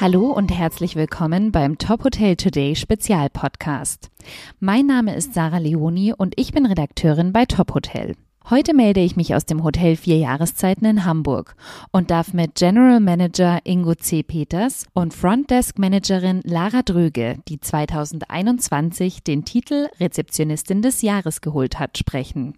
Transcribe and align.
Hallo 0.00 0.32
und 0.32 0.50
herzlich 0.50 0.96
willkommen 0.96 1.52
beim 1.52 1.78
Top 1.78 2.02
Hotel 2.02 2.34
Today 2.34 2.74
Spezialpodcast. 2.74 4.10
Mein 4.58 4.86
Name 4.86 5.14
ist 5.14 5.32
Sarah 5.32 5.58
Leoni 5.58 6.12
und 6.12 6.34
ich 6.40 6.50
bin 6.50 6.66
Redakteurin 6.66 7.32
bei 7.32 7.44
Top 7.44 7.72
Hotel. 7.74 8.16
Heute 8.50 8.74
melde 8.74 8.98
ich 8.98 9.14
mich 9.14 9.36
aus 9.36 9.46
dem 9.46 9.62
Hotel 9.62 9.94
Vier 9.94 10.16
Jahreszeiten 10.18 10.86
in 10.86 11.04
Hamburg 11.04 11.54
und 11.92 12.10
darf 12.10 12.32
mit 12.32 12.56
General 12.56 12.98
Manager 12.98 13.60
Ingo 13.62 13.94
C. 13.94 14.24
Peters 14.24 14.86
und 14.94 15.14
Frontdesk 15.14 15.78
Managerin 15.78 16.40
Lara 16.42 16.82
Dröge, 16.82 17.36
die 17.46 17.60
2021 17.60 19.22
den 19.22 19.44
Titel 19.44 19.86
Rezeptionistin 20.00 20.82
des 20.82 21.02
Jahres 21.02 21.42
geholt 21.42 21.78
hat, 21.78 21.96
sprechen. 21.96 22.54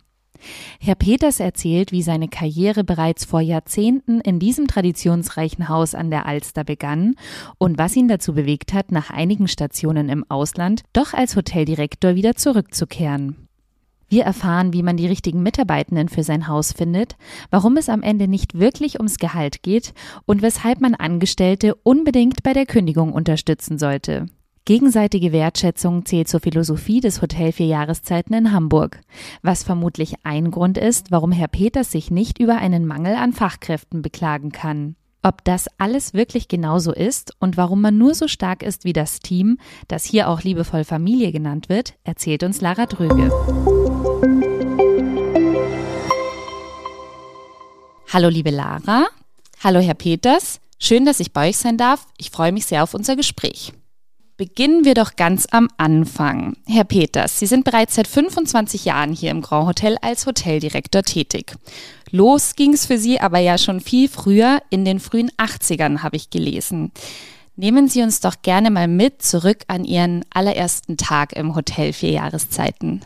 Herr 0.81 0.95
Peters 0.95 1.41
erzählt, 1.41 1.93
wie 1.93 2.03
seine 2.03 2.29
Karriere 2.29 2.85
bereits 2.85 3.25
vor 3.25 3.41
Jahrzehnten 3.41 4.21
in 4.21 4.39
diesem 4.39 4.67
traditionsreichen 4.67 5.69
Haus 5.69 5.95
an 5.95 6.11
der 6.11 6.27
Alster 6.27 6.65
begann 6.65 7.17
und 7.59 7.79
was 7.79 7.97
ihn 7.97 8.09
dazu 8.09 8.35
bewegt 8.35 8.73
hat, 8.73 8.93
nach 8.93 9.11
einigen 9.11 9.49
Stationen 9.49 10.09
im 10.09 10.25
Ausland 10.31 10.83
doch 10.93 11.15
als 11.15 11.37
Hoteldirektor 11.37 12.15
wieder 12.15 12.35
zurückzukehren. 12.35 13.49
Wir 14.09 14.25
erfahren, 14.25 14.73
wie 14.73 14.83
man 14.83 14.97
die 14.97 15.07
richtigen 15.07 15.43
Mitarbeitenden 15.43 16.09
für 16.09 16.23
sein 16.23 16.47
Haus 16.47 16.73
findet, 16.73 17.17
warum 17.51 17.77
es 17.77 17.89
am 17.89 18.03
Ende 18.03 18.29
nicht 18.29 18.59
wirklich 18.59 18.99
ums 18.99 19.19
Gehalt 19.19 19.63
geht 19.63 19.95
und 20.27 20.43
weshalb 20.43 20.81
man 20.81 20.95
Angestellte 20.95 21.75
unbedingt 21.83 22.43
bei 22.43 22.53
der 22.53 22.67
Kündigung 22.67 23.13
unterstützen 23.13 23.79
sollte. 23.79 24.27
Gegenseitige 24.67 25.31
Wertschätzung 25.33 26.07
zählt 26.07 26.27
zur 26.27 26.41
Philosophie 26.41 27.01
des 27.01 27.21
Hotel 27.21 27.53
Vier 27.53 27.67
Jahreszeiten 27.67 28.33
in 28.33 28.51
Hamburg, 28.51 28.99
was 29.43 29.63
vermutlich 29.63 30.15
ein 30.25 30.51
Grund 30.51 30.79
ist, 30.79 31.11
warum 31.11 31.33
Herr 31.33 31.49
Peters 31.49 31.93
sich 31.93 32.11
nicht 32.11 32.39
über 32.39 32.57
einen 32.57 32.87
Mangel 32.87 33.15
an 33.15 33.35
Fachkräften 33.35 34.01
beklagen 34.01 34.53
kann. 34.53 34.97
Ob 35.23 35.45
das 35.45 35.67
alles 35.77 36.15
wirklich 36.15 36.49
genauso 36.49 36.95
ist 36.95 37.35
und 37.41 37.59
warum 37.59 37.83
man 37.83 37.99
nur 37.99 38.15
so 38.15 38.27
stark 38.27 38.63
ist 38.63 38.85
wie 38.85 38.95
das 38.95 39.21
Team, 39.21 39.59
das 39.87 40.07
hier 40.07 40.31
auch 40.31 40.41
liebevoll 40.41 40.85
Familie 40.85 41.31
genannt 41.31 41.69
wird, 41.69 41.93
erzählt 42.03 42.43
uns 42.43 42.63
Lara 42.63 42.87
Dröge. 42.87 43.31
Hallo 48.11 48.31
liebe 48.31 48.51
Lara, 48.51 49.05
hallo 49.63 49.81
Herr 49.81 49.93
Peters, 49.93 50.61
schön, 50.79 51.05
dass 51.05 51.21
ich 51.21 51.35
bei 51.35 51.51
euch 51.51 51.59
sein 51.59 51.77
darf. 51.77 52.07
Ich 52.17 52.31
freue 52.31 52.53
mich 52.53 52.65
sehr 52.65 52.83
auf 52.83 52.95
unser 52.95 53.15
Gespräch. 53.15 53.75
Beginnen 54.37 54.85
wir 54.85 54.95
doch 54.95 55.15
ganz 55.15 55.47
am 55.53 55.69
Anfang. 55.77 56.57
Herr 56.67 56.83
Peters, 56.83 57.39
Sie 57.39 57.47
sind 57.47 57.65
bereits 57.65 57.95
seit 57.95 58.09
25 58.09 58.85
Jahren 58.85 59.13
hier 59.13 59.31
im 59.31 59.43
Grand 59.43 59.69
Hotel 59.69 59.97
als 60.03 60.27
Hoteldirektor 60.27 61.05
tätig. 61.05 61.55
Los 62.11 62.57
ging 62.57 62.75
es 62.75 62.85
für 62.85 62.99
Sie 62.99 63.21
aber 63.21 63.39
ja 63.39 63.59
schon 63.59 63.81
viel 63.81 64.09
früher, 64.09 64.61
in 64.71 64.85
den 64.85 64.99
frühen 64.99 65.31
80ern 65.39 66.03
habe 66.03 66.17
ich 66.17 66.31
gelesen. 66.31 66.91
Nehmen 67.55 67.87
Sie 67.87 68.03
uns 68.03 68.19
doch 68.19 68.43
gerne 68.43 68.73
mal 68.73 68.89
mit 68.89 69.23
zurück 69.23 69.59
an 69.69 69.85
Ihren 69.85 70.25
allerersten 70.35 70.97
Tag 70.97 71.35
im 71.35 71.55
Hotel 71.55 71.93
Vier 71.93 72.11
Jahreszeiten. 72.11 73.03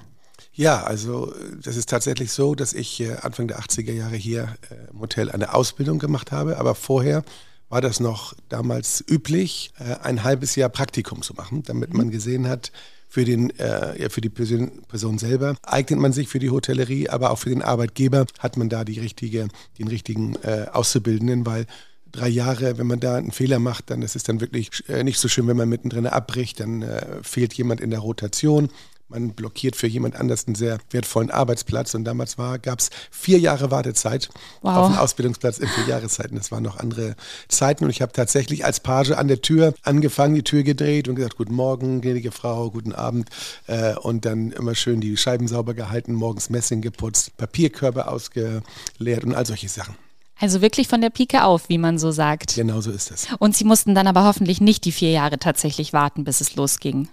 Ja, 0.54 0.82
also 0.82 1.34
das 1.62 1.76
ist 1.76 1.90
tatsächlich 1.90 2.32
so, 2.32 2.54
dass 2.54 2.72
ich 2.72 3.00
äh, 3.00 3.16
Anfang 3.20 3.48
der 3.48 3.60
80er 3.60 3.92
Jahre 3.92 4.16
hier 4.16 4.56
äh, 4.70 4.90
im 4.92 5.00
Hotel 5.00 5.30
eine 5.30 5.52
Ausbildung 5.52 5.98
gemacht 5.98 6.32
habe, 6.32 6.56
aber 6.56 6.74
vorher 6.74 7.22
war 7.68 7.80
das 7.80 8.00
noch 8.00 8.34
damals 8.48 9.04
üblich, 9.08 9.72
äh, 9.78 9.96
ein 10.02 10.24
halbes 10.24 10.56
Jahr 10.56 10.68
Praktikum 10.68 11.22
zu 11.22 11.34
machen, 11.34 11.62
damit 11.64 11.94
man 11.94 12.10
gesehen 12.10 12.48
hat, 12.48 12.72
für, 13.08 13.24
den, 13.24 13.50
äh, 13.58 14.02
ja, 14.02 14.08
für 14.10 14.20
die 14.20 14.28
Person, 14.28 14.82
Person 14.86 15.18
selber 15.18 15.56
eignet 15.62 15.98
man 15.98 16.12
sich 16.12 16.28
für 16.28 16.38
die 16.38 16.50
Hotellerie, 16.50 17.08
aber 17.08 17.30
auch 17.30 17.38
für 17.38 17.48
den 17.48 17.62
Arbeitgeber 17.62 18.26
hat 18.38 18.56
man 18.56 18.68
da 18.68 18.84
die 18.84 19.00
richtige, 19.00 19.48
den 19.78 19.88
richtigen 19.88 20.36
äh, 20.42 20.66
Auszubildenden, 20.70 21.46
weil 21.46 21.66
drei 22.12 22.28
Jahre, 22.28 22.78
wenn 22.78 22.86
man 22.86 23.00
da 23.00 23.16
einen 23.16 23.32
Fehler 23.32 23.58
macht, 23.58 23.90
dann 23.90 24.02
ist 24.02 24.16
es 24.16 24.24
dann 24.24 24.40
wirklich 24.40 24.70
äh, 24.88 25.04
nicht 25.04 25.18
so 25.18 25.28
schön, 25.28 25.46
wenn 25.46 25.56
man 25.56 25.68
mittendrin 25.68 26.06
abbricht, 26.06 26.60
dann 26.60 26.82
äh, 26.82 27.22
fehlt 27.22 27.54
jemand 27.54 27.80
in 27.80 27.90
der 27.90 28.00
Rotation 28.00 28.68
man 29.08 29.30
blockiert 29.30 29.76
für 29.76 29.86
jemand 29.86 30.16
anders 30.16 30.46
einen 30.46 30.54
sehr 30.54 30.78
wertvollen 30.90 31.30
Arbeitsplatz. 31.30 31.94
Und 31.94 32.04
damals 32.04 32.36
gab 32.36 32.78
es 32.78 32.90
vier 33.10 33.38
Jahre 33.38 33.70
Wartezeit 33.70 34.28
wow. 34.62 34.76
auf 34.76 34.86
einen 34.86 34.98
Ausbildungsplatz 34.98 35.58
in 35.58 35.68
vier 35.68 35.86
Jahreszeiten. 35.86 36.36
Das 36.36 36.52
waren 36.52 36.62
noch 36.62 36.78
andere 36.78 37.16
Zeiten. 37.48 37.84
Und 37.84 37.90
ich 37.90 38.02
habe 38.02 38.12
tatsächlich 38.12 38.64
als 38.64 38.80
Page 38.80 39.12
an 39.12 39.28
der 39.28 39.40
Tür 39.40 39.74
angefangen, 39.82 40.34
die 40.34 40.42
Tür 40.42 40.62
gedreht 40.62 41.08
und 41.08 41.14
gesagt, 41.14 41.36
guten 41.36 41.54
Morgen, 41.54 42.00
gnädige 42.00 42.32
Frau, 42.32 42.70
guten 42.70 42.92
Abend. 42.92 43.30
Äh, 43.66 43.94
und 43.96 44.24
dann 44.24 44.52
immer 44.52 44.74
schön 44.74 45.00
die 45.00 45.16
Scheiben 45.16 45.48
sauber 45.48 45.74
gehalten, 45.74 46.14
morgens 46.14 46.50
Messing 46.50 46.82
geputzt, 46.82 47.36
Papierkörbe 47.36 48.08
ausgeleert 48.08 49.24
und 49.24 49.34
all 49.34 49.46
solche 49.46 49.68
Sachen. 49.68 49.96
Also 50.40 50.62
wirklich 50.62 50.86
von 50.86 51.00
der 51.00 51.10
Pike 51.10 51.42
auf, 51.42 51.68
wie 51.68 51.78
man 51.78 51.98
so 51.98 52.12
sagt. 52.12 52.54
Genau 52.54 52.80
so 52.80 52.92
ist 52.92 53.10
es. 53.10 53.26
Und 53.40 53.56
Sie 53.56 53.64
mussten 53.64 53.94
dann 53.94 54.06
aber 54.06 54.24
hoffentlich 54.24 54.60
nicht 54.60 54.84
die 54.84 54.92
vier 54.92 55.10
Jahre 55.10 55.38
tatsächlich 55.38 55.92
warten, 55.92 56.22
bis 56.22 56.40
es 56.40 56.54
losging. 56.54 57.08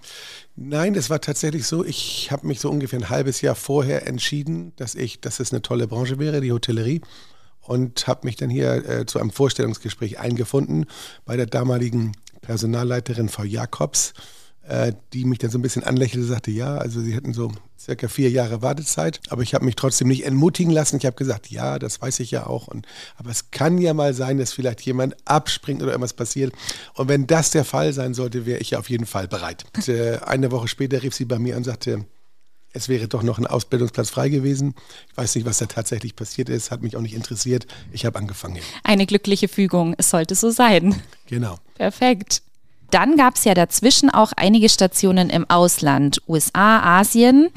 Nein, 0.58 0.94
das 0.94 1.10
war 1.10 1.20
tatsächlich 1.20 1.66
so. 1.66 1.84
Ich 1.84 2.30
habe 2.32 2.46
mich 2.46 2.60
so 2.60 2.70
ungefähr 2.70 2.98
ein 2.98 3.10
halbes 3.10 3.42
Jahr 3.42 3.54
vorher 3.54 4.06
entschieden, 4.06 4.72
dass 4.76 4.94
ich, 4.94 5.20
dass 5.20 5.38
es 5.38 5.52
eine 5.52 5.60
tolle 5.60 5.86
Branche 5.86 6.18
wäre, 6.18 6.40
die 6.40 6.52
Hotellerie. 6.52 7.02
Und 7.60 8.06
habe 8.06 8.26
mich 8.26 8.36
dann 8.36 8.48
hier 8.48 8.88
äh, 8.88 9.06
zu 9.06 9.18
einem 9.18 9.30
Vorstellungsgespräch 9.30 10.18
eingefunden 10.18 10.86
bei 11.24 11.36
der 11.36 11.46
damaligen 11.46 12.12
Personalleiterin 12.40 13.28
Frau 13.28 13.42
Jakobs 13.42 14.14
die 15.12 15.24
mich 15.24 15.38
dann 15.38 15.50
so 15.50 15.58
ein 15.58 15.62
bisschen 15.62 15.84
anlächelte, 15.84 16.26
sagte, 16.26 16.50
ja, 16.50 16.76
also 16.76 17.00
sie 17.00 17.14
hätten 17.14 17.32
so 17.32 17.52
circa 17.78 18.08
vier 18.08 18.30
Jahre 18.30 18.62
Wartezeit, 18.62 19.20
aber 19.28 19.42
ich 19.42 19.54
habe 19.54 19.64
mich 19.64 19.76
trotzdem 19.76 20.08
nicht 20.08 20.24
entmutigen 20.24 20.72
lassen. 20.72 20.96
Ich 20.96 21.06
habe 21.06 21.16
gesagt, 21.16 21.50
ja, 21.50 21.78
das 21.78 22.00
weiß 22.00 22.20
ich 22.20 22.32
ja 22.32 22.46
auch. 22.46 22.66
Und, 22.66 22.86
aber 23.16 23.30
es 23.30 23.50
kann 23.50 23.78
ja 23.78 23.94
mal 23.94 24.12
sein, 24.12 24.38
dass 24.38 24.52
vielleicht 24.52 24.80
jemand 24.82 25.16
abspringt 25.24 25.82
oder 25.82 25.92
irgendwas 25.92 26.14
passiert. 26.14 26.52
Und 26.94 27.08
wenn 27.08 27.26
das 27.26 27.50
der 27.50 27.64
Fall 27.64 27.92
sein 27.92 28.14
sollte, 28.14 28.44
wäre 28.44 28.58
ich 28.58 28.70
ja 28.70 28.78
auf 28.78 28.90
jeden 28.90 29.06
Fall 29.06 29.28
bereit. 29.28 29.64
Und, 29.76 29.88
äh, 29.88 30.18
eine 30.24 30.50
Woche 30.50 30.68
später 30.68 31.02
rief 31.02 31.14
sie 31.14 31.26
bei 31.26 31.38
mir 31.38 31.56
und 31.56 31.64
sagte, 31.64 32.04
es 32.72 32.88
wäre 32.88 33.08
doch 33.08 33.22
noch 33.22 33.38
ein 33.38 33.46
Ausbildungsplatz 33.46 34.10
frei 34.10 34.28
gewesen. 34.28 34.74
Ich 35.10 35.16
weiß 35.16 35.34
nicht, 35.36 35.46
was 35.46 35.58
da 35.58 35.66
tatsächlich 35.66 36.14
passiert 36.14 36.48
ist, 36.48 36.70
hat 36.70 36.82
mich 36.82 36.96
auch 36.96 37.00
nicht 37.00 37.14
interessiert. 37.14 37.66
Ich 37.92 38.04
habe 38.04 38.18
angefangen. 38.18 38.58
Eine 38.84 39.06
glückliche 39.06 39.48
Fügung, 39.48 39.94
es 39.96 40.10
sollte 40.10 40.34
so 40.34 40.50
sein. 40.50 41.00
Genau. 41.26 41.58
Perfekt. 41.74 42.42
Dann 42.90 43.16
gab 43.16 43.36
es 43.36 43.44
ja 43.44 43.54
dazwischen 43.54 44.10
auch 44.10 44.32
einige 44.36 44.68
Stationen 44.68 45.30
im 45.30 45.48
Ausland, 45.48 46.22
USA, 46.28 47.00
Asien. 47.00 47.48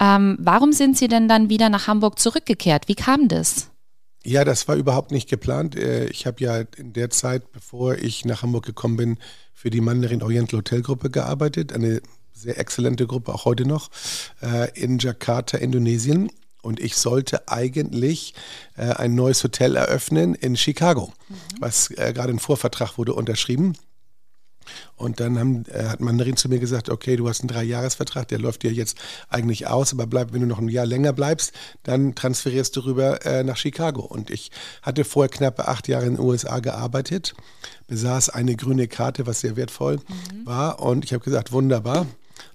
Ähm, 0.00 0.36
warum 0.40 0.72
sind 0.72 0.96
Sie 0.96 1.08
denn 1.08 1.28
dann 1.28 1.48
wieder 1.48 1.68
nach 1.68 1.86
Hamburg 1.86 2.18
zurückgekehrt? 2.18 2.88
Wie 2.88 2.94
kam 2.94 3.28
das? 3.28 3.70
Ja, 4.26 4.44
das 4.44 4.66
war 4.66 4.74
überhaupt 4.74 5.12
nicht 5.12 5.28
geplant. 5.28 5.76
Äh, 5.76 6.06
ich 6.06 6.26
habe 6.26 6.42
ja 6.42 6.64
in 6.76 6.92
der 6.92 7.10
Zeit, 7.10 7.52
bevor 7.52 7.94
ich 7.94 8.24
nach 8.24 8.42
Hamburg 8.42 8.66
gekommen 8.66 8.96
bin, 8.96 9.18
für 9.54 9.70
die 9.70 9.80
Mandarin 9.80 10.22
Oriental 10.22 10.58
Hotelgruppe 10.58 11.10
gearbeitet. 11.10 11.72
Eine 11.72 12.02
sehr 12.32 12.58
exzellente 12.58 13.06
Gruppe, 13.06 13.32
auch 13.32 13.44
heute 13.44 13.64
noch, 13.64 13.90
äh, 14.42 14.68
in 14.78 14.98
Jakarta, 14.98 15.58
Indonesien. 15.58 16.30
Und 16.60 16.80
ich 16.80 16.96
sollte 16.96 17.46
eigentlich 17.46 18.34
äh, 18.76 18.92
ein 18.94 19.14
neues 19.14 19.44
Hotel 19.44 19.76
eröffnen 19.76 20.34
in 20.34 20.56
Chicago, 20.56 21.12
mhm. 21.28 21.34
was 21.60 21.90
gerade 21.90 22.32
ein 22.32 22.40
Vorvertrag 22.40 22.98
wurde 22.98 23.14
unterschrieben. 23.14 23.74
Und 24.96 25.20
dann 25.20 25.38
haben, 25.38 25.64
äh, 25.66 25.84
hat 25.84 26.00
Mandarin 26.00 26.36
zu 26.36 26.48
mir 26.48 26.58
gesagt, 26.58 26.88
okay, 26.88 27.16
du 27.16 27.28
hast 27.28 27.40
einen 27.40 27.48
Dreijahresvertrag, 27.48 28.28
der 28.28 28.38
läuft 28.38 28.62
dir 28.62 28.72
jetzt 28.72 28.98
eigentlich 29.28 29.66
aus, 29.66 29.92
aber 29.92 30.06
bleib, 30.06 30.32
wenn 30.32 30.40
du 30.40 30.46
noch 30.46 30.58
ein 30.58 30.68
Jahr 30.68 30.86
länger 30.86 31.12
bleibst, 31.12 31.52
dann 31.82 32.14
transferierst 32.14 32.76
du 32.76 32.80
rüber 32.80 33.24
äh, 33.24 33.44
nach 33.44 33.56
Chicago. 33.56 34.02
Und 34.02 34.30
ich 34.30 34.50
hatte 34.82 35.04
vorher 35.04 35.30
knappe 35.30 35.68
acht 35.68 35.88
Jahre 35.88 36.06
in 36.06 36.16
den 36.16 36.24
USA 36.24 36.60
gearbeitet, 36.60 37.34
besaß 37.86 38.30
eine 38.30 38.56
grüne 38.56 38.88
Karte, 38.88 39.26
was 39.26 39.40
sehr 39.40 39.56
wertvoll 39.56 39.96
mhm. 39.96 40.46
war. 40.46 40.80
Und 40.80 41.04
ich 41.04 41.12
habe 41.12 41.24
gesagt, 41.24 41.52
wunderbar. 41.52 42.06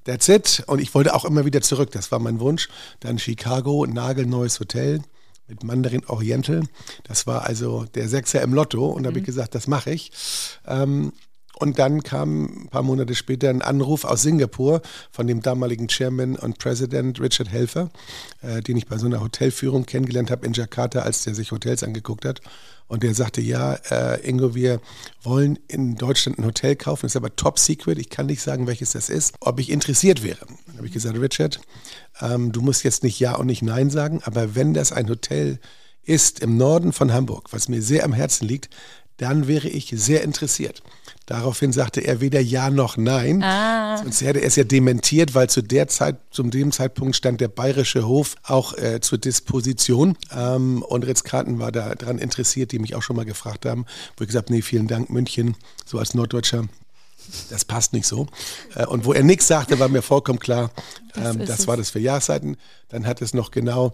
That's 0.03 0.27
it. 0.29 0.63
Und 0.67 0.79
ich 0.79 0.93
wollte 0.93 1.13
auch 1.13 1.25
immer 1.25 1.45
wieder 1.45 1.61
zurück. 1.61 1.91
Das 1.91 2.11
war 2.11 2.19
mein 2.19 2.39
Wunsch. 2.39 2.69
Dann 2.99 3.19
Chicago, 3.19 3.85
nagelneues 3.85 4.59
Hotel 4.59 5.01
mit 5.47 5.63
Mandarin 5.63 6.05
Oriental. 6.05 6.63
Das 7.03 7.27
war 7.27 7.43
also 7.45 7.85
der 7.93 8.07
Sechser 8.07 8.41
im 8.41 8.53
Lotto. 8.53 8.87
Und 8.87 9.03
da 9.03 9.09
mhm. 9.09 9.13
habe 9.13 9.19
ich 9.19 9.25
gesagt, 9.25 9.53
das 9.53 9.67
mache 9.67 9.91
ich. 9.91 10.11
Ähm, 10.65 11.13
und 11.61 11.77
dann 11.77 12.01
kam 12.01 12.45
ein 12.45 12.67
paar 12.69 12.81
Monate 12.81 13.13
später 13.13 13.49
ein 13.49 13.61
Anruf 13.61 14.03
aus 14.03 14.23
Singapur 14.23 14.81
von 15.11 15.27
dem 15.27 15.43
damaligen 15.43 15.87
Chairman 15.87 16.35
und 16.35 16.57
President 16.57 17.21
Richard 17.21 17.49
Helfer, 17.49 17.91
äh, 18.41 18.61
den 18.61 18.77
ich 18.77 18.87
bei 18.87 18.97
so 18.97 19.05
einer 19.05 19.21
Hotelführung 19.21 19.85
kennengelernt 19.85 20.31
habe 20.31 20.43
in 20.47 20.53
Jakarta, 20.53 21.01
als 21.01 21.23
der 21.23 21.35
sich 21.35 21.51
Hotels 21.51 21.83
angeguckt 21.83 22.25
hat. 22.25 22.41
Und 22.87 23.03
der 23.03 23.13
sagte, 23.13 23.41
ja, 23.41 23.75
äh, 23.91 24.27
Ingo, 24.27 24.55
wir 24.55 24.81
wollen 25.21 25.59
in 25.67 25.95
Deutschland 25.95 26.39
ein 26.39 26.45
Hotel 26.45 26.75
kaufen, 26.75 27.05
ist 27.05 27.15
aber 27.15 27.35
top 27.35 27.59
secret, 27.59 27.99
ich 27.99 28.09
kann 28.09 28.25
nicht 28.25 28.41
sagen, 28.41 28.65
welches 28.65 28.93
das 28.93 29.09
ist, 29.09 29.35
ob 29.39 29.59
ich 29.59 29.69
interessiert 29.69 30.23
wäre. 30.23 30.45
Dann 30.65 30.77
habe 30.77 30.87
ich 30.87 30.93
gesagt, 30.93 31.19
Richard, 31.19 31.61
ähm, 32.21 32.51
du 32.51 32.61
musst 32.61 32.83
jetzt 32.83 33.03
nicht 33.03 33.19
Ja 33.19 33.35
und 33.35 33.45
nicht 33.45 33.61
Nein 33.61 33.91
sagen, 33.91 34.21
aber 34.23 34.55
wenn 34.55 34.73
das 34.73 34.91
ein 34.91 35.07
Hotel 35.07 35.59
ist 36.03 36.39
im 36.39 36.57
Norden 36.57 36.91
von 36.91 37.13
Hamburg, 37.13 37.53
was 37.53 37.69
mir 37.69 37.81
sehr 37.81 38.03
am 38.03 38.13
Herzen 38.13 38.47
liegt, 38.47 38.69
dann 39.21 39.47
wäre 39.47 39.69
ich 39.69 39.93
sehr 39.95 40.23
interessiert. 40.23 40.81
Daraufhin 41.27 41.71
sagte 41.71 42.01
er 42.01 42.21
weder 42.21 42.41
Ja 42.41 42.71
noch 42.71 42.97
Nein. 42.97 43.43
Ah. 43.43 43.97
Sonst 43.97 44.21
hätte 44.21 44.39
er 44.39 44.47
es 44.47 44.55
ja 44.55 44.63
dementiert, 44.63 45.35
weil 45.35 45.47
zu 45.47 45.61
der 45.61 45.87
Zeit, 45.87 46.17
zu 46.31 46.41
dem 46.41 46.71
Zeitpunkt 46.71 47.15
stand 47.15 47.39
der 47.39 47.47
Bayerische 47.47 48.07
Hof 48.07 48.35
auch 48.43 48.75
äh, 48.77 48.99
zur 48.99 49.19
Disposition. 49.19 50.17
Ähm, 50.35 50.81
und 50.81 51.05
Ritz-Carlton 51.05 51.59
war 51.59 51.71
daran 51.71 52.17
interessiert, 52.17 52.71
die 52.71 52.79
mich 52.79 52.95
auch 52.95 53.03
schon 53.03 53.15
mal 53.15 53.25
gefragt 53.25 53.67
haben. 53.67 53.85
Wo 54.17 54.23
ich 54.23 54.27
gesagt 54.27 54.49
nee, 54.49 54.63
vielen 54.63 54.87
Dank, 54.87 55.11
München, 55.11 55.55
so 55.85 55.99
als 55.99 56.15
Norddeutscher 56.15 56.65
das 57.49 57.65
passt 57.65 57.93
nicht 57.93 58.05
so. 58.05 58.27
Äh, 58.75 58.85
und 58.85 59.05
wo 59.05 59.13
er 59.13 59.23
nichts 59.23 59.47
sagte, 59.47 59.79
war 59.79 59.89
mir 59.89 60.01
vollkommen 60.01 60.39
klar, 60.39 60.71
das, 61.13 61.35
ähm, 61.35 61.45
das 61.45 61.67
war 61.67 61.77
das 61.77 61.89
für 61.89 61.99
Jahreszeiten. 61.99 62.57
Dann 62.89 63.05
hat 63.05 63.21
es 63.21 63.33
noch 63.33 63.51
genau 63.51 63.93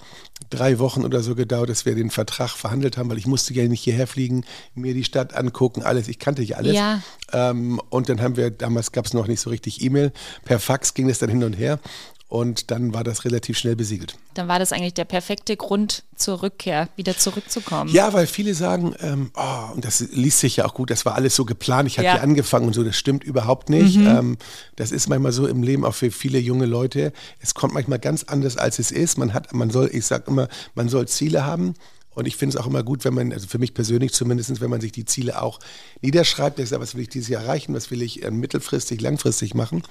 drei 0.50 0.79
Wochen 0.79 1.06
oder 1.06 1.21
so 1.21 1.35
gedauert, 1.35 1.69
dass 1.69 1.85
wir 1.85 1.95
den 1.95 2.09
Vertrag 2.09 2.50
verhandelt 2.51 2.97
haben, 2.97 3.09
weil 3.09 3.18
ich 3.18 3.27
musste 3.27 3.53
ja 3.53 3.68
nicht 3.68 3.83
hierher 3.83 4.07
fliegen, 4.07 4.44
mir 4.74 4.94
die 4.94 5.03
Stadt 5.03 5.35
angucken, 5.35 5.83
alles. 5.83 6.07
Ich 6.07 6.19
kannte 6.19 6.41
ja 6.44 6.57
alles. 6.57 6.75
Ja. 6.75 7.01
Ähm, 7.31 7.79
und 7.89 8.09
dann 8.09 8.21
haben 8.21 8.38
wir, 8.38 8.50
damals 8.50 8.91
gab 8.91 9.06
es 9.06 9.13
noch 9.13 9.27
nicht 9.27 9.39
so 9.39 9.50
richtig 9.50 9.81
E-Mail, 9.81 10.12
per 10.45 10.59
Fax 10.59 10.94
ging 10.94 11.09
es 11.09 11.19
dann 11.19 11.30
hin 11.30 11.44
und 11.44 11.53
her. 11.53 11.80
Und 12.29 12.71
dann 12.71 12.94
war 12.94 13.06
das 13.06 13.24
relativ 13.24 13.57
schnell 13.57 13.77
besiegelt. 13.77 14.15
Dann 14.33 14.50
war 14.50 14.59
das 14.59 14.74
eigentlich 14.74 14.94
der 14.94 15.06
perfekte 15.06 15.56
Grund 15.56 16.03
zur 16.18 16.44
Rückkehr, 16.44 16.89
wieder 16.97 17.18
zurückzukommen. 17.18 17.89
Ja, 17.89 18.12
weil 18.12 18.27
viele 18.27 18.53
sagen, 18.53 18.94
ähm, 19.00 19.31
oh, 19.33 19.74
und 19.74 19.85
das 19.85 20.01
liest 20.12 20.39
sich 20.39 20.57
ja 20.57 20.65
auch 20.65 20.74
gut, 20.74 20.89
das 20.89 21.06
war 21.06 21.15
alles 21.15 21.35
so 21.35 21.45
geplant, 21.45 21.88
ich 21.88 21.97
hatte 21.97 22.07
ja. 22.07 22.13
hier 22.15 22.24
angefangen 22.24 22.68
und 22.68 22.74
so, 22.74 22.83
das 22.83 22.97
stimmt 22.97 23.24
überhaupt 23.24 23.69
nicht. 23.69 23.97
Mhm. 23.97 24.07
Ähm, 24.07 24.38
das 24.75 24.91
ist 24.91 25.07
manchmal 25.07 25.31
so 25.31 25.47
im 25.47 25.63
Leben 25.63 25.85
auch 25.85 25.95
für 25.95 26.12
viele 26.12 26.38
junge 26.38 26.65
Leute. 26.65 27.13
Es 27.39 27.53
kommt 27.53 27.74
manchmal 27.74 28.00
ganz 28.00 28.24
anders, 28.24 28.57
als 28.57 28.77
es 28.80 28.91
ist. 28.91 29.18
Man 29.18 29.33
hat, 29.33 29.53
man 29.53 29.69
soll, 29.69 29.89
ich 29.94 30.06
sage 30.06 30.25
immer, 30.27 30.50
man 30.75 30.89
soll 30.89 31.07
Ziele 31.07 31.45
haben. 31.45 31.75
Und 32.09 32.25
ich 32.25 32.35
finde 32.35 32.57
es 32.57 32.62
auch 32.62 32.68
immer 32.68 32.81
gut, 32.81 33.06
wenn 33.06 33.13
man, 33.13 33.31
also 33.31 33.47
für 33.47 33.59
mich 33.59 33.75
persönlich 33.75 34.12
zumindest, 34.12 34.59
wenn 34.59 34.71
man 34.71 34.81
sich 34.81 34.91
die 34.91 35.06
Ziele 35.06 35.39
auch 35.39 35.59
niederschreibt, 36.01 36.57
sagt, 36.57 36.81
was 36.81 36.95
will 36.95 37.03
ich 37.03 37.09
dieses 37.09 37.30
Jahr 37.30 37.44
erreichen, 37.44 37.75
was 37.75 37.91
will 37.91 38.01
ich 38.01 38.23
äh, 38.23 38.31
mittelfristig, 38.31 39.00
langfristig 39.00 39.53
machen. 39.53 39.83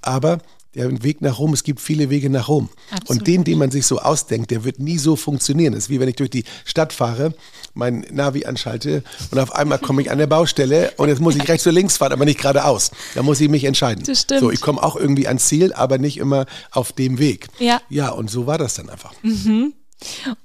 Aber 0.00 0.38
der 0.74 1.02
Weg 1.02 1.20
nach 1.20 1.38
Rom, 1.38 1.52
es 1.52 1.64
gibt 1.64 1.80
viele 1.80 2.10
Wege 2.10 2.30
nach 2.30 2.48
Rom. 2.48 2.68
Absolut. 2.90 3.10
Und 3.10 3.26
den, 3.26 3.44
den 3.44 3.58
man 3.58 3.70
sich 3.70 3.86
so 3.86 3.98
ausdenkt, 3.98 4.50
der 4.50 4.64
wird 4.64 4.78
nie 4.78 4.98
so 4.98 5.16
funktionieren. 5.16 5.74
Das 5.74 5.84
ist 5.84 5.90
wie 5.90 6.00
wenn 6.00 6.08
ich 6.08 6.16
durch 6.16 6.30
die 6.30 6.44
Stadt 6.64 6.92
fahre, 6.92 7.34
mein 7.74 8.06
Navi 8.10 8.44
anschalte 8.44 9.02
und 9.30 9.38
auf 9.38 9.54
einmal 9.54 9.78
komme 9.78 10.02
ich 10.02 10.10
an 10.10 10.18
der 10.18 10.26
Baustelle 10.26 10.92
und 10.96 11.08
jetzt 11.08 11.20
muss 11.20 11.36
ich 11.36 11.48
rechts 11.48 11.66
oder 11.66 11.74
links 11.74 11.96
fahren, 11.96 12.12
aber 12.12 12.24
nicht 12.24 12.40
geradeaus. 12.40 12.90
Da 13.14 13.22
muss 13.22 13.40
ich 13.40 13.48
mich 13.48 13.64
entscheiden. 13.64 14.04
Das 14.06 14.22
stimmt. 14.22 14.40
So, 14.40 14.50
ich 14.50 14.60
komme 14.60 14.82
auch 14.82 14.96
irgendwie 14.96 15.26
ans 15.26 15.46
Ziel, 15.46 15.72
aber 15.72 15.98
nicht 15.98 16.18
immer 16.18 16.46
auf 16.70 16.92
dem 16.92 17.18
Weg. 17.18 17.48
Ja. 17.58 17.80
Ja, 17.88 18.10
und 18.10 18.30
so 18.30 18.46
war 18.46 18.58
das 18.58 18.74
dann 18.74 18.88
einfach. 18.88 19.12
Mhm. 19.22 19.74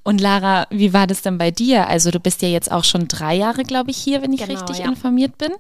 Und 0.04 0.22
Lara, 0.22 0.68
wie 0.70 0.94
war 0.94 1.08
das 1.08 1.22
denn 1.22 1.38
bei 1.38 1.52
dir? 1.52 1.88
Also 1.88 2.12
du 2.12 2.20
bist 2.20 2.42
ja 2.42 2.48
jetzt 2.48 2.72
auch 2.72 2.84
schon 2.84 3.08
drei 3.08 3.36
Jahre, 3.36 3.64
glaube 3.64 3.92
ich, 3.92 3.98
hier, 3.98 4.22
wenn 4.22 4.34
ich 4.34 4.42
genau, 4.42 4.54
richtig 4.54 4.80
ja. 4.80 4.86
informiert 4.86 5.38
bin. 5.38 5.52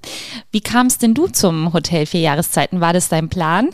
Wie 0.51 0.61
kamst 0.61 1.01
denn 1.01 1.13
du 1.13 1.27
zum 1.27 1.73
Hotel 1.73 2.05
Vier 2.05 2.21
Jahreszeiten? 2.21 2.81
War 2.81 2.93
das 2.93 3.09
dein 3.09 3.29
Plan? 3.29 3.69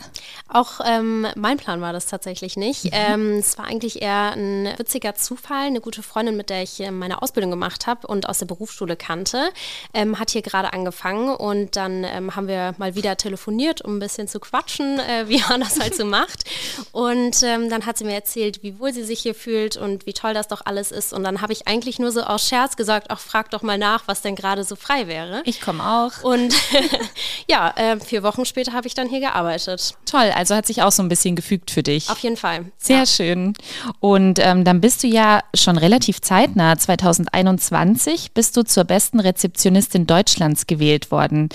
Auch 0.54 0.78
ähm, 0.86 1.26
mein 1.34 1.56
Plan 1.56 1.80
war 1.80 1.92
das 1.92 2.06
tatsächlich 2.06 2.56
nicht. 2.56 2.84
Mhm. 2.84 2.90
Ähm, 2.92 3.30
es 3.38 3.58
war 3.58 3.64
eigentlich 3.64 4.00
eher 4.00 4.34
ein 4.36 4.72
witziger 4.78 5.16
Zufall. 5.16 5.66
Eine 5.66 5.80
gute 5.80 6.04
Freundin, 6.04 6.36
mit 6.36 6.48
der 6.48 6.62
ich 6.62 6.78
äh, 6.78 6.92
meine 6.92 7.22
Ausbildung 7.22 7.50
gemacht 7.50 7.88
habe 7.88 8.06
und 8.06 8.28
aus 8.28 8.38
der 8.38 8.46
Berufsschule 8.46 8.94
kannte, 8.94 9.50
ähm, 9.94 10.20
hat 10.20 10.30
hier 10.30 10.42
gerade 10.42 10.72
angefangen 10.72 11.34
und 11.34 11.74
dann 11.74 12.04
ähm, 12.04 12.36
haben 12.36 12.46
wir 12.46 12.72
mal 12.78 12.94
wieder 12.94 13.16
telefoniert, 13.16 13.82
um 13.82 13.96
ein 13.96 13.98
bisschen 13.98 14.28
zu 14.28 14.38
quatschen, 14.38 15.00
äh, 15.00 15.24
wie 15.28 15.42
man 15.48 15.58
das 15.58 15.80
halt 15.80 15.96
so 15.96 16.04
macht. 16.04 16.44
Und 16.92 17.42
ähm, 17.42 17.68
dann 17.68 17.84
hat 17.84 17.98
sie 17.98 18.04
mir 18.04 18.14
erzählt, 18.14 18.62
wie 18.62 18.78
wohl 18.78 18.92
sie 18.92 19.02
sich 19.02 19.18
hier 19.18 19.34
fühlt 19.34 19.76
und 19.76 20.06
wie 20.06 20.12
toll 20.12 20.34
das 20.34 20.46
doch 20.46 20.62
alles 20.64 20.92
ist. 20.92 21.12
Und 21.12 21.24
dann 21.24 21.40
habe 21.40 21.52
ich 21.52 21.66
eigentlich 21.66 21.98
nur 21.98 22.12
so 22.12 22.22
aus 22.22 22.46
Scherz 22.48 22.76
gesagt, 22.76 23.08
ach, 23.10 23.18
frag 23.18 23.50
doch 23.50 23.62
mal 23.62 23.76
nach, 23.76 24.04
was 24.06 24.22
denn 24.22 24.36
gerade 24.36 24.62
so 24.62 24.76
frei 24.76 25.08
wäre. 25.08 25.42
Ich 25.46 25.60
komme 25.60 25.84
auch. 25.84 26.22
Und 26.22 26.54
ja, 27.48 27.74
äh, 27.74 27.98
vier 27.98 28.22
Wochen 28.22 28.44
später 28.44 28.72
habe 28.72 28.86
ich 28.86 28.94
dann 28.94 29.08
hier 29.08 29.18
gearbeitet. 29.18 29.96
Toll, 30.06 30.30
also 30.32 30.43
hat 30.50 30.66
sich 30.66 30.82
auch 30.82 30.92
so 30.92 31.02
ein 31.02 31.08
bisschen 31.08 31.36
gefügt 31.36 31.70
für 31.70 31.82
dich. 31.82 32.10
Auf 32.10 32.18
jeden 32.18 32.36
Fall. 32.36 32.66
Sehr 32.78 32.98
ja. 32.98 33.06
schön. 33.06 33.54
Und 34.00 34.38
ähm, 34.40 34.64
dann 34.64 34.80
bist 34.80 35.02
du 35.02 35.06
ja 35.06 35.40
schon 35.54 35.78
relativ 35.78 36.20
zeitnah, 36.20 36.76
2021, 36.76 38.32
bist 38.32 38.56
du 38.56 38.64
zur 38.64 38.84
besten 38.84 39.20
Rezeptionistin 39.20 40.06
Deutschlands 40.06 40.66
gewählt 40.66 41.10
worden. 41.10 41.48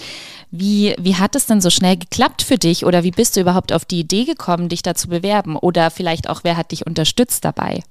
Wie, 0.51 0.95
wie 0.99 1.15
hat 1.15 1.35
es 1.35 1.45
denn 1.45 1.61
so 1.61 1.69
schnell 1.69 1.97
geklappt 1.97 2.41
für 2.41 2.57
dich 2.57 2.85
oder 2.85 3.03
wie 3.03 3.11
bist 3.11 3.35
du 3.35 3.41
überhaupt 3.41 3.71
auf 3.71 3.85
die 3.85 3.99
Idee 3.99 4.25
gekommen, 4.25 4.69
dich 4.69 4.81
da 4.81 4.95
zu 4.95 5.07
bewerben? 5.09 5.55
Oder 5.55 5.91
vielleicht 5.91 6.29
auch, 6.29 6.41
wer 6.43 6.57
hat 6.57 6.71
dich 6.71 6.87
unterstützt 6.87 7.45
dabei? 7.45 7.83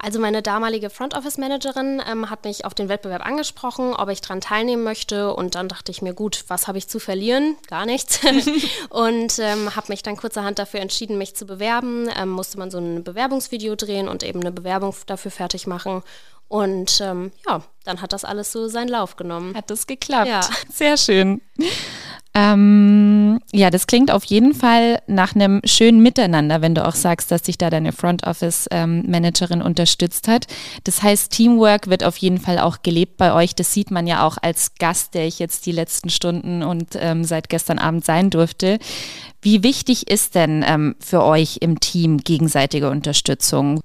Also 0.00 0.18
meine 0.20 0.42
damalige 0.42 0.90
Front 0.90 1.14
Office 1.14 1.38
Managerin 1.38 2.02
ähm, 2.10 2.30
hat 2.30 2.44
mich 2.44 2.64
auf 2.64 2.74
den 2.74 2.88
Wettbewerb 2.88 3.24
angesprochen, 3.24 3.94
ob 3.94 4.08
ich 4.08 4.20
daran 4.20 4.40
teilnehmen 4.40 4.82
möchte. 4.82 5.34
Und 5.34 5.54
dann 5.54 5.68
dachte 5.68 5.90
ich 5.90 6.02
mir, 6.02 6.14
gut, 6.14 6.44
was 6.48 6.68
habe 6.68 6.78
ich 6.78 6.88
zu 6.88 6.98
verlieren? 6.98 7.56
Gar 7.68 7.86
nichts. 7.86 8.20
und 8.90 9.38
ähm, 9.38 9.74
habe 9.74 9.86
mich 9.88 10.02
dann 10.02 10.16
kurzerhand 10.16 10.58
dafür 10.58 10.80
entschieden, 10.80 11.18
mich 11.18 11.34
zu 11.34 11.46
bewerben. 11.46 12.08
Ähm, 12.16 12.30
musste 12.30 12.58
man 12.58 12.70
so 12.70 12.78
ein 12.78 13.04
Bewerbungsvideo 13.04 13.74
drehen 13.76 14.08
und 14.08 14.22
eben 14.22 14.40
eine 14.40 14.52
Bewerbung 14.52 14.94
dafür 15.06 15.30
fertig 15.30 15.66
machen. 15.66 16.02
Und 16.48 17.00
ähm, 17.00 17.32
ja, 17.48 17.62
dann 17.84 18.00
hat 18.00 18.12
das 18.12 18.24
alles 18.24 18.52
so 18.52 18.68
seinen 18.68 18.88
Lauf 18.88 19.16
genommen. 19.16 19.56
Hat 19.56 19.70
das 19.70 19.86
geklappt. 19.86 20.28
Ja. 20.28 20.40
Sehr 20.72 20.96
schön. 20.96 21.40
Ähm, 22.38 23.40
ja, 23.50 23.70
das 23.70 23.86
klingt 23.86 24.10
auf 24.10 24.22
jeden 24.24 24.52
Fall 24.52 25.00
nach 25.06 25.34
einem 25.34 25.62
schönen 25.64 26.02
Miteinander, 26.02 26.60
wenn 26.60 26.74
du 26.74 26.86
auch 26.86 26.94
sagst, 26.94 27.30
dass 27.30 27.40
dich 27.40 27.56
da 27.56 27.70
deine 27.70 27.92
Front 27.92 28.26
Office 28.26 28.68
ähm, 28.70 29.04
Managerin 29.06 29.62
unterstützt 29.62 30.28
hat. 30.28 30.46
Das 30.84 31.02
heißt, 31.02 31.32
Teamwork 31.32 31.88
wird 31.88 32.04
auf 32.04 32.18
jeden 32.18 32.36
Fall 32.38 32.58
auch 32.58 32.82
gelebt 32.82 33.16
bei 33.16 33.32
euch. 33.32 33.54
Das 33.54 33.72
sieht 33.72 33.90
man 33.90 34.06
ja 34.06 34.26
auch 34.26 34.36
als 34.42 34.74
Gast, 34.78 35.14
der 35.14 35.26
ich 35.26 35.38
jetzt 35.38 35.64
die 35.64 35.72
letzten 35.72 36.10
Stunden 36.10 36.62
und 36.62 36.90
ähm, 36.96 37.24
seit 37.24 37.48
gestern 37.48 37.78
Abend 37.78 38.04
sein 38.04 38.28
durfte. 38.28 38.80
Wie 39.40 39.62
wichtig 39.62 40.10
ist 40.10 40.34
denn 40.34 40.62
ähm, 40.68 40.94
für 41.00 41.24
euch 41.24 41.58
im 41.62 41.80
Team 41.80 42.18
gegenseitige 42.18 42.90
Unterstützung? 42.90 43.80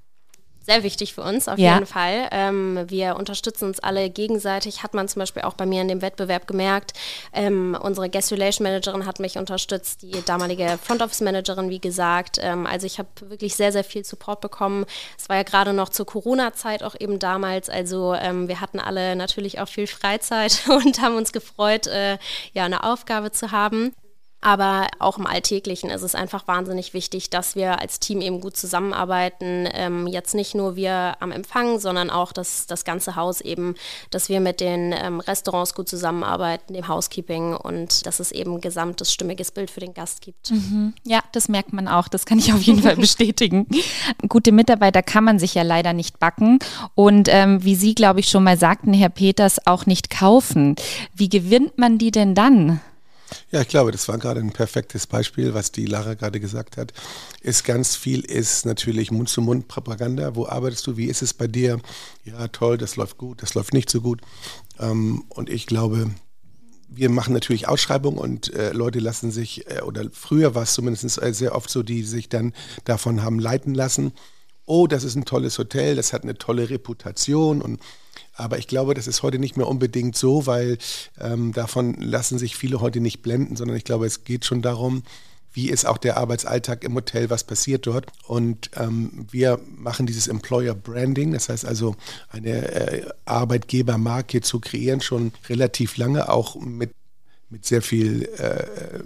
Sehr 0.63 0.83
wichtig 0.83 1.13
für 1.13 1.23
uns, 1.23 1.47
auf 1.47 1.57
ja. 1.57 1.73
jeden 1.73 1.87
Fall. 1.87 2.27
Ähm, 2.31 2.85
wir 2.87 3.15
unterstützen 3.15 3.65
uns 3.65 3.79
alle 3.79 4.09
gegenseitig, 4.09 4.83
hat 4.83 4.93
man 4.93 5.07
zum 5.07 5.21
Beispiel 5.21 5.41
auch 5.41 5.55
bei 5.55 5.65
mir 5.65 5.81
in 5.81 5.87
dem 5.87 6.01
Wettbewerb 6.01 6.47
gemerkt. 6.47 6.93
Ähm, 7.33 7.77
unsere 7.81 8.09
Guest 8.09 8.31
Relation 8.31 8.63
Managerin 8.63 9.05
hat 9.05 9.19
mich 9.19 9.37
unterstützt, 9.37 10.03
die 10.03 10.23
damalige 10.25 10.77
Front 10.81 11.01
Office 11.01 11.21
Managerin, 11.21 11.69
wie 11.69 11.79
gesagt. 11.79 12.37
Ähm, 12.41 12.67
also 12.67 12.85
ich 12.85 12.99
habe 12.99 13.09
wirklich 13.21 13.55
sehr, 13.55 13.71
sehr 13.71 13.83
viel 13.83 14.05
Support 14.05 14.41
bekommen. 14.41 14.85
Es 15.17 15.29
war 15.29 15.37
ja 15.37 15.43
gerade 15.43 15.73
noch 15.73 15.89
zur 15.89 16.05
Corona-Zeit 16.05 16.83
auch 16.83 16.95
eben 16.99 17.17
damals. 17.17 17.69
Also 17.69 18.13
ähm, 18.13 18.47
wir 18.47 18.61
hatten 18.61 18.79
alle 18.79 19.15
natürlich 19.15 19.59
auch 19.59 19.67
viel 19.67 19.87
Freizeit 19.87 20.61
und 20.69 21.01
haben 21.01 21.15
uns 21.15 21.31
gefreut, 21.31 21.87
äh, 21.87 22.17
ja, 22.53 22.65
eine 22.65 22.83
Aufgabe 22.83 23.31
zu 23.31 23.51
haben. 23.51 23.93
Aber 24.41 24.87
auch 24.97 25.19
im 25.19 25.27
Alltäglichen 25.27 25.91
ist 25.91 26.01
es 26.01 26.15
einfach 26.15 26.47
wahnsinnig 26.47 26.95
wichtig, 26.95 27.29
dass 27.29 27.55
wir 27.55 27.79
als 27.79 27.99
Team 27.99 28.21
eben 28.21 28.41
gut 28.41 28.57
zusammenarbeiten. 28.57 29.69
Ähm, 29.71 30.07
jetzt 30.07 30.33
nicht 30.33 30.55
nur 30.55 30.75
wir 30.75 31.15
am 31.19 31.31
Empfang, 31.31 31.79
sondern 31.79 32.09
auch 32.09 32.33
das, 32.33 32.65
das 32.65 32.83
ganze 32.83 33.15
Haus 33.15 33.41
eben, 33.41 33.75
dass 34.09 34.29
wir 34.29 34.39
mit 34.39 34.59
den 34.59 34.93
ähm, 34.93 35.19
Restaurants 35.19 35.75
gut 35.75 35.87
zusammenarbeiten, 35.87 36.73
dem 36.73 36.87
Housekeeping 36.87 37.55
und 37.55 38.05
dass 38.07 38.19
es 38.19 38.31
eben 38.31 38.55
ein 38.55 38.61
gesamtes 38.61 39.13
stimmiges 39.13 39.51
Bild 39.51 39.69
für 39.69 39.79
den 39.79 39.93
Gast 39.93 40.21
gibt. 40.21 40.49
Mhm. 40.49 40.93
Ja, 41.05 41.19
das 41.33 41.47
merkt 41.47 41.71
man 41.71 41.87
auch. 41.87 42.07
Das 42.07 42.25
kann 42.25 42.39
ich 42.39 42.51
auf 42.51 42.61
jeden 42.63 42.81
Fall 42.81 42.95
bestätigen. 42.97 43.67
Gute 44.27 44.51
Mitarbeiter 44.51 45.03
kann 45.03 45.23
man 45.23 45.37
sich 45.37 45.53
ja 45.53 45.61
leider 45.61 45.93
nicht 45.93 46.19
backen 46.19 46.57
und 46.95 47.27
ähm, 47.29 47.63
wie 47.63 47.75
Sie, 47.75 47.93
glaube 47.93 48.19
ich, 48.19 48.29
schon 48.29 48.43
mal 48.43 48.57
sagten, 48.57 48.93
Herr 48.93 49.09
Peters, 49.09 49.67
auch 49.67 49.85
nicht 49.85 50.09
kaufen. 50.09 50.75
Wie 51.13 51.29
gewinnt 51.29 51.77
man 51.77 51.99
die 51.99 52.09
denn 52.09 52.33
dann? 52.33 52.81
Ja, 53.51 53.61
ich 53.61 53.67
glaube, 53.67 53.91
das 53.91 54.07
war 54.07 54.17
gerade 54.17 54.39
ein 54.39 54.51
perfektes 54.51 55.07
Beispiel, 55.07 55.53
was 55.53 55.71
die 55.71 55.85
Lara 55.85 56.13
gerade 56.13 56.39
gesagt 56.39 56.77
hat. 56.77 56.93
Ist 57.41 57.63
ganz 57.63 57.95
viel 57.95 58.21
ist 58.21 58.65
natürlich 58.65 59.11
Mund-zu-Mund-Propaganda. 59.11 60.35
Wo 60.35 60.47
arbeitest 60.47 60.87
du? 60.87 60.97
Wie 60.97 61.05
ist 61.05 61.21
es 61.21 61.33
bei 61.33 61.47
dir? 61.47 61.79
Ja, 62.23 62.47
toll, 62.47 62.77
das 62.77 62.95
läuft 62.95 63.17
gut, 63.17 63.41
das 63.41 63.53
läuft 63.53 63.73
nicht 63.73 63.89
so 63.89 64.01
gut. 64.01 64.21
Ähm, 64.79 65.25
und 65.29 65.49
ich 65.49 65.65
glaube, 65.65 66.11
wir 66.91 67.09
machen 67.09 67.33
natürlich 67.33 67.67
Ausschreibungen 67.67 68.19
und 68.19 68.53
äh, 68.53 68.73
Leute 68.73 68.99
lassen 68.99 69.31
sich, 69.31 69.69
äh, 69.69 69.81
oder 69.81 70.03
früher 70.11 70.55
war 70.55 70.63
es 70.63 70.73
zumindest 70.73 71.21
äh, 71.21 71.33
sehr 71.33 71.55
oft 71.55 71.69
so, 71.69 71.83
die 71.83 72.03
sich 72.03 72.29
dann 72.29 72.53
davon 72.83 73.23
haben 73.23 73.39
leiten 73.39 73.73
lassen. 73.73 74.11
Oh, 74.65 74.87
das 74.87 75.03
ist 75.03 75.15
ein 75.15 75.25
tolles 75.25 75.57
Hotel, 75.57 75.95
das 75.95 76.13
hat 76.13 76.23
eine 76.23 76.37
tolle 76.37 76.69
Reputation 76.69 77.61
und 77.61 77.79
aber 78.33 78.57
ich 78.57 78.67
glaube, 78.67 78.93
das 78.93 79.07
ist 79.07 79.23
heute 79.23 79.39
nicht 79.39 79.57
mehr 79.57 79.67
unbedingt 79.67 80.15
so, 80.15 80.45
weil 80.45 80.77
ähm, 81.19 81.53
davon 81.53 81.95
lassen 81.95 82.37
sich 82.37 82.55
viele 82.55 82.81
heute 82.81 82.99
nicht 82.99 83.21
blenden, 83.21 83.55
sondern 83.55 83.77
ich 83.77 83.83
glaube, 83.83 84.05
es 84.05 84.23
geht 84.23 84.45
schon 84.45 84.61
darum, 84.61 85.03
wie 85.53 85.69
ist 85.69 85.85
auch 85.85 85.97
der 85.97 86.17
Arbeitsalltag 86.17 86.83
im 86.83 86.95
Hotel, 86.95 87.29
was 87.29 87.43
passiert 87.43 87.85
dort. 87.85 88.07
Und 88.25 88.71
ähm, 88.77 89.27
wir 89.31 89.59
machen 89.65 90.05
dieses 90.05 90.27
Employer 90.27 90.73
Branding, 90.73 91.33
das 91.33 91.49
heißt 91.49 91.65
also 91.65 91.95
eine 92.29 92.71
äh, 92.71 93.09
Arbeitgebermarke 93.25 94.41
zu 94.41 94.59
kreieren, 94.59 95.01
schon 95.01 95.33
relativ 95.49 95.97
lange, 95.97 96.29
auch 96.29 96.55
mit, 96.55 96.91
mit 97.49 97.65
sehr 97.65 97.81
viel 97.81 98.29
äh, 98.37 99.03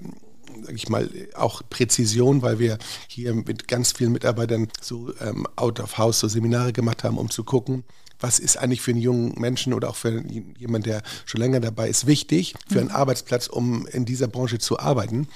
sag 0.64 0.76
ich 0.76 0.90
mal, 0.90 1.10
auch 1.36 1.62
Präzision, 1.70 2.42
weil 2.42 2.60
wir 2.60 2.78
hier 3.08 3.34
mit 3.34 3.68
ganz 3.68 3.92
vielen 3.92 4.12
Mitarbeitern 4.12 4.68
so 4.82 5.14
ähm, 5.20 5.48
out 5.56 5.80
of 5.80 5.98
house 5.98 6.20
so 6.20 6.28
Seminare 6.28 6.74
gemacht 6.74 7.04
haben, 7.04 7.18
um 7.18 7.30
zu 7.30 7.44
gucken, 7.44 7.84
was 8.20 8.40
ist 8.40 8.58
eigentlich 8.58 8.82
für 8.82 8.92
einen 8.92 9.02
jungen 9.02 9.40
Menschen 9.40 9.74
oder 9.74 9.90
auch 9.90 9.96
für 9.96 10.24
jemanden, 10.58 10.84
der 10.90 11.04
schon 11.26 11.42
länger 11.42 11.60
dabei 11.60 11.90
ist, 11.90 12.08
wichtig 12.08 12.54
für 12.68 12.80
einen 12.80 12.90
mhm. 12.90 12.96
Arbeitsplatz, 12.96 13.48
um 13.48 13.88
in 13.88 14.06
dieser 14.06 14.28
Branche 14.28 14.60
zu 14.60 14.80
arbeiten. 14.80 15.28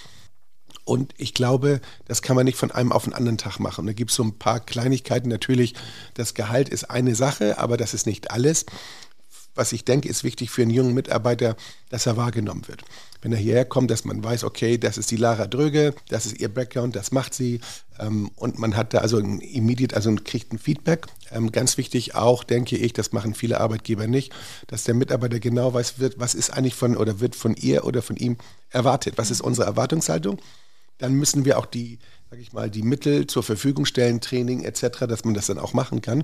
Und 0.86 1.14
ich 1.18 1.36
glaube, 1.36 1.82
das 2.06 2.24
kann 2.24 2.36
man 2.36 2.46
nicht 2.46 2.58
von 2.58 2.72
einem 2.72 2.92
auf 2.92 3.04
den 3.04 3.14
anderen 3.14 3.38
Tag 3.38 3.60
machen. 3.60 3.86
Da 3.86 3.94
gibt 3.94 4.10
es 4.10 4.18
so 4.18 4.24
ein 4.24 4.40
paar 4.40 4.60
Kleinigkeiten. 4.60 5.30
Natürlich, 5.30 5.76
das 6.16 6.34
Gehalt 6.34 6.68
ist 6.68 6.86
eine 6.86 7.14
Sache, 7.14 7.60
aber 7.60 7.78
das 7.78 7.94
ist 7.94 8.08
nicht 8.08 8.32
alles. 8.32 8.66
Was 9.56 9.74
ich 9.74 9.84
denke, 9.84 10.08
ist 10.08 10.24
wichtig 10.24 10.52
für 10.52 10.62
einen 10.62 10.72
jungen 10.72 10.94
Mitarbeiter, 10.94 11.56
dass 11.90 12.06
er 12.06 12.18
wahrgenommen 12.18 12.68
wird. 12.68 12.84
Wenn 13.22 13.34
er 13.34 13.38
hierher 13.38 13.66
kommt, 13.66 13.92
dass 13.92 14.06
man 14.06 14.24
weiß, 14.24 14.44
okay, 14.46 14.78
das 14.78 14.98
ist 14.98 15.12
die 15.12 15.18
Lara 15.18 15.48
Dröge, 15.48 15.94
das 16.08 16.26
ist 16.26 16.40
ihr 16.40 16.48
Background, 16.48 16.96
das 16.96 17.12
macht 17.12 17.34
sie. 17.34 17.60
Ähm, 18.00 18.32
und 18.36 18.60
man 18.60 18.78
hat 18.78 18.94
da 18.94 19.00
also 19.00 19.18
ein 19.18 19.40
immediate, 19.40 19.96
also 19.96 20.16
kriegt 20.24 20.54
ein 20.54 20.60
Feedback. 20.60 21.08
Ähm, 21.32 21.52
ganz 21.52 21.78
wichtig 21.78 22.16
auch, 22.16 22.44
denke 22.44 22.78
ich, 22.78 22.94
das 22.94 23.12
machen 23.12 23.34
viele 23.34 23.60
Arbeitgeber 23.60 24.08
nicht, 24.08 24.34
dass 24.68 24.86
der 24.86 24.96
Mitarbeiter 24.96 25.40
genau 25.40 25.74
weiß, 25.74 26.00
wird, 26.00 26.20
was 26.20 26.36
ist 26.36 26.52
eigentlich 26.52 26.76
von 26.76 26.96
oder 26.96 27.20
wird 27.20 27.36
von 27.36 27.56
ihr 27.56 27.84
oder 27.84 28.02
von 28.02 28.16
ihm 28.16 28.38
erwartet. 28.70 29.18
Was 29.18 29.32
ist 29.32 29.42
unsere 29.42 29.68
Erwartungshaltung? 29.68 30.40
dann 31.00 31.14
müssen 31.14 31.46
wir 31.46 31.58
auch 31.58 31.66
die, 31.66 31.98
sag 32.30 32.40
ich 32.40 32.54
mal, 32.54 32.70
die 32.70 32.84
Mittel 32.84 33.26
zur 33.26 33.42
Verfügung 33.42 33.86
stellen, 33.86 34.22
Training 34.22 34.64
etc., 34.64 35.08
dass 35.08 35.26
man 35.26 35.34
das 35.34 35.48
dann 35.48 35.58
auch 35.58 35.74
machen 35.74 36.02
kann. 36.02 36.24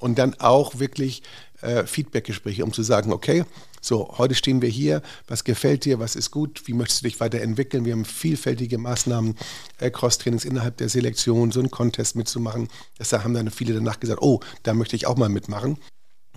Und 0.00 0.18
dann 0.18 0.34
auch 0.40 0.78
wirklich 0.80 1.22
äh, 1.60 1.84
Feedbackgespräche, 1.86 2.64
um 2.64 2.72
zu 2.72 2.82
sagen, 2.82 3.12
okay, 3.12 3.44
so, 3.80 4.14
heute 4.16 4.34
stehen 4.34 4.62
wir 4.62 4.68
hier, 4.68 5.02
was 5.28 5.44
gefällt 5.44 5.84
dir, 5.84 5.98
was 5.98 6.16
ist 6.16 6.30
gut, 6.30 6.62
wie 6.66 6.72
möchtest 6.72 7.02
du 7.02 7.04
dich 7.04 7.20
weiterentwickeln? 7.20 7.84
Wir 7.84 7.92
haben 7.92 8.04
vielfältige 8.04 8.78
Maßnahmen, 8.78 9.36
äh, 9.78 9.90
Cross-Trainings 9.90 10.44
innerhalb 10.44 10.78
der 10.78 10.88
Selektion, 10.88 11.52
so 11.52 11.60
einen 11.60 11.70
Contest 11.70 12.16
mitzumachen. 12.16 12.68
Das 12.98 13.12
haben 13.12 13.34
dann 13.34 13.50
viele 13.50 13.74
danach 13.74 14.00
gesagt, 14.00 14.22
oh, 14.22 14.40
da 14.62 14.74
möchte 14.74 14.96
ich 14.96 15.06
auch 15.06 15.16
mal 15.16 15.28
mitmachen 15.28 15.78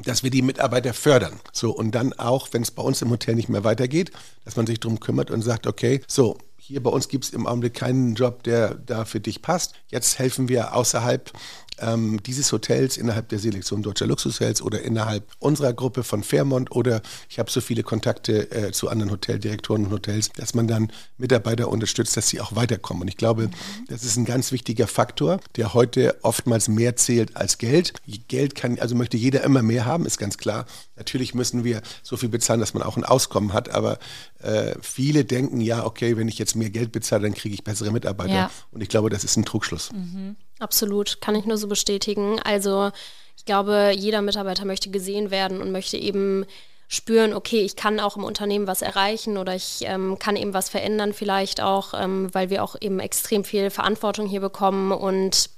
dass 0.04 0.24
wir 0.24 0.30
die 0.30 0.42
Mitarbeiter 0.42 0.94
fördern. 0.94 1.40
So, 1.52 1.72
und 1.72 1.92
dann 1.92 2.14
auch, 2.14 2.50
wenn 2.52 2.62
es 2.62 2.72
bei 2.72 2.84
uns 2.84 3.02
im 3.02 3.10
Hotel 3.10 3.36
nicht 3.36 3.50
mehr 3.50 3.64
weitergeht, 3.64 4.12
dass 4.46 4.56
man 4.56 4.68
sich 4.68 4.80
darum 4.80 5.00
kümmert 5.00 5.32
und 5.32 5.42
sagt, 5.42 5.66
okay, 5.66 6.02
so, 6.08 6.38
hier 6.58 6.84
bei 6.84 6.90
uns 6.90 7.08
gibt 7.08 7.24
es 7.24 7.30
im 7.32 7.48
Augenblick 7.48 7.74
keinen 7.74 8.16
Job, 8.16 8.44
der 8.44 8.76
da 8.76 9.06
für 9.06 9.20
dich 9.20 9.42
passt. 9.42 9.74
Jetzt 9.88 10.20
helfen 10.20 10.50
wir 10.50 10.76
außerhalb 10.76 11.32
ähm, 11.80 12.22
dieses 12.24 12.52
Hotels 12.52 12.98
innerhalb 12.98 13.30
der 13.30 13.40
Selektion 13.40 13.84
Deutscher 13.84 14.08
Luxushotels 14.08 14.62
oder 14.62 14.82
innerhalb 14.82 15.24
unserer 15.40 15.74
Gruppe 15.74 16.04
von 16.04 16.24
Fairmont 16.24 16.72
oder 16.72 17.02
ich 17.30 17.40
habe 17.40 17.52
so 17.52 17.62
viele 17.62 17.84
Kontakte 17.84 18.52
äh, 18.52 18.72
zu 18.72 18.90
anderen 18.90 19.12
Hoteldirektoren 19.12 19.86
und 19.86 19.92
Hotels, 19.92 20.32
dass 20.34 20.54
man 20.54 20.68
dann 20.68 20.92
Mitarbeiter 21.18 21.70
unterstützt, 21.70 22.18
dass 22.18 22.30
sie 22.30 22.42
auch 22.42 22.56
weiterkommen. 22.56 23.02
Und 23.02 23.08
ich 23.08 23.18
glaube, 23.18 23.50
das 23.88 24.04
ist 24.04 24.18
ein 24.18 24.26
ganz 24.26 24.52
wichtiger 24.52 24.88
Faktor, 24.88 25.40
der 25.56 25.74
heute 25.74 26.18
oftmals 26.24 26.68
mehr 26.68 26.96
zählt 26.96 27.36
als 27.36 27.58
Geld. 27.58 27.94
Geld 28.28 28.56
kann, 28.56 28.80
also 28.80 28.96
möchte 28.96 29.18
jeder 29.18 29.44
immer 29.44 29.62
mehr 29.62 29.86
haben, 29.86 30.06
ist 30.06 30.18
ganz 30.18 30.38
klar. 30.38 30.66
Natürlich 30.96 31.34
müssen 31.34 31.64
wir 31.64 31.82
so 32.04 32.18
viel 32.18 32.30
bezahlen, 32.30 32.60
dass 32.60 32.74
man 32.74 32.84
auch 32.84 32.98
ein 32.98 33.04
Auskommen 33.04 33.54
hat, 33.54 33.70
aber 33.70 34.00
äh, 34.40 34.76
viele 34.82 35.26
denken, 35.26 35.62
ja, 35.62 35.86
okay, 35.86 36.18
wenn 36.18 36.28
ich 36.28 36.40
jetzt 36.40 36.56
mehr 36.56 36.70
Geld 36.70 36.92
bezahle, 36.92 37.24
dann 37.24 37.34
kriege 37.34 37.54
ich 37.54 37.64
bessere 37.64 37.92
Mitarbeiter. 37.92 38.34
Ja. 38.34 38.52
Und 38.72 38.82
ich 38.82 38.90
glaube, 38.90 39.10
das 39.10 39.24
ist 39.24 39.38
ein 39.38 39.46
Trugschluss. 39.46 39.92
Mhm. 39.92 40.36
Absolut, 40.60 41.22
kann 41.22 41.36
ich 41.36 41.46
nur 41.46 41.58
so 41.58 41.68
bestätigen. 41.68 42.40
Also 42.44 42.92
ich 43.36 43.46
glaube, 43.46 43.92
jeder 43.96 44.22
Mitarbeiter 44.22 44.66
möchte 44.66 44.90
gesehen 44.90 45.32
werden 45.32 45.62
und 45.62 45.72
möchte 45.72 45.98
eben 45.98 46.46
spüren, 46.88 47.34
okay, 47.34 47.62
ich 47.62 47.76
kann 47.76 48.00
auch 48.00 48.16
im 48.16 48.24
Unternehmen 48.24 48.68
was 48.68 48.82
erreichen 48.82 49.38
oder 49.38 49.54
ich 49.54 49.80
ähm, 49.82 50.20
kann 50.20 50.36
eben 50.36 50.54
was 50.54 50.70
verändern 50.70 51.14
vielleicht 51.14 51.62
auch, 51.62 51.94
ähm, 51.94 52.34
weil 52.34 52.50
wir 52.50 52.64
auch 52.64 52.76
eben 52.80 53.00
extrem 53.00 53.44
viel 53.44 53.70
Verantwortung 53.70 54.26
hier 54.26 54.40
bekommen 54.40 54.92
und 54.92 55.50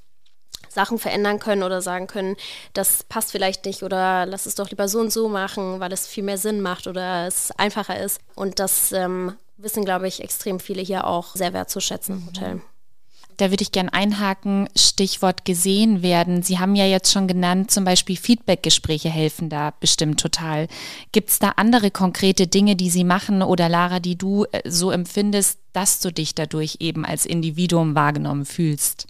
Sachen 0.70 1.00
verändern 1.00 1.40
können 1.40 1.64
oder 1.64 1.82
sagen 1.82 2.08
können, 2.08 2.36
das 2.74 3.04
passt 3.04 3.32
vielleicht 3.32 3.66
nicht 3.66 3.84
oder 3.84 4.26
lass 4.26 4.46
es 4.46 4.56
doch 4.56 4.70
lieber 4.70 4.88
so 4.88 5.00
und 5.00 5.12
so 5.12 5.30
machen, 5.30 5.80
weil 5.80 5.92
es 5.92 6.08
viel 6.08 6.24
mehr 6.24 6.38
Sinn 6.38 6.62
macht 6.62 6.88
oder 6.88 7.28
es 7.28 7.52
einfacher 7.52 8.00
ist. 8.00 8.20
Und 8.36 8.60
das 8.60 8.92
ähm, 8.92 9.36
wissen, 9.58 9.86
glaube 9.86 10.08
ich, 10.08 10.22
extrem 10.22 10.60
viele 10.60 10.82
hier 10.82 11.06
auch 11.06 11.36
sehr 11.36 11.54
wertzuschätzen 11.54 12.18
im 12.18 12.28
Hotel. 12.28 12.62
Da 13.40 13.52
würde 13.52 13.62
ich 13.62 13.72
gern 13.72 13.88
einhaken, 13.88 14.68
Stichwort 14.76 15.46
gesehen 15.46 16.04
werden. 16.04 16.44
Sie 16.44 16.60
haben 16.60 16.76
ja 16.76 16.86
jetzt 16.86 17.10
schon 17.10 17.26
genannt, 17.26 17.72
zum 17.72 17.86
Beispiel 17.86 18.18
Feedbackgespräche 18.18 19.10
helfen 19.10 19.48
da 19.48 19.72
bestimmt 19.80 20.20
total. 20.20 20.68
Gibt 21.14 21.30
es 21.30 21.40
da 21.40 21.54
andere 21.56 21.90
konkrete 21.90 22.48
Dinge, 22.48 22.76
die 22.76 22.90
Sie 22.90 23.06
machen 23.06 23.42
oder 23.42 23.70
Lara, 23.70 24.02
die 24.02 24.18
du 24.18 24.44
äh, 24.52 24.70
so 24.70 24.92
empfindest, 24.92 25.58
dass 25.72 26.02
du 26.02 26.12
dich 26.12 26.36
dadurch 26.36 26.78
eben 26.82 27.06
als 27.06 27.26
Individuum 27.26 27.96
wahrgenommen 27.96 28.44
fühlst? 28.44 29.08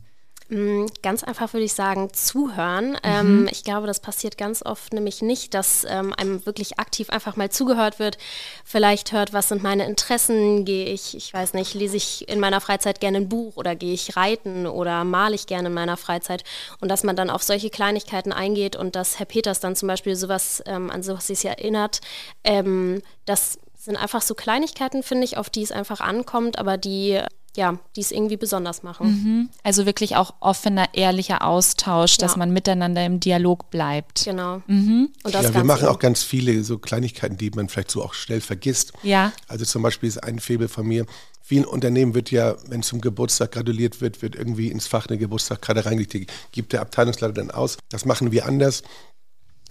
Mm, 0.50 0.88
ganz 1.04 1.24
einfach 1.24 1.54
würde 1.54 1.66
ich 1.66 1.74
sagen, 1.74 2.12
zuhören. 2.12 2.92
Mhm. 2.92 2.98
Ähm, 3.04 3.50
ich 3.52 3.64
glaube, 3.64 3.86
das 3.86 4.00
passiert 4.00 4.36
ganz 4.36 4.66
oft 4.66 4.94
nämlich 4.94 5.22
nicht, 5.22 5.54
dass 5.54 5.86
ähm, 5.88 6.12
einem 6.18 6.44
wirklich 6.48 6.80
aktiv 6.80 7.12
einfach 7.12 7.36
mal 7.36 7.52
zugehört 7.52 8.00
wird. 8.00 8.18
Vielleicht 8.66 9.12
hört, 9.12 9.32
was 9.32 9.50
sind 9.50 9.62
meine 9.62 9.86
Interessen? 9.86 10.66
Gehe 10.66 10.86
ich, 10.86 11.16
ich 11.16 11.32
weiß 11.32 11.54
nicht, 11.54 11.76
lese 11.76 11.98
ich 11.98 12.28
in 12.28 12.40
meiner 12.40 12.62
Freizeit 12.62 13.00
gerne 13.00 13.20
ein 13.20 13.30
Buch 13.30 13.58
oder 13.58 13.76
gehe 13.76 13.94
ich 13.94 14.18
reiten 14.18 14.66
oder 14.66 15.04
male 15.04 15.36
ich 15.36 15.46
gerne 15.46 15.68
in 15.68 15.74
meiner 15.76 15.98
Freizeit? 15.98 16.44
Und 16.82 16.90
dass 16.90 17.04
man 17.04 17.16
dann 17.16 17.30
auf 17.30 17.44
solche 17.44 17.70
Kleinigkeiten 17.70 18.32
eingeht 18.32 18.76
und 18.76 18.96
dass 18.96 19.20
Herr 19.20 19.28
Peters 19.28 19.60
dann 19.60 19.76
zum 19.76 19.88
Beispiel 19.88 20.16
sowas, 20.16 20.64
ähm, 20.66 20.90
an 20.90 21.04
sowas 21.04 21.28
sich 21.28 21.46
erinnert, 21.46 22.02
ähm, 22.44 23.04
das 23.26 23.60
sind 23.78 23.98
einfach 23.98 24.24
so 24.24 24.34
Kleinigkeiten, 24.34 25.04
finde 25.04 25.26
ich, 25.26 25.38
auf 25.38 25.50
die 25.50 25.62
es 25.62 25.72
einfach 25.72 26.02
ankommt, 26.02 26.58
aber 26.58 26.78
die 26.78 27.22
ja, 27.60 27.78
die 27.98 28.02
es 28.02 28.12
irgendwie 28.12 28.38
besonders 28.38 28.84
machen. 28.84 29.08
Mhm. 29.08 29.50
Also 29.64 29.86
wirklich 29.86 30.16
auch 30.16 30.34
offener, 30.40 30.88
ehrlicher 30.94 31.44
Austausch, 31.46 32.14
ja. 32.14 32.18
dass 32.20 32.38
man 32.38 32.52
miteinander 32.52 33.06
im 33.06 33.20
Dialog 33.20 33.70
bleibt. 33.70 34.24
Genau. 34.24 34.64
Mhm. 34.68 35.10
Und 35.24 35.36
das 35.36 35.44
ja, 35.44 35.54
wir 35.54 35.66
machen 35.66 35.90
auch 35.90 36.00
ganz 36.00 36.24
viele 36.24 36.64
so 36.64 36.78
Kleinigkeiten, 36.78 37.36
die 37.36 37.52
man 37.52 37.68
vielleicht 37.68 37.92
so 37.92 38.02
auch 38.02 38.14
schnell 38.14 38.40
vergisst. 38.40 38.94
Ja. 39.04 39.34
Also 39.50 39.66
zum 39.66 39.82
Beispiel 39.82 40.08
ist 40.08 40.24
ein 40.24 40.40
Febel 40.40 40.70
von 40.70 40.88
mir, 40.88 41.06
vielen 41.42 41.66
Unternehmen 41.66 42.14
wird 42.14 42.32
ja, 42.32 42.56
wenn 42.68 42.82
zum 42.82 43.02
Geburtstag 43.02 43.52
gratuliert 43.52 44.00
wird, 44.00 44.22
wird 44.22 44.36
irgendwie 44.36 44.70
ins 44.70 44.88
Fach 44.88 45.08
eine 45.08 45.18
Geburtstagskarte 45.18 45.86
reingelegt, 45.86 46.14
die 46.14 46.28
gibt 46.54 46.72
der 46.72 46.80
Abteilungsleiter 46.80 47.34
dann 47.34 47.52
aus. 47.52 47.78
Das 47.90 48.06
machen 48.06 48.32
wir 48.32 48.46
anders. 48.46 48.84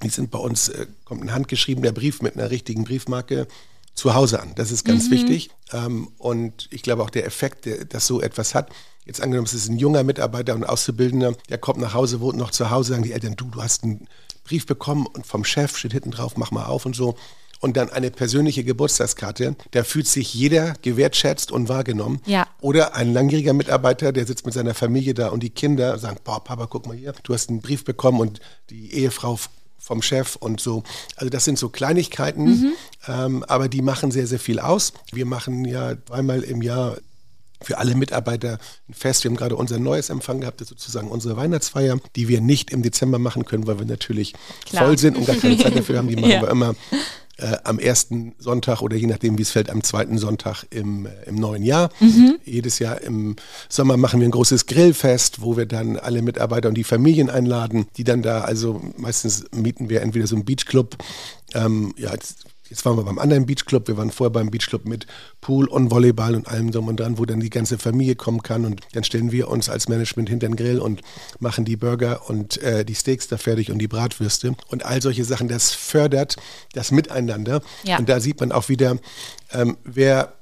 Die 0.03 0.11
sind 0.11 0.31
bei 0.31 0.39
uns, 0.39 0.69
äh, 0.69 0.87
kommt 1.07 1.23
ein 1.23 1.33
handgeschriebener 1.33 1.93
Brief 1.93 2.21
mit 2.21 2.37
einer 2.37 2.51
richtigen 2.51 2.85
Briefmarke 2.85 3.49
zu 3.99 4.15
Hause 4.15 4.41
an. 4.41 4.53
Das 4.55 4.71
ist 4.71 4.85
ganz 4.85 5.09
mhm. 5.09 5.11
wichtig. 5.11 5.51
Ähm, 5.73 6.09
und 6.19 6.69
ich 6.71 6.83
glaube 6.83 7.03
auch 7.03 7.11
der 7.11 7.27
Effekt, 7.27 7.67
der, 7.67 7.85
dass 7.85 8.07
so 8.07 8.21
etwas 8.21 8.55
hat, 8.55 8.71
jetzt 9.05 9.21
angenommen, 9.21 9.47
es 9.47 9.55
ist 9.55 9.69
ein 9.69 9.79
junger 9.79 10.05
Mitarbeiter 10.05 10.55
und 10.55 10.65
Auszubildender, 10.65 11.35
der 11.49 11.59
kommt 11.59 11.81
nach 11.81 11.95
Hause, 11.95 12.21
wohnt 12.21 12.39
noch 12.39 12.53
zu 12.53 12.71
Hause, 12.71 12.93
sagen 12.93 13.03
die 13.03 13.13
Eltern, 13.13 13.35
du, 13.35 13.47
du 13.47 13.61
hast 13.61 13.83
einen 13.83 14.07
Brief 14.45 14.67
bekommen 14.67 15.07
und 15.07 15.27
vom 15.27 15.45
Chef 15.45 15.77
steht 15.77 15.93
hinten 15.93 16.13
drauf, 16.13 16.37
mach 16.37 16.53
mal 16.53 16.67
auf 16.67 16.87
und 16.87 16.95
so. 16.95 17.17
Und 17.61 17.77
dann 17.77 17.91
eine 17.91 18.13
persönliche 18.13 18.63
Geburtstagskarte, 18.63 19.57
da 19.73 19.83
fühlt 19.83 20.07
sich 20.07 20.33
jeder 20.33 20.75
gewertschätzt 20.81 21.51
und 21.51 21.69
wahrgenommen. 21.69 22.21
Ja. 22.25 22.47
Oder 22.61 22.95
ein 22.95 23.13
langjähriger 23.13 23.53
Mitarbeiter, 23.53 24.13
der 24.13 24.27
sitzt 24.27 24.47
mit 24.47 24.55
seiner 24.55 24.75
Familie 24.75 25.13
da 25.13 25.31
und 25.31 25.43
die 25.43 25.51
Kinder 25.51 25.99
sagen, 25.99 26.19
boah, 26.23 26.45
Papa, 26.45 26.67
guck 26.67 26.87
mal 26.87 26.97
hier, 26.97 27.15
du 27.25 27.35
hast 27.35 27.51
einen 27.51 27.61
Brief 27.61 27.85
bekommen 27.85 28.21
und 28.21 28.39
die 28.71 28.95
Ehefrau 28.95 29.41
vom 29.89 30.03
Chef 30.03 30.37
und 30.37 30.61
so. 30.61 30.83
Also 31.17 31.31
das 31.31 31.47
sind 31.47 31.59
so 31.59 31.71
Kleinigkeiten, 31.71 32.45
mhm. 32.45 32.73
ähm, 33.09 33.45
aber 33.49 33.69
die 33.69 33.81
machen 33.81 34.11
sehr, 34.11 34.27
sehr 34.27 34.39
viel 34.39 34.61
aus. 34.61 34.93
Wir 35.13 35.25
machen 35.25 35.65
ja 35.65 35.95
zweimal 36.07 36.43
im 36.43 36.61
Jahr 36.61 36.99
für 37.63 37.79
alle 37.79 37.95
Mitarbeiter 37.95 38.59
ein 38.87 38.93
Fest. 38.95 39.25
Wir 39.25 39.31
haben 39.31 39.37
gerade 39.37 39.57
unser 39.57 39.79
neues 39.79 40.11
Empfang 40.11 40.41
gehabt, 40.41 40.61
das 40.61 40.67
ist 40.67 40.79
sozusagen 40.79 41.09
unsere 41.09 41.39
Weihnachtsfeier, 41.39 41.99
die 42.17 42.29
wir 42.29 42.43
nicht 42.43 42.71
im 42.71 42.83
Dezember 42.83 43.19
machen 43.19 43.47
können, 43.47 43.67
weil 43.67 43.79
wir 43.79 43.87
natürlich 43.87 44.35
Klar. 44.67 44.85
voll 44.85 44.99
sind 44.99 45.17
und 45.17 45.27
gar 45.27 45.37
keine 45.37 45.57
Zeit 45.57 45.75
dafür 45.75 45.97
haben. 45.97 46.09
Die 46.09 46.17
machen 46.21 46.31
ja. 46.31 46.43
wir 46.43 46.51
immer 46.51 46.75
äh, 47.39 47.57
am 47.65 47.79
ersten 47.79 48.35
Sonntag 48.39 48.83
oder 48.83 48.97
je 48.97 49.07
nachdem, 49.07 49.39
wie 49.39 49.43
es 49.43 49.51
fällt, 49.51 49.71
am 49.71 49.83
zweiten 49.83 50.19
Sonntag 50.19 50.65
im, 50.71 51.07
äh, 51.07 51.11
im 51.27 51.37
neuen 51.37 51.63
Jahr. 51.63 51.91
Mhm. 52.01 52.39
Jedes 52.45 52.79
Jahr 52.79 53.01
im 53.01 53.37
Sommer 53.69 53.97
machen 53.97 54.21
wir 54.21 54.29
ein 54.29 54.33
großes 54.33 54.67
Grillfest, 54.67 55.41
wo 55.41 55.57
wir 55.57 55.67
dann 55.67 55.97
alle 55.97 56.23
Mitarbeiter 56.23 56.69
und 56.69 56.75
die 56.75 56.85
Familien 56.85 57.31
einladen, 57.31 57.87
die 57.97 58.05
dann 58.05 58.23
da, 58.23 58.43
also 58.43 58.81
meistens 58.97 59.45
mieten 59.53 59.89
wir 59.89 60.03
entweder 60.03 60.27
so 60.27 60.37
einen 60.37 60.45
Beachclub, 60.45 60.97
ähm, 61.55 61.95
ja, 61.97 62.13
Jetzt 62.69 62.85
waren 62.85 62.97
wir 62.97 63.05
beim 63.05 63.19
anderen 63.19 63.47
Beachclub, 63.47 63.89
wir 63.89 63.97
waren 63.97 64.11
vorher 64.11 64.31
beim 64.31 64.51
Beachclub 64.51 64.85
mit 64.85 65.07
Pool 65.41 65.69
und 65.69 65.91
Volleyball 65.91 66.35
und 66.35 66.49
allem 66.49 66.71
drum 66.71 66.89
und 66.89 67.01
dran, 67.01 67.19
wo 67.19 67.25
dann 67.25 67.41
die 67.41 67.51
ganze 67.51 67.79
Familie 67.79 68.15
kommen 68.15 68.43
kann 68.43 68.65
und 68.65 68.81
dann 68.93 69.05
stellen 69.05 69.33
wir 69.33 69.49
uns 69.49 69.69
als 69.69 69.89
Management 69.89 70.29
hinter 70.29 70.49
den 70.49 70.57
Grill 70.57 70.79
und 70.79 71.03
machen 71.41 71.65
die 71.65 71.77
Burger 71.77 72.29
und 72.29 72.61
äh, 72.63 72.85
die 72.85 72.95
Steaks 72.95 73.29
da 73.29 73.39
fertig 73.39 73.71
und 73.71 73.79
die 73.79 73.89
Bratwürste 73.89 74.55
und 74.69 74.85
all 74.85 75.03
solche 75.03 75.25
Sachen. 75.25 75.49
Das 75.49 75.73
fördert 75.73 76.37
das 76.73 76.91
Miteinander 76.91 77.63
ja. 77.85 77.99
und 77.99 78.09
da 78.09 78.21
sieht 78.21 78.41
man 78.41 78.53
auch 78.53 78.69
wieder, 78.69 78.99
ähm, 79.53 79.77
wer 79.85 80.38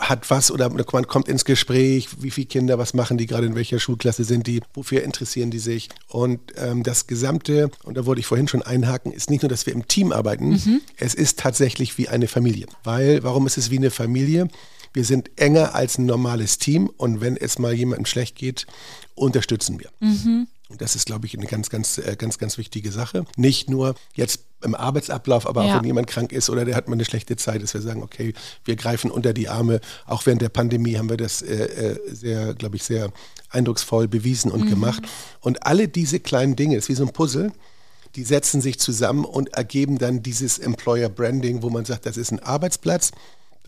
hat 0.00 0.30
was 0.30 0.50
oder 0.50 0.68
man 0.70 0.84
kommt 0.84 1.28
ins 1.28 1.44
Gespräch, 1.44 2.08
wie 2.20 2.30
viele 2.30 2.46
Kinder, 2.46 2.78
was 2.78 2.94
machen 2.94 3.18
die 3.18 3.26
gerade, 3.26 3.46
in 3.46 3.54
welcher 3.54 3.78
Schulklasse 3.78 4.24
sind 4.24 4.46
die, 4.46 4.60
wofür 4.74 5.02
interessieren 5.02 5.50
die 5.50 5.58
sich. 5.58 5.88
Und 6.08 6.40
ähm, 6.56 6.82
das 6.82 7.06
Gesamte, 7.06 7.70
und 7.84 7.96
da 7.96 8.06
wollte 8.06 8.20
ich 8.20 8.26
vorhin 8.26 8.48
schon 8.48 8.62
einhaken, 8.62 9.12
ist 9.12 9.30
nicht 9.30 9.42
nur, 9.42 9.48
dass 9.48 9.66
wir 9.66 9.72
im 9.72 9.88
Team 9.88 10.12
arbeiten, 10.12 10.50
mhm. 10.50 10.80
es 10.96 11.14
ist 11.14 11.38
tatsächlich 11.38 11.98
wie 11.98 12.08
eine 12.08 12.28
Familie. 12.28 12.66
Weil, 12.84 13.22
warum 13.22 13.46
ist 13.46 13.58
es 13.58 13.70
wie 13.70 13.78
eine 13.78 13.90
Familie? 13.90 14.48
Wir 14.92 15.04
sind 15.04 15.30
enger 15.36 15.74
als 15.74 15.98
ein 15.98 16.06
normales 16.06 16.58
Team 16.58 16.90
und 16.96 17.20
wenn 17.20 17.36
es 17.36 17.58
mal 17.58 17.74
jemandem 17.74 18.06
schlecht 18.06 18.36
geht, 18.36 18.66
unterstützen 19.14 19.78
wir. 19.78 19.90
Mhm. 20.00 20.48
Das 20.76 20.94
ist, 20.94 21.06
glaube 21.06 21.26
ich, 21.26 21.36
eine 21.36 21.46
ganz, 21.46 21.70
ganz, 21.70 21.96
äh, 21.96 22.14
ganz, 22.18 22.36
ganz 22.36 22.58
wichtige 22.58 22.92
Sache. 22.92 23.24
Nicht 23.36 23.70
nur 23.70 23.94
jetzt 24.14 24.44
im 24.62 24.74
Arbeitsablauf, 24.74 25.46
aber 25.46 25.64
ja. 25.64 25.72
auch 25.72 25.78
wenn 25.78 25.86
jemand 25.86 26.08
krank 26.08 26.30
ist 26.30 26.50
oder 26.50 26.66
der 26.66 26.76
hat 26.76 26.88
mal 26.88 26.94
eine 26.94 27.06
schlechte 27.06 27.36
Zeit, 27.36 27.62
dass 27.62 27.72
wir 27.72 27.80
sagen, 27.80 28.02
okay, 28.02 28.34
wir 28.64 28.76
greifen 28.76 29.10
unter 29.10 29.32
die 29.32 29.48
Arme. 29.48 29.80
Auch 30.06 30.26
während 30.26 30.42
der 30.42 30.50
Pandemie 30.50 30.96
haben 30.96 31.08
wir 31.08 31.16
das 31.16 31.40
äh, 31.40 31.54
äh 31.54 32.14
sehr, 32.14 32.54
glaube 32.54 32.76
ich, 32.76 32.82
sehr 32.82 33.10
eindrucksvoll 33.48 34.08
bewiesen 34.08 34.50
und 34.50 34.64
mhm. 34.64 34.70
gemacht. 34.70 35.02
Und 35.40 35.64
alle 35.66 35.88
diese 35.88 36.20
kleinen 36.20 36.54
Dinge, 36.54 36.76
ist 36.76 36.90
wie 36.90 36.94
so 36.94 37.04
ein 37.04 37.12
Puzzle, 37.12 37.50
die 38.14 38.24
setzen 38.24 38.60
sich 38.60 38.78
zusammen 38.78 39.24
und 39.24 39.54
ergeben 39.54 39.98
dann 39.98 40.22
dieses 40.22 40.58
Employer 40.58 41.08
Branding, 41.08 41.62
wo 41.62 41.70
man 41.70 41.84
sagt, 41.84 42.04
das 42.04 42.16
ist 42.16 42.30
ein 42.30 42.40
Arbeitsplatz, 42.40 43.12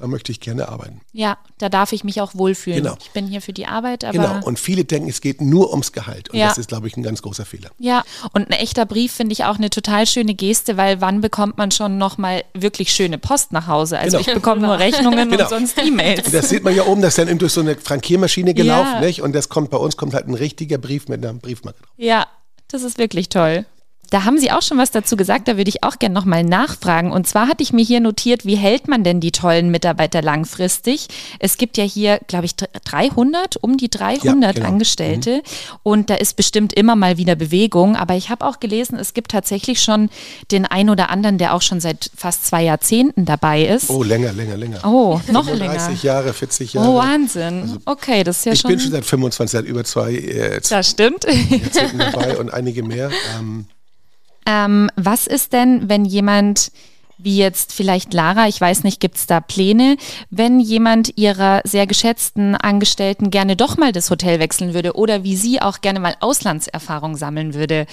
da 0.00 0.07
möchte 0.07 0.33
ich 0.33 0.40
gerne 0.40 0.69
arbeiten. 0.69 1.02
Ja, 1.12 1.37
da 1.59 1.69
darf 1.69 1.92
ich 1.92 2.04
mich 2.04 2.21
auch 2.23 2.35
wohlfühlen. 2.35 2.83
Genau. 2.83 2.97
Ich 3.00 3.11
bin 3.11 3.26
hier 3.26 3.42
für 3.42 3.52
die 3.52 3.66
Arbeit, 3.66 4.04
aber. 4.04 4.12
Genau, 4.12 4.47
und 4.47 4.59
viele 4.59 4.85
denken, 4.85 5.11
es 5.11 5.21
geht 5.21 5.42
nur 5.42 5.71
ums 5.71 5.92
Gehalt. 5.92 6.30
Und 6.30 6.38
ja. 6.38 6.49
das 6.49 6.57
ist, 6.57 6.69
glaube 6.69 6.87
ich, 6.88 6.97
ein 6.97 7.02
ganz 7.02 7.21
großer 7.21 7.45
Fehler. 7.45 7.71
Ja, 7.78 8.02
und 8.33 8.49
ein 8.49 8.52
echter 8.52 8.87
Brief 8.87 9.12
finde 9.12 9.35
ich 9.35 9.45
auch 9.45 9.57
eine 9.57 9.69
total 9.69 10.07
schöne 10.07 10.35
Geste, 10.35 10.78
weil 10.78 11.02
wann 11.02 11.21
bekommt 11.21 11.59
man 11.59 11.71
schon 11.71 11.99
nochmal 11.99 12.45
wirklich 12.54 12.92
schöne 12.92 13.19
Post 13.19 13.52
nach 13.52 13.66
Hause? 13.66 13.99
Also 13.99 14.16
genau. 14.16 14.28
ich 14.28 14.35
bekomme 14.35 14.62
nur 14.62 14.78
Rechnungen 14.78 15.30
genau. 15.30 15.45
und 15.45 15.50
sonst 15.50 15.78
E-Mails. 15.78 16.30
Das 16.30 16.49
sieht 16.49 16.64
man 16.64 16.75
ja 16.75 16.87
oben, 16.87 17.02
das 17.02 17.19
ist 17.19 17.28
dann 17.28 17.38
durch 17.38 17.52
so 17.52 17.61
eine 17.61 17.76
Frankiermaschine 17.76 18.54
gelaufen, 18.54 18.95
ja. 18.95 19.00
nicht? 19.00 19.21
Und 19.21 19.35
das 19.35 19.50
kommt 19.50 19.71
bei 19.71 19.76
uns, 19.76 19.99
kommt 19.99 20.14
halt 20.14 20.26
ein 20.28 20.35
richtiger 20.35 20.78
Brief 20.78 21.09
mit 21.09 21.23
einer 21.23 21.35
Briefmarke 21.35 21.78
drauf. 21.78 21.90
Ja, 21.99 22.26
das 22.69 22.83
ist 22.83 22.97
wirklich 22.97 23.28
toll. 23.28 23.66
Da 24.11 24.25
haben 24.25 24.38
Sie 24.38 24.50
auch 24.50 24.62
schon 24.62 24.79
was 24.79 24.90
dazu 24.90 25.17
gesagt, 25.17 25.49
da 25.49 25.57
würde 25.57 25.69
ich 25.69 25.83
auch 25.85 25.99
gerne 25.99 26.14
nochmal 26.14 26.45
nachfragen. 26.45 27.12
Und 27.12 27.26
zwar 27.26 27.49
hatte 27.49 27.62
ich 27.62 27.73
mir 27.73 27.85
hier 27.85 28.00
notiert, 28.00 28.45
wie 28.45 28.57
hält 28.57 28.88
man 28.88 29.05
denn 29.05 29.21
die 29.21 29.31
tollen 29.31 29.71
Mitarbeiter 29.71 30.21
langfristig? 30.21 31.07
Es 31.38 31.57
gibt 31.57 31.76
ja 31.76 31.85
hier, 31.85 32.21
glaube 32.26 32.47
ich, 32.47 32.57
300, 32.57 33.57
um 33.57 33.76
die 33.76 33.88
300 33.88 34.25
ja, 34.25 34.52
genau. 34.52 34.67
Angestellte. 34.67 35.37
Mhm. 35.37 35.79
Und 35.85 36.11
da 36.11 36.17
ist 36.17 36.37
bestimmt 36.37 36.73
immer 36.73 36.97
mal 36.97 37.17
wieder 37.17 37.37
Bewegung. 37.37 37.97
Aber 37.97 38.14
ich 38.17 38.31
habe 38.31 38.45
auch 38.45 38.59
gelesen, 38.59 38.99
es 38.99 39.14
gibt 39.14 39.31
tatsächlich 39.31 39.81
schon 39.81 40.11
den 40.50 40.67
einen 40.67 40.90
oder 40.90 41.11
anderen, 41.11 41.38
der 41.38 41.55
auch 41.55 41.62
schon 41.62 41.81
seit 41.81 42.11
fast 42.17 42.47
zwei 42.47 42.64
Jahrzehnten 42.64 43.25
dabei 43.25 43.64
ist. 43.64 43.90
Oh, 43.90 44.02
länger, 44.02 44.33
länger, 44.33 44.57
länger. 44.57 44.81
Oh, 44.85 45.21
noch 45.31 45.45
35 45.45 45.59
länger. 45.59 45.75
30 45.75 46.02
Jahre, 46.02 46.33
40 46.33 46.73
Jahre. 46.75 46.88
Oh, 46.88 46.97
Wahnsinn. 46.97 47.62
Also, 47.62 47.76
okay, 47.87 48.25
das 48.25 48.38
ist 48.38 48.47
ja 48.47 48.52
ich 48.52 48.61
schon. 48.61 48.71
Ich 48.73 48.76
bin 48.76 48.83
schon 48.83 48.93
seit 48.93 49.05
25, 49.05 49.52
seit 49.52 49.64
über 49.67 49.85
zwei 49.85 50.14
äh, 50.14 50.61
Das 50.69 50.90
stimmt. 50.90 51.25
Jahrzehnten 51.25 51.99
dabei 51.99 52.38
und 52.38 52.52
einige 52.52 52.83
mehr. 52.83 53.11
Ähm, 53.38 53.67
ähm, 54.47 54.90
was 54.97 55.26
ist 55.26 55.52
denn, 55.52 55.88
wenn 55.88 56.04
jemand 56.04 56.73
wie 57.23 57.37
jetzt 57.37 57.73
vielleicht 57.73 58.14
Lara, 58.14 58.49
ich 58.49 58.61
weiß 58.61 58.85
nicht, 58.85 59.00
gibt 59.00 59.16
es 59.16 59.26
da 59.26 59.40
Pläne, 59.40 59.97
wenn 60.30 60.61
jemand 60.61 61.16
ihrer 61.16 61.61
sehr 61.64 61.87
geschätzten 61.87 62.54
Angestellten 62.54 63.30
gerne 63.30 63.56
doch 63.56 63.76
mal 63.76 63.92
das 63.92 64.11
Hotel 64.11 64.40
wechseln 64.40 64.75
würde 64.75 64.94
oder 64.94 65.23
wie 65.23 65.37
sie 65.37 65.61
auch 65.61 65.80
gerne 65.80 66.00
mal 66.00 66.16
Auslandserfahrung 66.20 67.16
sammeln 67.16 67.54
würde. 67.54 67.87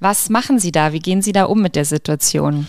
Was 0.00 0.28
machen 0.28 0.58
Sie 0.58 0.72
da? 0.72 0.92
Wie 0.92 1.00
gehen 1.00 1.22
Sie 1.22 1.32
da 1.32 1.44
um 1.44 1.62
mit 1.62 1.76
der 1.76 1.84
Situation? 1.84 2.66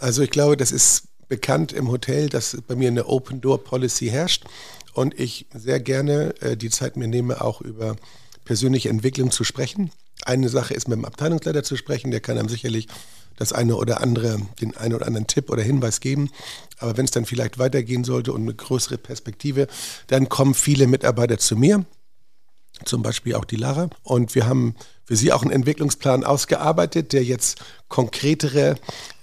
Also 0.00 0.22
ich 0.22 0.30
glaube, 0.30 0.56
das 0.56 0.72
ist 0.72 1.04
bekannt 1.28 1.72
im 1.72 1.88
Hotel, 1.88 2.28
dass 2.28 2.56
bei 2.66 2.74
mir 2.74 2.88
eine 2.88 3.06
Open 3.06 3.40
Door 3.40 3.64
Policy 3.64 4.08
herrscht 4.08 4.44
und 4.92 5.18
ich 5.18 5.46
sehr 5.54 5.80
gerne 5.80 6.34
äh, 6.40 6.56
die 6.56 6.70
Zeit 6.70 6.96
mir 6.96 7.08
nehme, 7.08 7.40
auch 7.40 7.60
über 7.60 7.96
persönliche 8.44 8.90
Entwicklung 8.90 9.30
zu 9.30 9.44
sprechen. 9.44 9.90
Eine 10.24 10.48
Sache 10.48 10.74
ist 10.74 10.88
mit 10.88 10.98
dem 10.98 11.04
Abteilungsleiter 11.04 11.62
zu 11.62 11.76
sprechen, 11.76 12.10
der 12.10 12.20
kann 12.20 12.38
einem 12.38 12.48
sicherlich 12.48 12.88
das 13.36 13.52
eine 13.52 13.76
oder 13.76 14.00
andere, 14.00 14.40
den 14.60 14.76
einen 14.76 14.94
oder 14.94 15.06
anderen 15.06 15.26
Tipp 15.26 15.50
oder 15.50 15.62
Hinweis 15.62 16.00
geben. 16.00 16.30
Aber 16.78 16.96
wenn 16.96 17.04
es 17.04 17.10
dann 17.10 17.26
vielleicht 17.26 17.58
weitergehen 17.58 18.04
sollte 18.04 18.32
und 18.32 18.42
eine 18.42 18.54
größere 18.54 18.98
Perspektive, 18.98 19.66
dann 20.06 20.28
kommen 20.28 20.54
viele 20.54 20.86
Mitarbeiter 20.86 21.38
zu 21.38 21.56
mir, 21.56 21.84
zum 22.84 23.02
Beispiel 23.02 23.34
auch 23.34 23.44
die 23.44 23.56
Lara. 23.56 23.90
Und 24.02 24.34
wir 24.34 24.46
haben 24.46 24.74
für 25.04 25.16
sie 25.16 25.32
auch 25.32 25.42
einen 25.42 25.50
Entwicklungsplan 25.50 26.24
ausgearbeitet, 26.24 27.12
der 27.12 27.24
jetzt 27.24 27.60
konkretere 27.88 28.76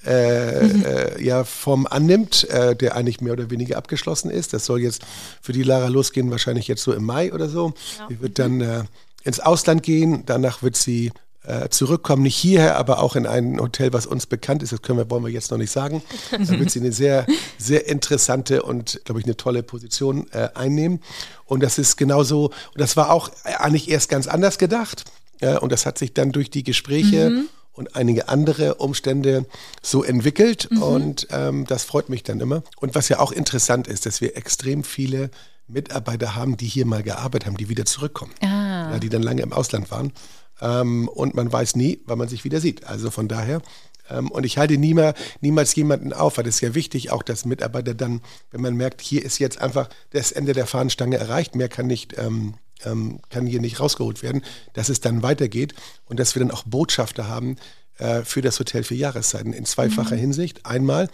äh, 0.06 0.64
mhm. 0.64 0.86
äh, 0.86 1.24
ja, 1.24 1.44
Form 1.44 1.88
annimmt, 1.88 2.48
äh, 2.50 2.76
der 2.76 2.96
eigentlich 2.96 3.20
mehr 3.20 3.34
oder 3.34 3.50
weniger 3.50 3.78
abgeschlossen 3.78 4.30
ist. 4.30 4.54
Das 4.54 4.66
soll 4.66 4.82
jetzt 4.82 5.02
für 5.42 5.54
die 5.54 5.64
Lara 5.64 5.88
losgehen, 5.88 6.32
wahrscheinlich 6.32 6.68
jetzt 6.68 6.84
so 6.84 6.94
im 6.94 7.04
Mai 7.04 7.34
oder 7.34 7.50
so. 7.50 7.74
Ja. 7.98 8.08
Die 8.08 8.22
wird 8.22 8.40
dann 8.40 8.62
äh, 8.62 8.84
ins 9.24 9.40
Ausland 9.40 9.84
gehen. 9.84 10.24
Danach 10.26 10.64
wird 10.64 10.76
sie 10.76 11.12
äh, 11.44 11.70
zurückkommen, 11.70 12.22
nicht 12.22 12.38
hierher, 12.38 12.78
aber 12.78 13.02
auch 13.02 13.16
in 13.16 13.26
ein 13.26 13.60
Hotel, 13.60 13.94
was 13.94 14.06
uns 14.06 14.28
bekannt 14.28 14.62
ist. 14.62 14.72
Das 14.74 14.82
können 14.82 15.00
wir, 15.00 15.10
wollen 15.10 15.24
wir 15.24 15.32
jetzt 15.32 15.50
noch 15.50 15.58
nicht 15.58 15.72
sagen. 15.72 16.04
Da 16.32 16.60
wird 16.60 16.70
sie 16.70 16.80
eine 16.80 16.92
sehr, 16.92 17.26
sehr 17.58 17.88
interessante 17.88 18.64
und, 18.64 19.02
glaube 19.06 19.20
ich, 19.20 19.26
eine 19.26 19.38
tolle 19.38 19.64
Position 19.64 20.28
äh, 20.32 20.50
einnehmen. 20.54 21.02
Und 21.46 21.64
das 21.64 21.78
ist 21.78 21.98
genauso, 21.98 22.46
und 22.46 22.78
das 22.78 22.96
war 22.96 23.12
auch 23.12 23.32
eigentlich 23.44 23.90
erst 23.90 24.10
ganz 24.10 24.28
anders 24.28 24.58
gedacht. 24.58 25.06
Ja, 25.42 25.58
und 25.58 25.72
das 25.72 25.88
hat 25.88 25.98
sich 25.98 26.14
dann 26.14 26.32
durch 26.32 26.52
die 26.52 26.64
Gespräche 26.64 27.32
mhm. 27.32 27.48
und 27.74 27.96
einige 27.96 28.30
andere 28.30 28.76
Umstände 28.76 29.46
so 29.82 30.04
entwickelt. 30.04 30.70
Mhm. 30.70 30.84
Und 30.84 31.28
ähm, 31.32 31.66
das 31.66 31.84
freut 31.84 32.10
mich 32.10 32.22
dann 32.22 32.40
immer. 32.40 32.62
Und 32.80 32.94
was 32.94 33.10
ja 33.10 33.20
auch 33.20 33.32
interessant 33.32 33.88
ist, 33.88 34.06
dass 34.06 34.22
wir 34.22 34.38
extrem 34.38 34.84
viele 34.84 35.32
Mitarbeiter 35.72 36.36
haben, 36.36 36.58
die 36.58 36.68
hier 36.68 36.86
mal 36.86 37.04
gearbeitet 37.04 37.48
haben, 37.48 37.58
die 37.58 37.70
wieder 37.70 37.86
zurückkommen, 37.86 38.34
ah. 38.42 38.92
ja, 38.92 39.00
die 39.00 39.10
dann 39.10 39.24
lange 39.24 39.42
im 39.42 39.54
Ausland 39.54 39.92
waren. 39.92 40.14
Ähm, 40.62 41.08
und 41.08 41.34
man 41.34 41.52
weiß 41.52 41.76
nie, 41.76 42.02
wann 42.06 42.18
man 42.18 42.28
sich 42.28 42.44
wieder 42.44 42.62
sieht. 42.62 42.86
Also 42.86 43.12
von 43.12 43.28
daher, 43.28 43.62
ähm, 44.10 44.30
und 44.30 44.46
ich 44.46 44.58
halte 44.58 44.78
niemals, 44.78 45.20
niemals 45.42 45.76
jemanden 45.76 46.14
auf, 46.14 46.38
weil 46.38 46.48
es 46.48 46.56
ist 46.56 46.62
ja 46.62 46.76
wichtig, 46.76 47.12
auch 47.12 47.24
dass 47.24 47.46
Mitarbeiter 47.46 47.94
dann, 47.94 48.22
wenn 48.52 48.62
man 48.62 48.76
merkt, 48.76 49.02
hier 49.02 49.24
ist 49.24 49.40
jetzt 49.40 49.60
einfach 49.60 49.90
das 50.12 50.32
Ende 50.32 50.54
der 50.54 50.68
Fahnenstange 50.68 51.18
erreicht, 51.18 51.56
mehr 51.56 51.70
kann 51.70 51.88
nicht, 51.88 52.18
ähm, 52.18 52.56
ähm 52.84 53.20
kann 53.30 53.46
hier 53.46 53.62
nicht 53.62 53.80
rausgeholt 53.80 54.22
werden, 54.22 54.44
dass 54.74 54.90
es 54.90 55.02
dann 55.02 55.24
weitergeht 55.24 55.74
und 56.06 56.20
dass 56.20 56.36
wir 56.36 56.42
dann 56.42 56.52
auch 56.52 56.64
Botschafter 56.64 57.28
haben 57.28 57.56
äh, 57.98 58.24
für 58.24 58.42
das 58.42 58.60
Hotel 58.60 58.84
für 58.84 58.96
Jahreszeiten 58.96 59.54
in 59.54 59.66
zweifacher 59.66 60.16
mhm. 60.16 60.22
Hinsicht. 60.22 60.66
Einmal, 60.66 61.10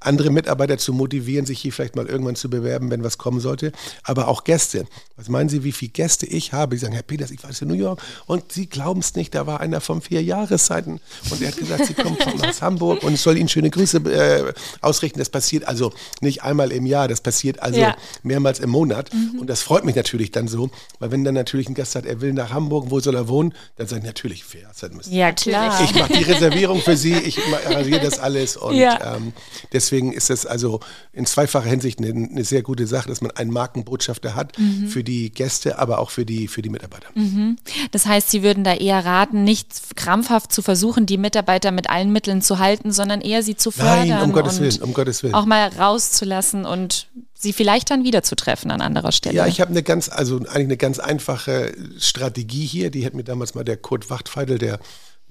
andere 0.00 0.30
Mitarbeiter 0.30 0.78
zu 0.78 0.92
motivieren, 0.92 1.46
sich 1.46 1.60
hier 1.60 1.72
vielleicht 1.72 1.94
mal 1.94 2.06
irgendwann 2.06 2.36
zu 2.36 2.48
bewerben, 2.50 2.90
wenn 2.90 3.04
was 3.04 3.18
kommen 3.18 3.40
sollte. 3.40 3.72
Aber 4.02 4.28
auch 4.28 4.44
Gäste. 4.44 4.86
Was 5.16 5.28
meinen 5.28 5.50
Sie, 5.50 5.62
wie 5.64 5.72
viele 5.72 5.90
Gäste 5.90 6.24
ich 6.26 6.52
habe? 6.54 6.74
Die 6.74 6.80
sagen, 6.80 6.94
Herr 6.94 7.02
Peters, 7.02 7.30
ich 7.30 7.42
war 7.42 7.50
in 7.60 7.68
New 7.68 7.74
York 7.74 8.00
und 8.26 8.52
Sie 8.52 8.66
glauben 8.66 9.00
es 9.00 9.14
nicht, 9.14 9.34
da 9.34 9.46
war 9.46 9.60
einer 9.60 9.82
von 9.82 10.00
vier 10.00 10.22
Jahreszeiten 10.22 11.00
und 11.28 11.42
er 11.42 11.48
hat 11.48 11.58
gesagt, 11.58 11.84
Sie 11.84 11.94
kommen 11.94 12.16
aus 12.42 12.62
Hamburg 12.62 13.02
und 13.02 13.12
ich 13.12 13.20
soll 13.20 13.36
Ihnen 13.36 13.48
schöne 13.48 13.68
Grüße 13.68 13.98
äh, 13.98 14.54
ausrichten. 14.80 15.18
Das 15.18 15.28
passiert 15.28 15.68
also 15.68 15.92
nicht 16.22 16.42
einmal 16.42 16.72
im 16.72 16.86
Jahr, 16.86 17.06
das 17.06 17.20
passiert 17.20 17.60
also 17.60 17.78
ja. 17.78 17.96
mehrmals 18.22 18.60
im 18.60 18.70
Monat. 18.70 19.12
Mhm. 19.12 19.40
Und 19.40 19.50
das 19.50 19.60
freut 19.60 19.84
mich 19.84 19.96
natürlich 19.96 20.30
dann 20.30 20.48
so, 20.48 20.70
weil 20.98 21.10
wenn 21.10 21.22
dann 21.24 21.34
natürlich 21.34 21.68
ein 21.68 21.74
Gast 21.74 21.92
sagt, 21.92 22.06
er 22.06 22.22
will 22.22 22.32
nach 22.32 22.50
Hamburg, 22.50 22.86
wo 22.88 23.00
soll 23.00 23.14
er 23.14 23.28
wohnen, 23.28 23.52
dann 23.76 23.86
sage 23.86 24.00
ich 24.00 24.06
natürlich, 24.06 24.44
fair. 24.44 24.70
Ja, 25.10 25.32
klar. 25.32 25.78
Ich 25.84 25.94
mache 25.94 26.14
die 26.14 26.22
Reservierung 26.22 26.80
für 26.80 26.96
Sie, 26.96 27.12
ich 27.12 27.38
arrangiere 27.66 28.00
das 28.00 28.18
alles 28.18 28.56
und 28.56 28.76
ja. 28.76 29.16
ähm, 29.16 29.34
deswegen 29.72 29.89
deswegen 29.90 30.12
ist 30.12 30.30
es 30.30 30.46
also 30.46 30.80
in 31.12 31.26
zweifacher 31.26 31.68
Hinsicht 31.68 31.98
eine, 31.98 32.08
eine, 32.08 32.44
sehr 32.44 32.62
gute 32.62 32.86
Sache, 32.86 33.08
dass 33.08 33.20
man 33.20 33.30
einen 33.32 33.50
Markenbotschafter 33.50 34.34
hat 34.34 34.58
mhm. 34.58 34.86
für 34.88 35.02
die 35.02 35.30
Gäste, 35.30 35.78
aber 35.78 35.98
auch 35.98 36.10
für 36.10 36.24
die, 36.24 36.48
für 36.48 36.62
die 36.62 36.68
Mitarbeiter. 36.68 37.08
Mhm. 37.14 37.56
Das 37.90 38.06
heißt, 38.06 38.30
Sie 38.30 38.42
würden 38.42 38.64
da 38.64 38.74
eher 38.74 39.04
raten, 39.04 39.44
nicht 39.44 39.96
krampfhaft 39.96 40.52
zu 40.52 40.62
versuchen, 40.62 41.06
die 41.06 41.18
Mitarbeiter 41.18 41.72
mit 41.72 41.90
allen 41.90 42.12
Mitteln 42.12 42.42
zu 42.42 42.58
halten, 42.58 42.92
sondern 42.92 43.20
eher 43.20 43.42
sie 43.42 43.56
zu 43.56 43.70
fördern. 43.70 44.08
Nein, 44.08 44.22
um 44.22 44.32
Gottes 44.32 44.60
Willen, 44.60 44.82
um 44.82 44.94
Gottes 44.94 45.22
Willen. 45.22 45.34
Auch 45.34 45.46
mal 45.46 45.68
rauszulassen 45.68 46.64
und 46.64 47.08
sie 47.34 47.52
vielleicht 47.52 47.90
dann 47.90 48.04
wieder 48.04 48.22
zu 48.22 48.36
treffen 48.36 48.70
an 48.70 48.80
anderer 48.80 49.12
Stelle. 49.12 49.34
Ja, 49.34 49.46
ich 49.46 49.60
habe 49.60 49.70
eine 49.70 49.82
ganz, 49.82 50.08
also 50.08 50.36
eigentlich 50.36 50.54
eine 50.54 50.76
ganz 50.76 50.98
einfache 50.98 51.74
Strategie 51.98 52.66
hier. 52.66 52.90
Die 52.90 53.04
hat 53.04 53.14
mir 53.14 53.24
damals 53.24 53.54
mal 53.54 53.64
der 53.64 53.76
Kurt 53.76 54.10
Wachtfeidel, 54.10 54.58
der 54.58 54.78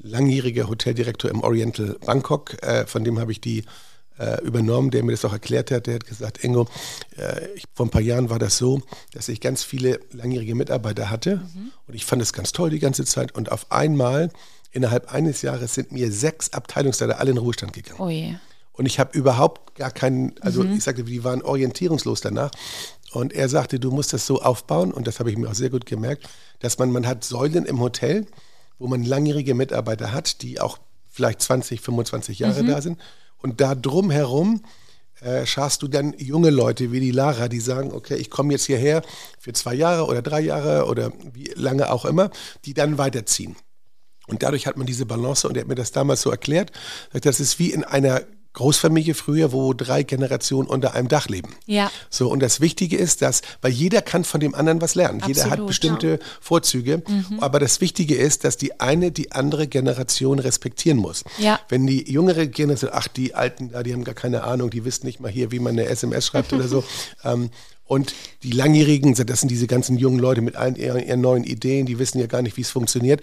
langjährige 0.01 0.67
Hoteldirektor 0.67 1.29
im 1.29 1.41
Oriental 1.41 1.97
Bangkok, 2.05 2.61
äh, 2.63 2.85
von 2.87 3.03
dem 3.03 3.19
habe 3.19 3.31
ich 3.31 3.41
die 3.41 3.63
äh, 4.19 4.41
übernommen, 4.43 4.91
der 4.91 5.03
mir 5.03 5.11
das 5.11 5.25
auch 5.25 5.33
erklärt 5.33 5.71
hat. 5.71 5.87
Der 5.87 5.95
hat 5.95 6.05
gesagt, 6.05 6.43
Ingo, 6.43 6.67
äh, 7.17 7.47
ich, 7.55 7.63
vor 7.73 7.85
ein 7.85 7.89
paar 7.89 8.01
Jahren 8.01 8.29
war 8.29 8.39
das 8.39 8.57
so, 8.57 8.81
dass 9.13 9.29
ich 9.29 9.41
ganz 9.41 9.63
viele 9.63 9.99
langjährige 10.11 10.55
Mitarbeiter 10.55 11.09
hatte 11.09 11.37
mhm. 11.37 11.71
und 11.87 11.93
ich 11.93 12.05
fand 12.05 12.21
es 12.21 12.33
ganz 12.33 12.51
toll 12.51 12.69
die 12.69 12.79
ganze 12.79 13.05
Zeit 13.05 13.33
und 13.35 13.51
auf 13.51 13.71
einmal 13.71 14.29
innerhalb 14.71 15.11
eines 15.13 15.41
Jahres 15.41 15.73
sind 15.73 15.91
mir 15.91 16.11
sechs 16.11 16.53
Abteilungsleiter 16.53 17.19
alle 17.19 17.31
in 17.31 17.37
den 17.37 17.43
Ruhestand 17.43 17.73
gegangen. 17.73 17.99
Oh 17.99 18.09
je. 18.09 18.35
Und 18.73 18.85
ich 18.85 18.99
habe 18.99 19.17
überhaupt 19.17 19.75
gar 19.75 19.91
keinen, 19.91 20.35
also 20.39 20.63
mhm. 20.63 20.77
ich 20.77 20.83
sagte, 20.83 21.03
die 21.03 21.23
waren 21.23 21.41
orientierungslos 21.41 22.21
danach. 22.21 22.51
Und 23.11 23.33
er 23.33 23.49
sagte, 23.49 23.79
du 23.79 23.91
musst 23.91 24.13
das 24.13 24.25
so 24.25 24.41
aufbauen, 24.41 24.93
und 24.93 25.07
das 25.07 25.19
habe 25.19 25.31
ich 25.31 25.37
mir 25.37 25.49
auch 25.49 25.55
sehr 25.55 25.69
gut 25.69 25.85
gemerkt, 25.85 26.29
dass 26.59 26.77
man, 26.77 26.91
man 26.91 27.07
hat 27.07 27.23
Säulen 27.23 27.65
im 27.65 27.79
Hotel, 27.79 28.25
wo 28.77 28.87
man 28.87 29.03
langjährige 29.03 29.53
Mitarbeiter 29.53 30.13
hat, 30.13 30.41
die 30.43 30.61
auch 30.61 30.77
vielleicht 31.09 31.41
20, 31.41 31.81
25 31.81 32.39
Jahre 32.39 32.63
mhm. 32.63 32.67
da 32.67 32.81
sind. 32.81 32.99
Und 33.41 33.61
da 33.61 33.75
drumherum 33.75 34.63
äh, 35.21 35.45
schaust 35.45 35.81
du 35.81 35.87
dann 35.87 36.13
junge 36.17 36.49
Leute 36.49 36.91
wie 36.91 36.99
die 36.99 37.11
Lara, 37.11 37.47
die 37.47 37.59
sagen, 37.59 37.91
okay, 37.91 38.15
ich 38.15 38.29
komme 38.29 38.53
jetzt 38.53 38.65
hierher 38.65 39.01
für 39.39 39.53
zwei 39.53 39.73
Jahre 39.73 40.05
oder 40.05 40.21
drei 40.21 40.41
Jahre 40.41 40.85
oder 40.85 41.11
wie 41.33 41.51
lange 41.55 41.91
auch 41.91 42.05
immer, 42.05 42.29
die 42.65 42.73
dann 42.73 42.97
weiterziehen. 42.97 43.55
Und 44.27 44.43
dadurch 44.43 44.67
hat 44.67 44.77
man 44.77 44.85
diese 44.85 45.05
Balance 45.05 45.47
und 45.47 45.57
er 45.57 45.61
hat 45.61 45.67
mir 45.67 45.75
das 45.75 45.91
damals 45.91 46.21
so 46.21 46.29
erklärt, 46.29 46.71
das 47.11 47.39
ist 47.39 47.59
wie 47.59 47.71
in 47.71 47.83
einer 47.83 48.21
Großfamilie 48.53 49.13
früher, 49.13 49.51
wo 49.51 49.73
drei 49.73 50.03
Generationen 50.03 50.67
unter 50.67 50.95
einem 50.95 51.07
Dach 51.07 51.27
leben. 51.27 51.55
Ja. 51.65 51.91
So, 52.09 52.29
und 52.29 52.39
das 52.41 52.61
Wichtige 52.61 52.97
ist, 52.97 53.21
dass, 53.21 53.41
weil 53.61 53.71
jeder 53.71 54.01
kann 54.01 54.23
von 54.23 54.39
dem 54.39 54.55
anderen 54.55 54.81
was 54.81 54.95
lernen. 54.95 55.21
Absolut, 55.21 55.37
jeder 55.37 55.49
hat 55.49 55.67
bestimmte 55.67 56.07
ja. 56.07 56.17
Vorzüge. 56.41 57.03
Mhm. 57.07 57.39
Aber 57.39 57.59
das 57.59 57.79
Wichtige 57.79 58.15
ist, 58.15 58.43
dass 58.43 58.57
die 58.57 58.79
eine 58.79 59.11
die 59.11 59.31
andere 59.31 59.67
Generation 59.67 60.39
respektieren 60.39 60.97
muss. 60.97 61.23
Ja. 61.37 61.59
Wenn 61.69 61.85
die 61.85 62.11
jüngere 62.11 62.47
Generation, 62.47 62.91
ach, 62.93 63.07
die 63.07 63.35
Alten, 63.35 63.71
die 63.83 63.93
haben 63.93 64.03
gar 64.03 64.15
keine 64.15 64.43
Ahnung, 64.43 64.71
die 64.71 64.83
wissen 64.83 65.05
nicht 65.05 65.19
mal 65.19 65.31
hier, 65.31 65.51
wie 65.51 65.59
man 65.59 65.73
eine 65.73 65.85
SMS 65.85 66.25
schreibt 66.25 66.51
oder 66.53 66.67
so. 66.67 66.83
Ähm, 67.23 67.49
und 67.89 68.13
die 68.43 68.51
Langjährigen, 68.51 69.15
das 69.15 69.39
sind 69.39 69.49
diese 69.49 69.65
ganzen 69.65 69.97
jungen 69.97 70.19
Leute 70.19 70.41
mit 70.41 70.55
allen 70.55 70.75
ihren, 70.75 71.03
ihren 71.03 71.21
neuen 71.21 71.43
Ideen, 71.43 71.87
die 71.87 71.97
wissen 71.97 72.19
ja 72.19 72.27
gar 72.27 72.43
nicht, 72.43 72.55
wie 72.55 72.61
es 72.61 72.69
funktioniert. 72.69 73.21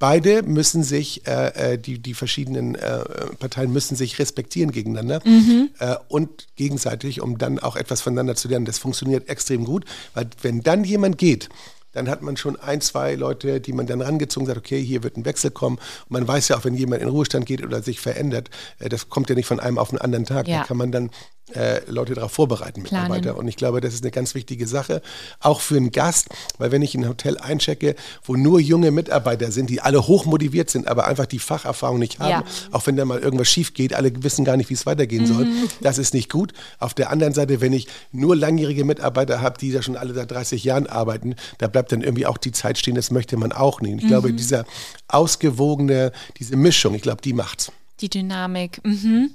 Beide 0.00 0.42
müssen 0.42 0.82
sich, 0.82 1.24
äh, 1.28 1.74
äh, 1.74 1.78
die, 1.78 2.00
die 2.00 2.14
verschiedenen 2.14 2.74
äh, 2.74 3.04
Parteien 3.38 3.72
müssen 3.72 3.94
sich 3.94 4.18
respektieren 4.18 4.72
gegeneinander 4.72 5.20
mhm. 5.24 5.70
äh, 5.78 5.94
und 6.08 6.48
gegenseitig, 6.56 7.20
um 7.20 7.38
dann 7.38 7.60
auch 7.60 7.76
etwas 7.76 8.00
voneinander 8.00 8.34
zu 8.34 8.48
lernen. 8.48 8.64
Das 8.64 8.78
funktioniert 8.78 9.28
extrem 9.28 9.64
gut, 9.64 9.84
weil 10.14 10.28
wenn 10.42 10.62
dann 10.62 10.82
jemand 10.82 11.16
geht, 11.16 11.48
dann 11.92 12.08
hat 12.08 12.20
man 12.20 12.36
schon 12.36 12.56
ein, 12.56 12.80
zwei 12.80 13.14
Leute, 13.14 13.60
die 13.60 13.72
man 13.72 13.86
dann 13.86 14.00
rangezogen 14.00 14.46
sagt, 14.46 14.58
okay, 14.58 14.82
hier 14.82 15.04
wird 15.04 15.16
ein 15.16 15.24
Wechsel 15.24 15.52
kommen. 15.52 15.76
Und 15.76 16.10
man 16.10 16.26
weiß 16.26 16.48
ja 16.48 16.56
auch, 16.56 16.64
wenn 16.64 16.74
jemand 16.74 17.02
in 17.02 17.08
Ruhestand 17.08 17.46
geht 17.46 17.62
oder 17.62 17.82
sich 17.82 18.00
verändert, 18.00 18.50
äh, 18.80 18.88
das 18.88 19.08
kommt 19.08 19.28
ja 19.30 19.36
nicht 19.36 19.46
von 19.46 19.60
einem 19.60 19.78
auf 19.78 19.90
den 19.90 19.98
anderen 19.98 20.24
Tag. 20.24 20.48
Ja. 20.48 20.60
Da 20.60 20.64
kann 20.64 20.76
man 20.76 20.90
dann 20.90 21.10
äh, 21.54 21.80
Leute 21.90 22.14
darauf 22.14 22.32
vorbereiten, 22.32 22.82
Mitarbeiter. 22.82 23.20
Planen. 23.22 23.38
Und 23.38 23.48
ich 23.48 23.56
glaube, 23.56 23.80
das 23.80 23.94
ist 23.94 24.02
eine 24.02 24.10
ganz 24.10 24.34
wichtige 24.34 24.66
Sache, 24.66 25.02
auch 25.40 25.60
für 25.60 25.76
einen 25.76 25.90
Gast, 25.90 26.28
weil 26.58 26.72
wenn 26.72 26.82
ich 26.82 26.94
in 26.94 27.04
ein 27.04 27.08
Hotel 27.08 27.38
einchecke, 27.38 27.94
wo 28.24 28.36
nur 28.36 28.60
junge 28.60 28.90
Mitarbeiter 28.90 29.50
sind, 29.50 29.70
die 29.70 29.80
alle 29.80 30.06
hochmotiviert 30.06 30.70
sind, 30.70 30.88
aber 30.88 31.06
einfach 31.06 31.26
die 31.26 31.38
Facherfahrung 31.38 31.98
nicht 31.98 32.18
haben, 32.18 32.30
ja. 32.30 32.44
auch 32.72 32.86
wenn 32.86 32.96
da 32.96 33.04
mal 33.04 33.18
irgendwas 33.18 33.48
schief 33.48 33.74
geht, 33.74 33.94
alle 33.94 34.12
wissen 34.22 34.44
gar 34.44 34.56
nicht, 34.56 34.70
wie 34.70 34.74
es 34.74 34.86
weitergehen 34.86 35.22
mhm. 35.22 35.26
soll, 35.26 35.46
das 35.80 35.98
ist 35.98 36.14
nicht 36.14 36.30
gut. 36.30 36.52
Auf 36.78 36.94
der 36.94 37.10
anderen 37.10 37.34
Seite, 37.34 37.60
wenn 37.60 37.72
ich 37.72 37.88
nur 38.12 38.36
langjährige 38.36 38.84
Mitarbeiter 38.84 39.40
habe, 39.40 39.58
die 39.58 39.72
da 39.72 39.82
schon 39.82 39.96
alle 39.96 40.14
seit 40.14 40.30
30 40.30 40.64
Jahren 40.64 40.86
arbeiten, 40.86 41.34
da 41.58 41.68
bleibt 41.68 41.92
dann 41.92 42.02
irgendwie 42.02 42.26
auch 42.26 42.38
die 42.38 42.52
Zeit 42.52 42.78
stehen, 42.78 42.94
das 42.94 43.10
möchte 43.10 43.36
man 43.36 43.52
auch 43.52 43.80
nicht. 43.80 43.98
Ich 43.98 44.04
mhm. 44.04 44.08
glaube, 44.08 44.32
dieser 44.32 44.64
ausgewogene, 45.08 46.12
diese 46.38 46.56
Mischung, 46.56 46.94
ich 46.94 47.02
glaube, 47.02 47.22
die 47.22 47.32
macht's. 47.32 47.72
Die 48.00 48.08
Dynamik. 48.08 48.80
Mhm 48.84 49.30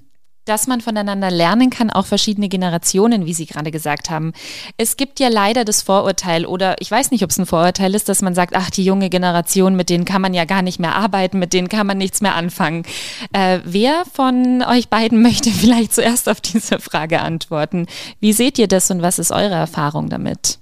dass 0.46 0.68
man 0.68 0.82
voneinander 0.82 1.32
lernen 1.32 1.70
kann, 1.70 1.90
auch 1.90 2.06
verschiedene 2.06 2.50
Generationen, 2.50 3.26
wie 3.26 3.34
Sie 3.34 3.46
gerade 3.46 3.72
gesagt 3.72 4.10
haben. 4.10 4.34
Es 4.78 4.98
gibt 4.98 5.20
ja 5.20 5.30
leider 5.30 5.66
das 5.66 5.82
Vorurteil, 5.82 6.46
oder 6.46 6.76
ich 6.80 6.92
weiß 6.92 7.12
nicht, 7.12 7.24
ob 7.24 7.30
es 7.30 7.38
ein 7.38 7.46
Vorurteil 7.46 7.96
ist, 7.96 8.10
dass 8.10 8.22
man 8.22 8.36
sagt, 8.36 8.56
ach, 8.56 8.70
die 8.70 8.84
junge 8.84 9.10
Generation, 9.10 9.76
mit 9.76 9.90
denen 9.90 10.06
kann 10.06 10.22
man 10.22 10.34
ja 10.34 10.46
gar 10.46 10.62
nicht 10.62 10.80
mehr 10.80 10.96
arbeiten, 10.96 11.40
mit 11.40 11.54
denen 11.54 11.70
kann 11.70 11.88
man 11.88 11.98
nichts 11.98 12.22
mehr 12.22 12.36
anfangen. 12.36 12.84
Äh, 13.32 13.60
wer 13.64 14.04
von 14.14 14.64
euch 14.64 14.90
beiden 14.90 15.22
möchte 15.24 15.50
vielleicht 15.52 15.94
zuerst 15.94 16.28
auf 16.28 16.42
diese 16.42 16.80
Frage 16.80 17.22
antworten? 17.22 17.88
Wie 18.20 18.34
seht 18.34 18.58
ihr 18.60 18.68
das 18.68 18.92
und 18.92 19.02
was 19.02 19.20
ist 19.20 19.32
eure 19.32 19.56
Erfahrung 19.56 20.10
damit? 20.10 20.60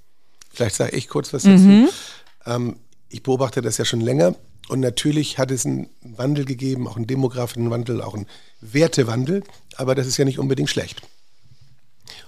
Vielleicht 0.53 0.75
sage 0.75 0.95
ich 0.95 1.07
kurz 1.07 1.33
was 1.33 1.43
dazu. 1.43 1.57
Mhm. 1.57 1.89
Ähm, 2.45 2.75
ich 3.09 3.23
beobachte 3.23 3.61
das 3.61 3.77
ja 3.77 3.85
schon 3.85 4.01
länger 4.01 4.35
und 4.69 4.79
natürlich 4.79 5.37
hat 5.37 5.51
es 5.51 5.65
einen 5.65 5.89
Wandel 6.01 6.45
gegeben, 6.45 6.87
auch 6.87 6.95
einen 6.95 7.07
demografischen 7.07 7.69
Wandel, 7.69 8.01
auch 8.01 8.13
einen 8.13 8.27
Wertewandel, 8.61 9.43
aber 9.75 9.95
das 9.95 10.07
ist 10.07 10.17
ja 10.17 10.25
nicht 10.25 10.39
unbedingt 10.39 10.69
schlecht. 10.69 11.01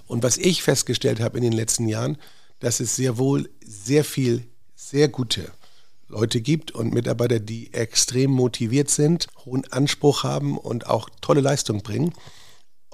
Und 0.06 0.22
was 0.22 0.36
ich 0.36 0.62
festgestellt 0.62 1.20
habe 1.20 1.38
in 1.38 1.44
den 1.44 1.52
letzten 1.52 1.88
Jahren, 1.88 2.18
dass 2.60 2.80
es 2.80 2.96
sehr 2.96 3.18
wohl 3.18 3.50
sehr 3.64 4.04
viel, 4.04 4.46
sehr 4.74 5.08
gute 5.08 5.50
Leute 6.08 6.40
gibt 6.40 6.70
und 6.70 6.92
Mitarbeiter, 6.92 7.40
die 7.40 7.72
extrem 7.72 8.30
motiviert 8.30 8.90
sind, 8.90 9.26
hohen 9.44 9.70
Anspruch 9.72 10.22
haben 10.22 10.58
und 10.58 10.86
auch 10.86 11.08
tolle 11.20 11.40
Leistung 11.40 11.82
bringen. 11.82 12.12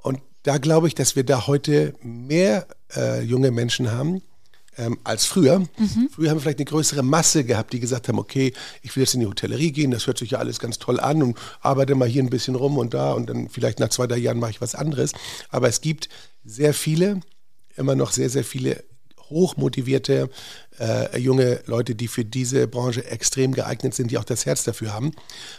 Und 0.03 0.20
da 0.44 0.59
glaube 0.59 0.88
ich, 0.88 0.94
dass 0.94 1.16
wir 1.16 1.24
da 1.24 1.46
heute 1.46 1.94
mehr 2.03 2.66
äh, 2.94 3.22
junge 3.22 3.50
Menschen 3.50 3.90
haben, 3.90 4.22
ähm, 4.81 4.99
als 5.05 5.27
früher. 5.27 5.61
Mhm. 5.61 6.09
Früher 6.12 6.31
haben 6.31 6.37
wir 6.37 6.40
vielleicht 6.40 6.59
eine 6.59 6.64
größere 6.64 7.03
Masse 7.03 7.45
gehabt, 7.45 7.73
die 7.73 7.81
gesagt 7.81 8.09
haben, 8.09 8.19
okay, 8.19 8.53
ich 8.83 8.97
will 8.97 9.03
jetzt 9.03 9.14
in 9.14 9.21
die 9.21 9.27
Hotellerie 9.27 9.73
gehen, 9.73 9.90
das 9.90 10.07
hört 10.07 10.19
sich 10.19 10.33
ja 10.33 10.38
alles 10.38 10.59
ganz 10.59 10.79
toll 10.79 10.99
an 10.99 11.23
und 11.23 11.38
arbeite 11.61 11.95
mal 11.95 12.09
hier 12.09 12.23
ein 12.23 12.31
bisschen 12.31 12.55
rum 12.55 12.79
und 12.79 12.95
da 12.95 13.12
und 13.12 13.29
dann 13.29 13.49
vielleicht 13.49 13.79
nach 13.79 13.90
zwei, 13.90 14.07
drei 14.07 14.16
Jahren 14.16 14.38
mache 14.38 14.53
ich 14.53 14.61
was 14.61 14.75
anderes. 14.75 15.12
Aber 15.51 15.69
es 15.69 15.81
gibt 15.81 16.09
sehr 16.45 16.75
viele, 16.75 17.21
immer 17.77 17.95
noch 17.95 18.11
sehr, 18.12 18.31
sehr 18.31 18.45
viele 18.45 18.83
hochmotivierte 19.29 20.29
äh, 20.81 21.19
junge 21.19 21.61
Leute, 21.66 21.95
die 21.95 22.09
für 22.09 22.25
diese 22.25 22.66
Branche 22.66 23.05
extrem 23.05 23.53
geeignet 23.53 23.95
sind, 23.95 24.11
die 24.11 24.19
auch 24.19 24.25
das 24.25 24.47
Herz 24.47 24.64
dafür 24.64 24.93
haben. 24.93 25.12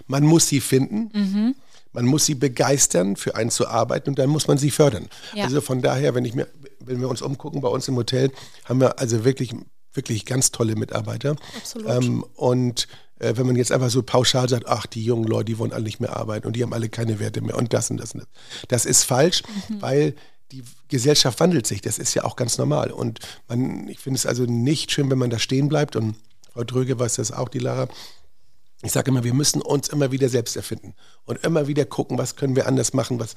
Man 0.07 0.23
muss 0.23 0.47
sie 0.47 0.59
finden. 0.59 1.09
Mhm. 1.13 1.55
Man 1.93 2.05
muss 2.05 2.25
sie 2.25 2.35
begeistern, 2.35 3.15
für 3.15 3.35
einen 3.35 3.49
zu 3.49 3.67
arbeiten 3.67 4.09
und 4.09 4.19
dann 4.19 4.29
muss 4.29 4.47
man 4.47 4.57
sie 4.57 4.71
fördern. 4.71 5.07
Ja. 5.33 5.45
Also 5.45 5.61
von 5.61 5.81
daher, 5.81 6.15
wenn 6.15 6.25
ich 6.25 6.33
mir, 6.33 6.47
wenn 6.79 6.99
wir 6.99 7.09
uns 7.09 7.21
umgucken 7.21 7.61
bei 7.61 7.67
uns 7.67 7.87
im 7.87 7.95
Hotel, 7.95 8.31
haben 8.65 8.79
wir 8.79 8.99
also 8.99 9.25
wirklich, 9.25 9.53
wirklich 9.93 10.25
ganz 10.25 10.51
tolle 10.51 10.75
Mitarbeiter. 10.75 11.35
Absolut. 11.57 11.89
Ähm, 11.89 12.25
und 12.35 12.87
äh, 13.19 13.33
wenn 13.35 13.45
man 13.45 13.55
jetzt 13.55 13.71
einfach 13.71 13.89
so 13.89 14.03
pauschal 14.03 14.49
sagt, 14.49 14.67
ach, 14.67 14.85
die 14.85 15.03
jungen 15.03 15.25
Leute, 15.25 15.45
die 15.45 15.59
wollen 15.59 15.73
alle 15.73 15.83
nicht 15.83 15.99
mehr 15.99 16.15
arbeiten 16.15 16.47
und 16.47 16.55
die 16.55 16.63
haben 16.63 16.73
alle 16.73 16.89
keine 16.89 17.19
Werte 17.19 17.41
mehr 17.41 17.57
und 17.57 17.73
das 17.73 17.91
und 17.91 17.97
das 17.97 18.13
und 18.13 18.21
das. 18.21 18.29
Das 18.67 18.85
ist 18.85 19.03
falsch, 19.03 19.43
mhm. 19.69 19.81
weil 19.81 20.15
die 20.51 20.63
Gesellschaft 20.89 21.39
wandelt 21.39 21.65
sich. 21.65 21.81
Das 21.81 21.97
ist 21.97 22.13
ja 22.13 22.23
auch 22.23 22.35
ganz 22.35 22.57
normal. 22.57 22.91
Und 22.91 23.19
man, 23.47 23.87
ich 23.87 23.99
finde 23.99 24.17
es 24.17 24.25
also 24.25 24.43
nicht 24.43 24.91
schön, 24.91 25.09
wenn 25.09 25.17
man 25.17 25.29
da 25.29 25.39
stehen 25.39 25.69
bleibt. 25.69 25.95
Und 25.95 26.15
Frau 26.53 26.63
Dröge 26.63 26.99
weiß 26.99 27.15
das 27.15 27.31
auch, 27.31 27.49
die 27.49 27.59
Lara, 27.59 27.87
ich 28.83 28.91
sage 28.91 29.11
immer, 29.11 29.23
wir 29.23 29.33
müssen 29.33 29.61
uns 29.61 29.89
immer 29.89 30.11
wieder 30.11 30.27
selbst 30.27 30.55
erfinden 30.55 30.93
und 31.25 31.43
immer 31.45 31.67
wieder 31.67 31.85
gucken, 31.85 32.17
was 32.17 32.35
können 32.35 32.55
wir 32.55 32.67
anders 32.67 32.93
machen. 32.93 33.19
Was, 33.19 33.35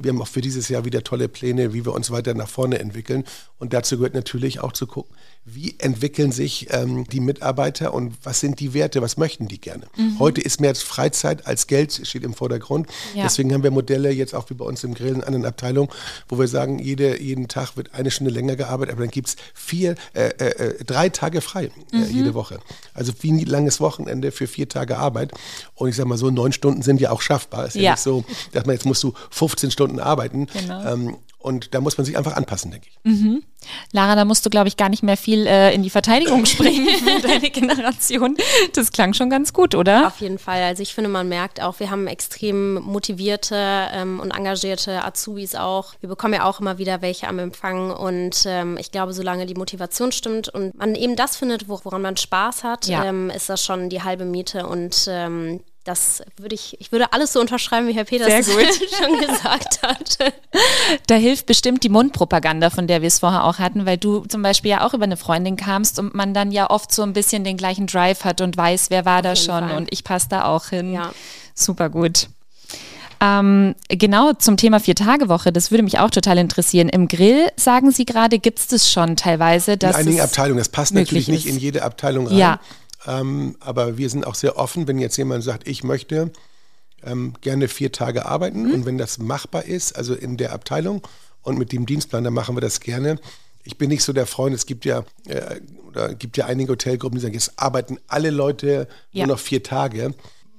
wir 0.00 0.10
haben 0.10 0.22
auch 0.22 0.28
für 0.28 0.40
dieses 0.40 0.68
Jahr 0.68 0.84
wieder 0.86 1.04
tolle 1.04 1.28
Pläne, 1.28 1.74
wie 1.74 1.84
wir 1.84 1.92
uns 1.92 2.10
weiter 2.10 2.32
nach 2.32 2.48
vorne 2.48 2.78
entwickeln. 2.78 3.24
Und 3.58 3.74
dazu 3.74 3.98
gehört 3.98 4.14
natürlich 4.14 4.60
auch 4.60 4.72
zu 4.72 4.86
gucken, 4.86 5.14
wie 5.48 5.76
entwickeln 5.78 6.32
sich 6.32 6.66
ähm, 6.70 7.06
die 7.08 7.20
Mitarbeiter 7.20 7.94
und 7.94 8.14
was 8.24 8.40
sind 8.40 8.58
die 8.58 8.74
Werte, 8.74 9.00
was 9.00 9.16
möchten 9.16 9.46
die 9.46 9.60
gerne. 9.60 9.86
Mhm. 9.96 10.18
Heute 10.18 10.40
ist 10.40 10.60
mehr 10.60 10.74
Freizeit 10.74 11.46
als 11.46 11.68
Geld, 11.68 12.00
steht 12.04 12.24
im 12.24 12.34
Vordergrund. 12.34 12.88
Ja. 13.14 13.22
Deswegen 13.22 13.54
haben 13.54 13.62
wir 13.62 13.70
Modelle 13.70 14.10
jetzt 14.10 14.34
auch 14.34 14.50
wie 14.50 14.54
bei 14.54 14.64
uns 14.64 14.82
im 14.82 14.94
Grill 14.94 15.14
in 15.14 15.22
anderen 15.22 15.44
Abteilungen, 15.44 15.88
wo 16.28 16.36
wir 16.36 16.48
sagen, 16.48 16.80
jede, 16.80 17.22
jeden 17.22 17.46
Tag 17.46 17.76
wird 17.76 17.94
eine 17.94 18.10
Stunde 18.10 18.32
länger 18.32 18.56
gearbeitet, 18.56 18.92
aber 18.92 19.02
dann 19.02 19.12
gibt 19.12 19.28
es 19.28 19.36
vier, 19.54 19.94
äh, 20.14 20.30
äh, 20.30 20.48
äh, 20.48 20.84
drei 20.84 21.10
Tage 21.10 21.40
frei 21.40 21.70
äh, 21.92 21.96
mhm. 21.96 22.10
jede 22.10 22.34
Woche. 22.34 22.58
Also 22.92 23.12
wie 23.20 23.30
ein 23.30 23.38
langes 23.46 23.80
Wochenende 23.80 24.32
für 24.32 24.48
vier 24.48 24.68
Tage 24.68 24.98
Arbeit. 24.98 25.32
Und 25.76 25.88
ich 25.88 25.94
sage 25.94 26.08
mal 26.08 26.18
so, 26.18 26.28
neun 26.30 26.50
Stunden 26.50 26.82
sind 26.82 27.00
ja 27.00 27.12
auch 27.12 27.20
schaffbar. 27.20 27.66
Ist 27.66 27.76
ja, 27.76 27.82
ja 27.82 27.90
nicht 27.92 28.02
so, 28.02 28.24
dass 28.50 28.66
man 28.66 28.74
jetzt 28.74 28.84
musst 28.84 29.04
du 29.04 29.14
15 29.30 29.70
Stunden 29.70 30.00
arbeiten. 30.00 30.46
Genau. 30.46 30.92
Ähm, 30.92 31.16
und 31.46 31.74
da 31.74 31.80
muss 31.80 31.96
man 31.96 32.04
sich 32.04 32.18
einfach 32.18 32.34
anpassen, 32.34 32.72
denke 32.72 32.88
ich. 32.88 32.98
Mhm. 33.04 33.44
Lara, 33.92 34.16
da 34.16 34.24
musst 34.24 34.44
du, 34.44 34.50
glaube 34.50 34.66
ich, 34.66 34.76
gar 34.76 34.88
nicht 34.88 35.04
mehr 35.04 35.16
viel 35.16 35.46
äh, 35.46 35.72
in 35.72 35.84
die 35.84 35.90
Verteidigung 35.90 36.44
springen 36.46 36.88
für 36.88 37.20
deine 37.24 37.50
Generation. 37.50 38.36
Das 38.72 38.90
klang 38.90 39.14
schon 39.14 39.30
ganz 39.30 39.52
gut, 39.52 39.76
oder? 39.76 40.08
Auf 40.08 40.20
jeden 40.20 40.40
Fall. 40.40 40.60
Also 40.64 40.82
ich 40.82 40.92
finde, 40.92 41.08
man 41.08 41.28
merkt 41.28 41.62
auch, 41.62 41.78
wir 41.78 41.88
haben 41.88 42.08
extrem 42.08 42.74
motivierte 42.82 43.54
ähm, 43.56 44.18
und 44.18 44.32
engagierte 44.32 45.04
Azubis 45.04 45.54
auch. 45.54 45.94
Wir 46.00 46.08
bekommen 46.08 46.34
ja 46.34 46.46
auch 46.46 46.58
immer 46.58 46.78
wieder 46.78 47.00
welche 47.00 47.28
am 47.28 47.38
Empfang. 47.38 47.92
Und 47.92 48.42
ähm, 48.46 48.76
ich 48.76 48.90
glaube, 48.90 49.12
solange 49.12 49.46
die 49.46 49.54
Motivation 49.54 50.10
stimmt 50.10 50.48
und 50.48 50.76
man 50.76 50.96
eben 50.96 51.14
das 51.14 51.36
findet, 51.36 51.68
woran 51.68 52.02
man 52.02 52.16
Spaß 52.16 52.64
hat, 52.64 52.88
ja. 52.88 53.04
ähm, 53.04 53.30
ist 53.30 53.48
das 53.48 53.64
schon 53.64 53.88
die 53.88 54.02
halbe 54.02 54.24
Miete. 54.24 54.66
Und 54.66 55.06
ähm, 55.08 55.60
das 55.86 56.22
würde 56.36 56.54
ich, 56.54 56.76
ich 56.80 56.90
würde 56.90 57.12
alles 57.12 57.32
so 57.32 57.40
unterschreiben, 57.40 57.86
wie 57.86 57.92
Herr 57.92 58.04
Peters 58.04 58.28
schon 58.46 59.20
gesagt 59.20 59.82
hat. 59.82 60.34
Da 61.06 61.14
hilft 61.14 61.46
bestimmt 61.46 61.84
die 61.84 61.88
Mundpropaganda, 61.88 62.70
von 62.70 62.86
der 62.86 63.02
wir 63.02 63.08
es 63.08 63.20
vorher 63.20 63.44
auch 63.44 63.58
hatten, 63.58 63.86
weil 63.86 63.96
du 63.96 64.24
zum 64.26 64.42
Beispiel 64.42 64.72
ja 64.72 64.86
auch 64.86 64.94
über 64.94 65.04
eine 65.04 65.16
Freundin 65.16 65.56
kamst 65.56 65.98
und 65.98 66.14
man 66.14 66.34
dann 66.34 66.50
ja 66.50 66.68
oft 66.70 66.92
so 66.92 67.02
ein 67.02 67.12
bisschen 67.12 67.44
den 67.44 67.56
gleichen 67.56 67.86
Drive 67.86 68.24
hat 68.24 68.40
und 68.40 68.56
weiß, 68.56 68.90
wer 68.90 69.04
war 69.04 69.22
da 69.22 69.36
schon 69.36 69.68
Fall. 69.68 69.76
und 69.76 69.92
ich 69.92 70.02
passe 70.02 70.26
da 70.28 70.44
auch 70.46 70.66
hin. 70.66 70.92
Ja. 70.92 71.12
Super 71.54 71.88
gut. 71.88 72.28
Ähm, 73.20 73.74
genau 73.88 74.32
zum 74.34 74.56
Thema 74.56 74.80
Vier-Tage-Woche, 74.80 75.52
das 75.52 75.70
würde 75.70 75.82
mich 75.84 75.98
auch 75.98 76.10
total 76.10 76.36
interessieren. 76.38 76.88
Im 76.88 77.08
Grill, 77.08 77.46
sagen 77.56 77.90
Sie 77.90 78.04
gerade, 78.04 78.38
gibt 78.38 78.58
es 78.58 78.66
das 78.66 78.90
schon 78.90 79.16
teilweise? 79.16 79.76
Dass 79.76 79.96
in 79.96 80.02
einigen 80.02 80.20
Abteilungen, 80.20 80.58
das 80.58 80.68
passt 80.68 80.92
natürlich 80.92 81.28
nicht 81.28 81.46
in 81.46 81.58
jede 81.58 81.82
Abteilung 81.82 82.26
rein. 82.26 82.36
Ja. 82.36 82.60
Ähm, 83.06 83.56
aber 83.60 83.98
wir 83.98 84.10
sind 84.10 84.26
auch 84.26 84.34
sehr 84.34 84.58
offen, 84.58 84.88
wenn 84.88 84.98
jetzt 84.98 85.16
jemand 85.16 85.44
sagt, 85.44 85.68
ich 85.68 85.84
möchte 85.84 86.32
ähm, 87.04 87.34
gerne 87.40 87.68
vier 87.68 87.92
Tage 87.92 88.26
arbeiten 88.26 88.64
mhm. 88.64 88.74
und 88.74 88.86
wenn 88.86 88.98
das 88.98 89.18
machbar 89.18 89.64
ist, 89.64 89.96
also 89.96 90.14
in 90.14 90.36
der 90.36 90.52
Abteilung 90.52 91.02
und 91.42 91.58
mit 91.58 91.72
dem 91.72 91.86
Dienstplan, 91.86 92.24
dann 92.24 92.34
machen 92.34 92.56
wir 92.56 92.60
das 92.60 92.80
gerne. 92.80 93.18
Ich 93.62 93.78
bin 93.78 93.88
nicht 93.88 94.02
so 94.02 94.12
der 94.12 94.26
Freund, 94.26 94.54
es 94.54 94.66
gibt 94.66 94.84
ja, 94.84 95.04
äh, 95.26 95.60
oder 95.88 96.14
gibt 96.14 96.36
ja 96.36 96.46
einige 96.46 96.72
Hotelgruppen, 96.72 97.16
die 97.18 97.22
sagen, 97.22 97.34
jetzt 97.34 97.52
arbeiten 97.56 97.98
alle 98.08 98.30
Leute 98.30 98.88
ja. 99.12 99.26
nur 99.26 99.36
noch 99.36 99.40
vier 99.40 99.62
Tage. 99.62 100.14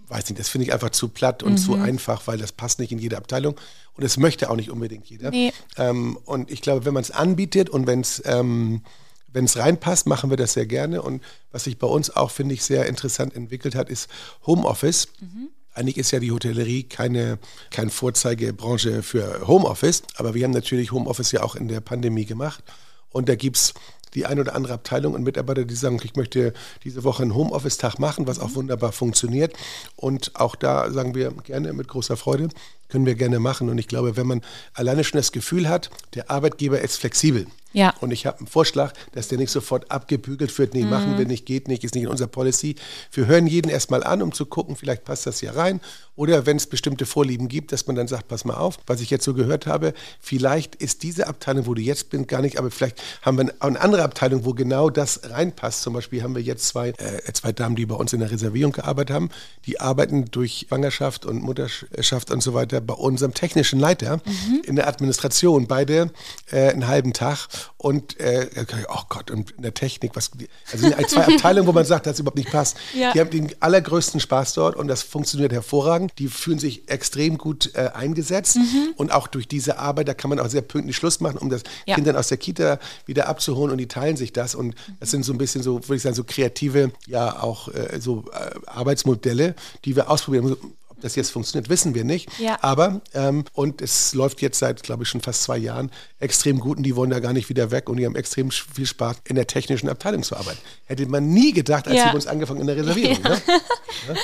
Weiß 0.08 0.30
nicht, 0.30 0.40
das 0.40 0.48
finde 0.48 0.68
ich 0.68 0.74
einfach 0.74 0.92
zu 0.92 1.10
platt 1.10 1.44
und 1.44 1.54
mhm. 1.54 1.58
zu 1.58 1.76
einfach, 1.76 2.28
weil 2.28 2.38
das 2.38 2.54
passt 2.54 2.80
nicht 2.80 2.94
in 2.94 3.00
jede 3.00 3.18
Abteilung 3.18 3.56
und 3.96 4.04
es 4.04 4.18
möchte 4.18 4.50
auch 4.50 4.56
nicht 4.56 4.72
unbedingt 4.72 5.08
jeder. 5.08 5.32
Nee. 5.32 5.52
Ähm, 5.76 6.18
und 6.24 6.50
ich 6.50 6.62
glaube, 6.62 6.86
wenn 6.86 6.94
man 6.94 7.04
es 7.04 7.12
anbietet 7.12 7.70
und 7.70 7.88
wenn 7.88 8.02
es 8.02 8.22
ähm, 8.26 8.84
wenn 9.28 9.46
es 9.46 9.58
reinpasst, 9.58 10.08
machen 10.08 10.30
wir 10.30 10.38
das 10.38 10.54
sehr 10.54 10.66
gerne. 10.66 11.02
Und 11.02 11.24
was 11.52 11.66
sich 11.66 11.78
bei 11.78 11.88
uns 11.88 12.10
auch, 12.10 12.32
finde 12.32 12.54
ich, 12.54 12.64
sehr 12.64 12.86
interessant 12.86 13.36
entwickelt 13.36 13.76
hat, 13.76 13.90
ist 13.90 14.10
Homeoffice. 14.46 15.08
Mhm. 15.20 15.50
eigentlich 15.74 15.98
ist 15.98 16.12
ja 16.12 16.20
die 16.20 16.32
Hotellerie 16.32 16.84
keine, 16.84 17.38
keine 17.70 17.92
Vorzeigebranche 17.92 19.04
für 19.04 19.48
Homeoffice, 19.48 20.04
aber 20.16 20.34
wir 20.34 20.44
haben 20.44 20.52
natürlich 20.52 20.92
Homeoffice 20.92 21.32
ja 21.34 21.44
auch 21.44 21.56
in 21.56 21.68
der 21.68 21.82
Pandemie 21.82 22.26
gemacht. 22.26 22.64
Und 23.10 23.30
da 23.30 23.36
gibt 23.36 23.58
es 23.58 23.74
die 24.14 24.26
ein 24.26 24.40
oder 24.40 24.56
andere 24.56 24.74
Abteilung 24.74 25.14
und 25.14 25.24
Mitarbeiter, 25.24 25.66
die 25.66 25.76
sagen, 25.76 26.00
ich 26.04 26.16
möchte 26.16 26.54
diese 26.84 27.04
Woche 27.04 27.24
einen 27.24 27.36
Homeoffice-Tag 27.36 28.00
machen, 28.00 28.28
was 28.28 28.40
auch 28.40 28.56
wunderbar 28.56 28.92
funktioniert. 28.92 29.54
Und 29.96 30.36
auch 30.36 30.56
da 30.56 30.92
sagen 30.92 31.14
wir 31.14 31.32
gerne 31.32 31.74
mit 31.74 31.88
großer 31.88 32.18
Freude, 32.18 32.50
können 32.90 33.06
wir 33.06 33.16
gerne 33.16 33.40
machen. 33.40 33.70
Und 33.70 33.78
ich 33.78 33.88
glaube, 33.88 34.18
wenn 34.18 34.28
man 34.28 34.42
alleine 34.74 35.04
schon 35.04 35.20
das 35.20 35.32
Gefühl 35.32 35.70
hat, 35.70 35.90
der 36.16 36.32
Arbeitgeber 36.32 36.82
ist 36.82 36.98
flexibel. 36.98 37.48
Ja. 37.74 37.94
Und 38.00 38.12
ich 38.12 38.26
habe 38.26 38.40
einen 38.40 38.48
Vorschlag, 38.48 38.94
dass 39.12 39.28
der 39.28 39.38
nicht 39.38 39.52
sofort 39.52 39.92
abgebügelt 39.92 40.58
wird. 40.58 40.74
Nee, 40.74 40.84
mhm. 40.84 40.90
machen 40.90 41.18
wir 41.18 41.26
nicht, 41.26 41.46
geht 41.46 41.68
nicht, 41.68 41.84
ist 41.84 41.96
nicht 41.96 42.06
in 42.06 42.10
unserer 42.10 42.28
Policy. 42.28 42.76
Wir 43.12 43.28
hören 43.28 43.48
jeden 43.48 43.70
erstmal 43.70 44.04
an, 44.04 44.22
um 44.22 44.32
zu 44.32 44.46
gucken, 44.46 44.76
vielleicht 44.76 45.04
passt 45.04 45.28
das 45.28 45.42
ja 45.42 45.52
rein. 45.52 45.82
Oder 46.18 46.46
wenn 46.46 46.58
es 46.58 46.68
bestimmte 46.68 47.06
Vorlieben 47.06 47.48
gibt, 47.48 47.72
dass 47.72 47.88
man 47.88 47.96
dann 47.96 48.08
sagt, 48.08 48.28
pass 48.28 48.44
mal 48.44 48.56
auf, 48.56 48.80
was 48.88 49.02
ich 49.02 49.10
jetzt 49.10 49.24
so 49.24 49.34
gehört 49.34 49.68
habe, 49.68 49.94
vielleicht 50.20 50.76
ist 50.76 51.04
diese 51.04 51.28
Abteilung, 51.28 51.68
wo 51.68 51.74
du 51.74 51.82
jetzt 51.82 52.10
bist, 52.10 52.28
gar 52.28 52.42
nicht, 52.42 52.58
aber 52.58 52.72
vielleicht 52.72 53.02
haben 53.22 53.38
wir 53.38 53.54
eine 53.60 53.80
andere 53.80 54.02
Abteilung, 54.04 54.44
wo 54.44 54.54
genau 54.54 54.90
das 54.90 55.22
reinpasst. 55.30 55.84
Zum 55.84 55.94
Beispiel 55.94 56.24
haben 56.24 56.36
wir 56.36 56.42
jetzt 56.42 56.68
zwei, 56.68 56.90
äh, 56.90 57.32
zwei 57.34 57.52
Damen, 57.52 57.76
die 57.76 57.86
bei 57.86 57.96
uns 57.96 58.12
in 58.14 58.20
der 58.20 58.32
Reservierung 58.32 58.72
gearbeitet 58.72 59.16
haben. 59.16 59.30
Die 59.68 59.80
arbeiten 59.80 60.26
durch 60.26 60.66
Schwangerschaft 60.68 61.26
und 61.26 61.44
Mutterschaft 61.44 62.32
und 62.32 62.42
so 62.42 62.54
weiter 62.56 62.82
bei 62.82 62.96
unserem 62.96 63.36
technischen 63.36 63.80
Leiter 63.80 64.18
mhm. 64.18 64.62
in 64.64 64.76
der 64.76 64.88
Administration, 64.88 65.68
beide 65.68 66.12
äh, 66.52 66.70
einen 66.70 66.88
halben 66.88 67.14
Tag 67.14 67.48
und 67.78 68.20
äh, 68.20 68.48
oh 68.90 69.04
Gott, 69.10 69.30
und 69.30 69.52
in 69.52 69.62
der 69.62 69.74
Technik, 69.74 70.16
was 70.16 70.32
also 70.72 70.90
zwei 71.08 71.28
Abteilungen, 71.36 71.68
wo 71.68 71.72
man 71.72 71.86
sagt, 71.86 72.08
das 72.08 72.20
überhaupt 72.20 72.38
nicht 72.38 72.52
passt. 72.52 72.78
Ja. 72.98 73.14
Die 73.14 73.20
haben 73.20 73.30
den 73.30 73.52
allergrößten 73.60 74.20
Spaß 74.20 74.54
dort 74.54 74.76
und 74.76 74.88
das 74.88 75.04
funktioniert 75.04 75.52
hervorragend. 75.52 76.07
Die 76.18 76.28
fühlen 76.28 76.60
sich 76.60 76.90
extrem 76.90 77.38
gut 77.38 77.72
äh, 77.76 77.90
eingesetzt 77.94 78.58
mhm. 78.58 78.94
und 78.96 79.12
auch 79.12 79.28
durch 79.28 79.48
diese 79.48 79.80
Arbeit, 79.80 80.08
da 80.08 80.14
kann 80.14 80.30
man 80.30 80.40
auch 80.40 80.50
sehr 80.50 80.62
pünktlich 80.62 80.96
Schluss 80.96 81.20
machen, 81.20 81.38
um 81.38 81.50
das 81.50 81.64
ja. 81.86 81.96
Kind 81.96 82.08
dann 82.08 82.16
aus 82.16 82.28
der 82.28 82.38
Kita 82.38 82.80
wieder 83.06 83.28
abzuholen 83.28 83.72
und 83.72 83.78
die 83.78 83.88
teilen 83.88 84.18
sich 84.18 84.34
das 84.34 84.56
und 84.56 84.76
das 85.00 85.12
sind 85.12 85.24
so 85.24 85.34
ein 85.34 85.38
bisschen 85.38 85.64
so, 85.64 85.76
würde 85.76 85.96
ich 85.96 86.02
sagen, 86.02 86.16
so 86.16 86.24
kreative, 86.24 86.92
ja 87.06 87.42
auch 87.42 87.70
äh, 87.70 88.00
so 88.00 88.26
äh, 88.32 88.56
Arbeitsmodelle, 88.68 89.56
die 89.86 89.96
wir 89.96 90.10
ausprobieren 90.10 90.56
das 91.02 91.16
jetzt 91.16 91.32
funktioniert, 91.32 91.70
wissen 91.70 91.96
wir 91.96 92.04
nicht. 92.04 92.30
Ja. 92.40 92.58
Aber, 92.62 93.02
ähm, 93.14 93.46
und 93.54 93.82
es 93.82 94.14
läuft 94.14 94.42
jetzt 94.42 94.60
seit, 94.60 94.84
glaube 94.84 95.04
ich, 95.04 95.10
schon 95.10 95.22
fast 95.22 95.44
zwei 95.44 95.58
Jahren 95.58 95.92
extrem 96.20 96.60
gut 96.60 96.78
und 96.78 96.84
die 96.84 96.96
wollen 96.96 97.10
da 97.10 97.20
gar 97.20 97.34
nicht 97.34 97.50
wieder 97.50 97.72
weg 97.72 97.90
und 97.90 97.98
die 97.98 98.06
haben 98.06 98.16
extrem 98.16 98.52
viel 98.52 98.86
Spaß, 98.86 99.18
in 99.26 99.36
der 99.36 99.48
technischen 99.48 99.90
Abteilung 99.90 100.24
zu 100.24 100.36
arbeiten. 100.36 100.60
Hätte 100.86 101.06
man 101.08 101.30
nie 101.30 101.54
gedacht, 101.54 101.88
als 101.88 101.98
ja. 101.98 102.06
wir 102.06 102.16
uns 102.16 102.28
angefangen 102.28 102.62
in 102.62 102.68
der 102.68 102.78
Reservierung. 102.78 103.20
Ja. 103.24 103.30
Ne? 103.30 103.40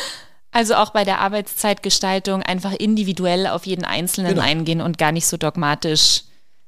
Also 0.53 0.75
auch 0.75 0.91
bei 0.91 1.03
der 1.03 1.19
Arbeitszeitgestaltung 1.19 2.43
einfach 2.43 2.73
individuell 2.73 3.47
auf 3.47 3.65
jeden 3.65 3.85
Einzelnen 3.85 4.35
genau. 4.35 4.43
eingehen 4.43 4.81
und 4.81 4.97
gar 4.97 5.11
nicht 5.11 5.25
so 5.25 5.35
dogmatisch 5.35 6.23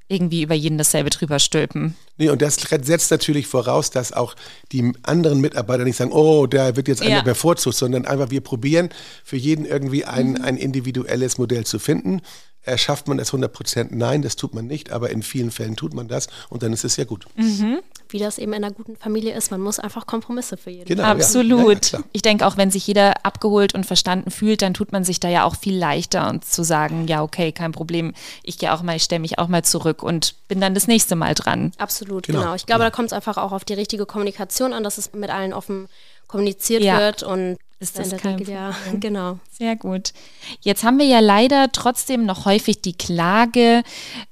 irgendwie 0.08 0.44
über 0.44 0.54
jeden 0.54 0.78
dasselbe 0.78 1.10
drüber 1.10 1.40
stülpen. 1.40 1.96
Nee, 2.18 2.30
und 2.30 2.42
das 2.42 2.56
setzt 2.56 3.12
natürlich 3.12 3.48
voraus, 3.48 3.90
dass 3.90 4.14
auch 4.14 4.36
die 4.72 4.92
anderen 5.04 5.42
Mitarbeiter 5.42 5.84
nicht 5.84 5.98
sagen, 5.98 6.12
oh, 6.12 6.46
der 6.46 6.76
wird 6.76 6.88
jetzt 6.88 7.04
ja. 7.04 7.08
einer 7.08 7.24
bevorzugt, 7.24 7.76
sondern 7.76 8.06
einfach 8.06 8.30
wir 8.30 8.42
probieren 8.42 8.90
für 9.24 9.38
jeden 9.38 9.66
irgendwie 9.66 10.06
ein, 10.06 10.42
ein 10.42 10.58
individuelles 10.58 11.38
Modell 11.38 11.66
zu 11.66 11.80
finden. 11.80 12.22
Erschafft 12.66 13.08
man 13.08 13.18
das 13.18 13.30
100 13.30 13.54
Prozent? 13.54 13.92
Nein, 13.92 14.22
das 14.22 14.36
tut 14.36 14.54
man 14.54 14.66
nicht, 14.66 14.92
aber 14.92 15.12
in 15.12 15.24
vielen 15.24 15.52
Fällen 15.52 15.76
tut 15.76 15.94
man 15.94 16.08
das 16.08 16.28
und 16.50 16.64
dann 16.64 16.74
ist 16.74 16.84
es 16.84 16.98
ja 16.98 17.04
gut. 17.04 17.26
Mhm. 17.36 17.80
Wie 18.10 18.20
das 18.20 18.38
eben 18.38 18.54
in 18.54 18.64
einer 18.64 18.74
guten 18.74 18.96
Familie 18.98 19.36
ist, 19.36 19.52
man 19.52 19.62
muss 19.62 19.80
einfach 19.80 20.06
Kompromisse 20.06 20.58
für 20.58 20.70
jeden. 20.70 20.86
Genau, 20.86 21.04
Absolut. 21.04 21.92
Ja. 21.92 22.00
Ja, 22.00 22.06
ich 22.12 22.22
denke 22.22 22.46
auch, 22.46 22.58
wenn 22.58 22.72
sich 22.72 22.86
jeder 22.88 23.14
abgeholt 23.24 23.74
und 23.74 23.86
verstanden 23.86 24.32
fühlt, 24.32 24.62
dann 24.62 24.74
tut 24.74 24.92
man 24.92 25.04
sich 25.04 25.20
da 25.20 25.30
ja 25.30 25.44
auch 25.44 25.56
viel 25.56 25.78
leichter 25.78 26.30
und 26.30 26.46
zu 26.46 26.64
sagen, 26.64 27.08
ja, 27.08 27.24
okay, 27.24 27.52
kein 27.52 27.72
Problem, 27.72 28.14
ich 28.44 28.58
gehe 28.58 28.74
auch 28.74 28.82
mal, 28.82 28.96
ich 28.96 29.04
stelle 29.04 29.20
mich 29.20 29.40
auch 29.40 29.48
mal 29.48 29.64
zurück 29.64 30.04
und 30.04 30.36
bin 30.48 30.62
dann 30.62 30.74
das 30.74 30.88
nächste 30.88 31.16
Mal 31.16 31.34
dran. 31.34 31.72
Absolut, 31.78 32.28
genau. 32.28 32.42
genau. 32.42 32.56
Ich 32.56 32.66
glaube, 32.66 32.84
da 32.84 32.90
kommt 32.90 33.08
es 33.08 33.14
einfach 33.14 33.38
auch 33.38 33.52
auf 33.52 33.66
die 33.66 33.74
richtige 33.74 34.06
Kommunikation 34.06 34.74
an, 34.74 34.84
dass 34.84 34.98
es 34.98 35.14
mit 35.14 35.30
allen 35.30 35.54
offen 35.54 35.88
kommuniziert 36.28 36.84
ja. 36.84 37.00
wird 37.00 37.24
und 37.24 37.58
ist 37.90 38.00
das 38.00 38.22
kein 38.22 38.36
Regel, 38.36 38.54
ja, 38.54 38.76
genau. 39.00 39.40
Sehr 39.52 39.76
gut. 39.76 40.14
Jetzt 40.62 40.84
haben 40.84 41.00
wir 41.00 41.06
ja 41.06 41.20
leider 41.20 41.72
trotzdem 41.72 42.26
noch 42.26 42.46
häufig 42.46 42.82
die 42.82 42.94
Klage 42.94 43.84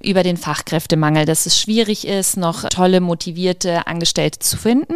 über 0.01 0.23
den 0.23 0.37
Fachkräftemangel, 0.37 1.25
dass 1.25 1.45
es 1.45 1.59
schwierig 1.59 2.07
ist, 2.07 2.37
noch 2.37 2.67
tolle, 2.69 2.99
motivierte 2.99 3.87
Angestellte 3.87 4.39
zu 4.39 4.57
finden. 4.57 4.95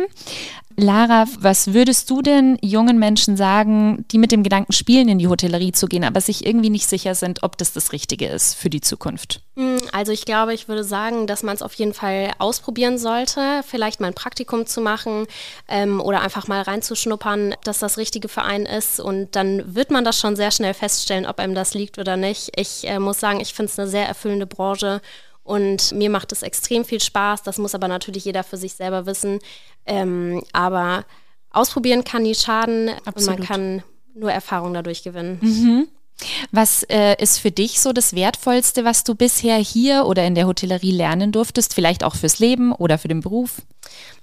Lara, 0.80 1.26
was 1.40 1.74
würdest 1.74 2.08
du 2.12 2.22
denn 2.22 2.60
jungen 2.62 3.00
Menschen 3.00 3.36
sagen, 3.36 4.06
die 4.12 4.20
mit 4.20 4.32
dem 4.32 4.44
Gedanken 4.44 4.74
spielen, 4.74 5.10
in 5.10 5.18
die 5.18 5.28
Hotellerie 5.28 5.72
zu 5.72 5.88
gehen, 5.88 6.04
aber 6.04 6.22
sich 6.22 6.46
irgendwie 6.46 6.70
nicht 6.70 6.88
sicher 6.88 7.16
sind, 7.16 7.42
ob 7.42 7.58
das 7.58 7.74
das 7.74 7.94
Richtige 7.94 8.28
ist 8.28 8.54
für 8.54 8.70
die 8.70 8.82
Zukunft? 8.82 9.42
Hm, 9.56 9.80
also 9.92 10.12
ich 10.12 10.24
glaube, 10.24 10.54
ich 10.54 10.68
würde 10.68 10.84
sagen, 10.84 11.26
dass 11.26 11.42
man 11.42 11.56
es 11.56 11.64
auf 11.64 11.74
jeden 11.74 11.96
Fall 11.96 12.32
ausprobieren 12.38 13.00
sollte, 13.00 13.64
vielleicht 13.68 14.00
mal 14.02 14.08
ein 14.10 14.14
Praktikum 14.14 14.68
zu 14.68 14.80
machen 14.80 15.26
ähm, 15.68 16.00
oder 16.00 16.22
einfach 16.22 16.48
mal 16.48 16.62
reinzuschnuppern, 16.62 17.56
dass 17.64 17.80
das 17.80 17.98
Richtige 17.98 18.28
für 18.28 18.44
einen 18.48 18.66
ist. 18.66 19.00
Und 19.00 19.36
dann 19.36 19.76
wird 19.76 19.92
man 19.92 20.04
das 20.04 20.20
schon 20.20 20.36
sehr 20.36 20.52
schnell 20.52 20.74
feststellen, 20.74 21.26
ob 21.26 21.40
einem 21.40 21.54
das 21.54 21.74
liegt 21.74 22.00
oder 22.00 22.18
nicht. 22.18 22.52
Ich 22.56 22.88
äh, 22.88 23.00
muss 23.00 23.20
sagen, 23.20 23.40
ich 23.40 23.54
finde 23.54 23.72
es 23.72 23.78
eine 23.78 23.88
sehr 23.88 24.08
erfüllende 24.08 24.48
Branche 24.48 25.02
und 25.44 25.92
mir 25.92 26.10
macht 26.10 26.32
es 26.32 26.42
extrem 26.42 26.84
viel 26.84 27.00
Spaß. 27.00 27.44
Das 27.44 27.58
muss 27.58 27.76
aber 27.76 27.88
natürlich 27.88 28.26
jeder 28.26 28.44
für 28.44 28.58
sich 28.58 28.74
selber 28.74 29.06
wissen. 29.06 29.40
Ähm, 29.86 30.44
aber 30.54 31.06
ausprobieren 31.52 32.04
kann 32.04 32.24
nie 32.24 32.36
schaden 32.36 32.90
Absolut. 33.06 33.18
und 33.18 33.26
man 33.40 33.48
kann 33.48 33.84
nur 34.14 34.32
Erfahrung 34.32 34.74
dadurch 34.74 35.04
gewinnen. 35.04 35.38
Mhm. 35.42 35.88
Was 36.52 36.84
äh, 36.84 37.16
ist 37.22 37.40
für 37.40 37.52
dich 37.52 37.80
so 37.80 37.94
das 37.94 38.16
Wertvollste, 38.16 38.84
was 38.86 39.04
du 39.04 39.16
bisher 39.16 39.58
hier 39.58 40.06
oder 40.06 40.26
in 40.26 40.36
der 40.36 40.48
Hotellerie 40.48 40.92
lernen 40.92 41.32
durftest? 41.32 41.74
Vielleicht 41.74 42.04
auch 42.04 42.16
fürs 42.16 42.40
Leben 42.40 42.72
oder 42.72 42.98
für 42.98 43.08
den 43.08 43.22
Beruf? 43.22 43.62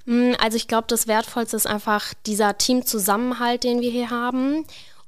Hm, 0.07 0.37
also 0.41 0.57
ich 0.57 0.69
glaube, 0.69 0.87
das 0.89 1.07
Wertvollste 1.07 1.57
ist 1.57 1.67
einfach 1.67 2.13
dieser 2.27 2.59
Teamzusammenhalt, 2.59 3.65
den 3.65 3.81
wir 3.81 3.91
hier 3.91 4.11
haben 4.11 4.65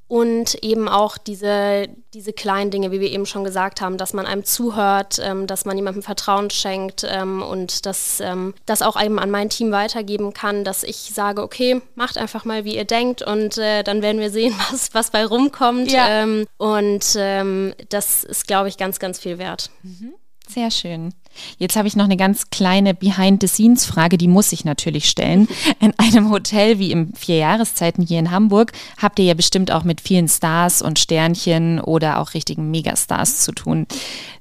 und 0.09 0.55
eben 0.63 0.89
auch 0.89 1.19
diese, 1.19 1.89
diese 2.15 2.33
kleinen 2.33 2.71
Dinge, 2.71 2.93
wie 2.93 3.01
wir 3.01 3.11
eben 3.11 3.27
schon 3.27 3.43
gesagt 3.43 3.81
haben, 3.81 3.99
dass 3.99 4.13
man 4.13 4.25
einem 4.25 4.45
zuhört, 4.45 5.19
ähm, 5.21 5.47
dass 5.49 5.65
man 5.65 5.77
jemandem 5.77 6.03
Vertrauen 6.03 6.51
schenkt 6.51 7.05
ähm, 7.09 7.43
und 7.43 7.87
dass 7.87 8.21
ähm, 8.21 8.55
das 8.67 8.83
auch 8.83 9.01
eben 9.03 9.19
an 9.19 9.31
mein 9.31 9.51
Team 9.51 9.73
weitergeben 9.73 10.33
kann, 10.33 10.63
dass 10.63 10.85
ich 10.85 11.11
sage, 11.13 11.43
okay, 11.43 11.83
macht 11.97 12.19
einfach 12.19 12.45
mal, 12.45 12.65
wie 12.65 12.77
ihr 12.77 12.85
denkt 12.85 13.23
und 13.23 13.59
äh, 13.59 13.83
dann 13.83 14.01
werden 14.01 14.21
wir 14.21 14.31
sehen, 14.31 14.55
was, 14.71 14.95
was 14.95 15.11
bei 15.11 15.25
rumkommt. 15.25 15.91
Ja. 15.91 16.23
Ähm, 16.23 16.47
und 16.57 17.17
ähm, 17.17 17.75
das 17.89 18.23
ist, 18.23 18.47
glaube 18.47 18.69
ich, 18.69 18.77
ganz, 18.77 19.01
ganz 19.01 19.19
viel 19.19 19.39
wert. 19.39 19.71
Mhm. 19.83 20.15
Sehr 20.49 20.71
schön. 20.71 21.13
Jetzt 21.59 21.77
habe 21.77 21.89
ich 21.89 21.97
noch 21.97 22.05
eine 22.05 22.17
ganz 22.17 22.51
kleine 22.51 22.95
Behind-the-Scenes-Frage, 22.95 24.17
die 24.17 24.29
muss 24.29 24.53
ich 24.53 24.65
natürlich 24.65 25.09
stellen. 25.09 25.49
In 25.81 25.93
einem 25.99 26.31
Hotel 26.31 26.79
wie 26.79 26.93
im 26.93 27.13
Vier 27.15 27.37
Jahreszeiten 27.37 28.03
hier 28.03 28.19
in 28.19 28.31
Hamburg 28.31 28.73
habt 28.97 29.19
ihr 29.19 29.27
ja 29.27 29.35
bestimmt 29.35 29.71
auch 29.71 29.85
mit 29.85 30.01
vielen 30.01 30.29
Stars 30.29 30.83
und 30.83 30.99
Sternchen 30.99 31.81
oder 31.81 32.21
auch 32.21 32.35
richtigen 32.35 32.71
Megastars 32.71 33.43
zu 33.43 33.53
tun. 33.53 33.87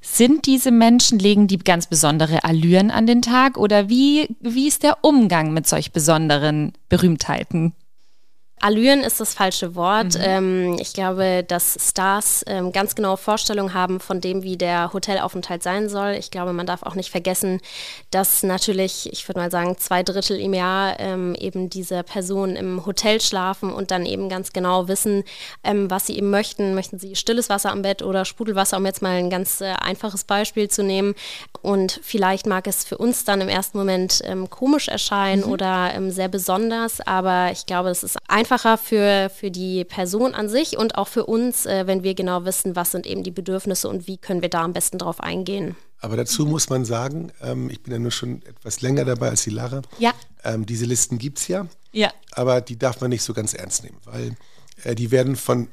Sind 0.00 0.46
diese 0.46 0.70
Menschen, 0.70 1.18
legen 1.18 1.48
die 1.48 1.58
ganz 1.58 1.86
besondere 1.86 2.44
Allüren 2.44 2.90
an 2.90 3.06
den 3.06 3.22
Tag 3.22 3.58
oder 3.58 3.88
wie, 3.88 4.28
wie 4.40 4.68
ist 4.68 4.82
der 4.82 4.98
Umgang 5.02 5.52
mit 5.52 5.66
solch 5.66 5.92
besonderen 5.92 6.72
Berühmtheiten? 6.88 7.72
Allüren 8.58 9.00
ist 9.00 9.20
das 9.20 9.34
falsche 9.34 9.74
Wort. 9.74 10.14
Mhm. 10.14 10.22
Ähm, 10.22 10.76
ich 10.80 10.94
glaube, 10.94 11.44
dass 11.46 11.76
Stars 11.78 12.42
ähm, 12.46 12.72
ganz 12.72 12.94
genaue 12.94 13.18
Vorstellungen 13.18 13.74
haben 13.74 14.00
von 14.00 14.22
dem, 14.22 14.42
wie 14.42 14.56
der 14.56 14.94
Hotelaufenthalt 14.94 15.62
sein 15.62 15.90
soll. 15.90 16.12
Ich 16.18 16.30
glaube, 16.30 16.54
man 16.54 16.66
darf 16.66 16.82
auch 16.82 16.94
nicht 16.94 17.10
vergessen, 17.10 17.60
dass 18.10 18.42
natürlich, 18.42 19.12
ich 19.12 19.28
würde 19.28 19.40
mal 19.40 19.50
sagen, 19.50 19.76
zwei 19.76 20.02
Drittel 20.02 20.40
im 20.40 20.54
Jahr 20.54 20.98
ähm, 20.98 21.34
eben 21.34 21.68
diese 21.68 22.02
Personen 22.02 22.56
im 22.56 22.86
Hotel 22.86 23.20
schlafen 23.20 23.70
und 23.70 23.90
dann 23.90 24.06
eben 24.06 24.30
ganz 24.30 24.54
genau 24.54 24.88
wissen, 24.88 25.24
ähm, 25.62 25.90
was 25.90 26.06
sie 26.06 26.16
eben 26.16 26.30
möchten. 26.30 26.74
Möchten 26.74 26.98
sie 26.98 27.14
stilles 27.14 27.50
Wasser 27.50 27.72
am 27.72 27.82
Bett 27.82 28.00
oder 28.00 28.24
Sprudelwasser, 28.24 28.78
um 28.78 28.86
jetzt 28.86 29.02
mal 29.02 29.18
ein 29.18 29.28
ganz 29.28 29.60
äh, 29.60 29.74
einfaches 29.80 30.24
Beispiel 30.24 30.68
zu 30.68 30.82
nehmen. 30.82 31.14
Und 31.60 32.00
vielleicht 32.02 32.46
mag 32.46 32.66
es 32.66 32.84
für 32.86 32.96
uns 32.96 33.24
dann 33.24 33.42
im 33.42 33.50
ersten 33.50 33.76
Moment 33.76 34.22
ähm, 34.24 34.48
komisch 34.48 34.88
erscheinen 34.88 35.44
mhm. 35.44 35.52
oder 35.52 35.92
ähm, 35.94 36.10
sehr 36.10 36.28
besonders, 36.28 37.06
aber 37.06 37.50
ich 37.52 37.66
glaube, 37.66 37.90
das 37.90 38.02
ist 38.02 38.16
einfach 38.28 38.45
einfacher 38.46 38.78
für, 38.78 39.28
für 39.34 39.50
die 39.50 39.84
Person 39.84 40.32
an 40.34 40.48
sich 40.48 40.78
und 40.78 40.96
auch 40.96 41.08
für 41.08 41.26
uns, 41.26 41.66
äh, 41.66 41.86
wenn 41.86 42.04
wir 42.04 42.14
genau 42.14 42.44
wissen, 42.44 42.76
was 42.76 42.92
sind 42.92 43.04
eben 43.04 43.24
die 43.24 43.32
Bedürfnisse 43.32 43.88
und 43.88 44.06
wie 44.06 44.18
können 44.18 44.40
wir 44.40 44.48
da 44.48 44.62
am 44.62 44.72
besten 44.72 44.98
drauf 44.98 45.20
eingehen. 45.20 45.74
Aber 46.00 46.16
dazu 46.16 46.46
muss 46.46 46.68
man 46.68 46.84
sagen, 46.84 47.32
ähm, 47.42 47.70
ich 47.70 47.82
bin 47.82 47.92
ja 47.92 47.98
nur 47.98 48.12
schon 48.12 48.42
etwas 48.42 48.82
länger 48.82 49.04
dabei 49.04 49.30
als 49.30 49.42
die 49.42 49.50
Lara. 49.50 49.82
Ja. 49.98 50.12
Ähm, 50.44 50.64
diese 50.64 50.84
Listen 50.84 51.18
gibt 51.18 51.38
es 51.38 51.48
ja. 51.48 51.66
Ja. 51.90 52.12
Aber 52.32 52.60
die 52.60 52.78
darf 52.78 53.00
man 53.00 53.10
nicht 53.10 53.22
so 53.22 53.34
ganz 53.34 53.52
ernst 53.52 53.82
nehmen, 53.82 53.98
weil 54.04 54.36
äh, 54.84 54.94
die 54.94 55.10
werden 55.10 55.34
von 55.34 55.66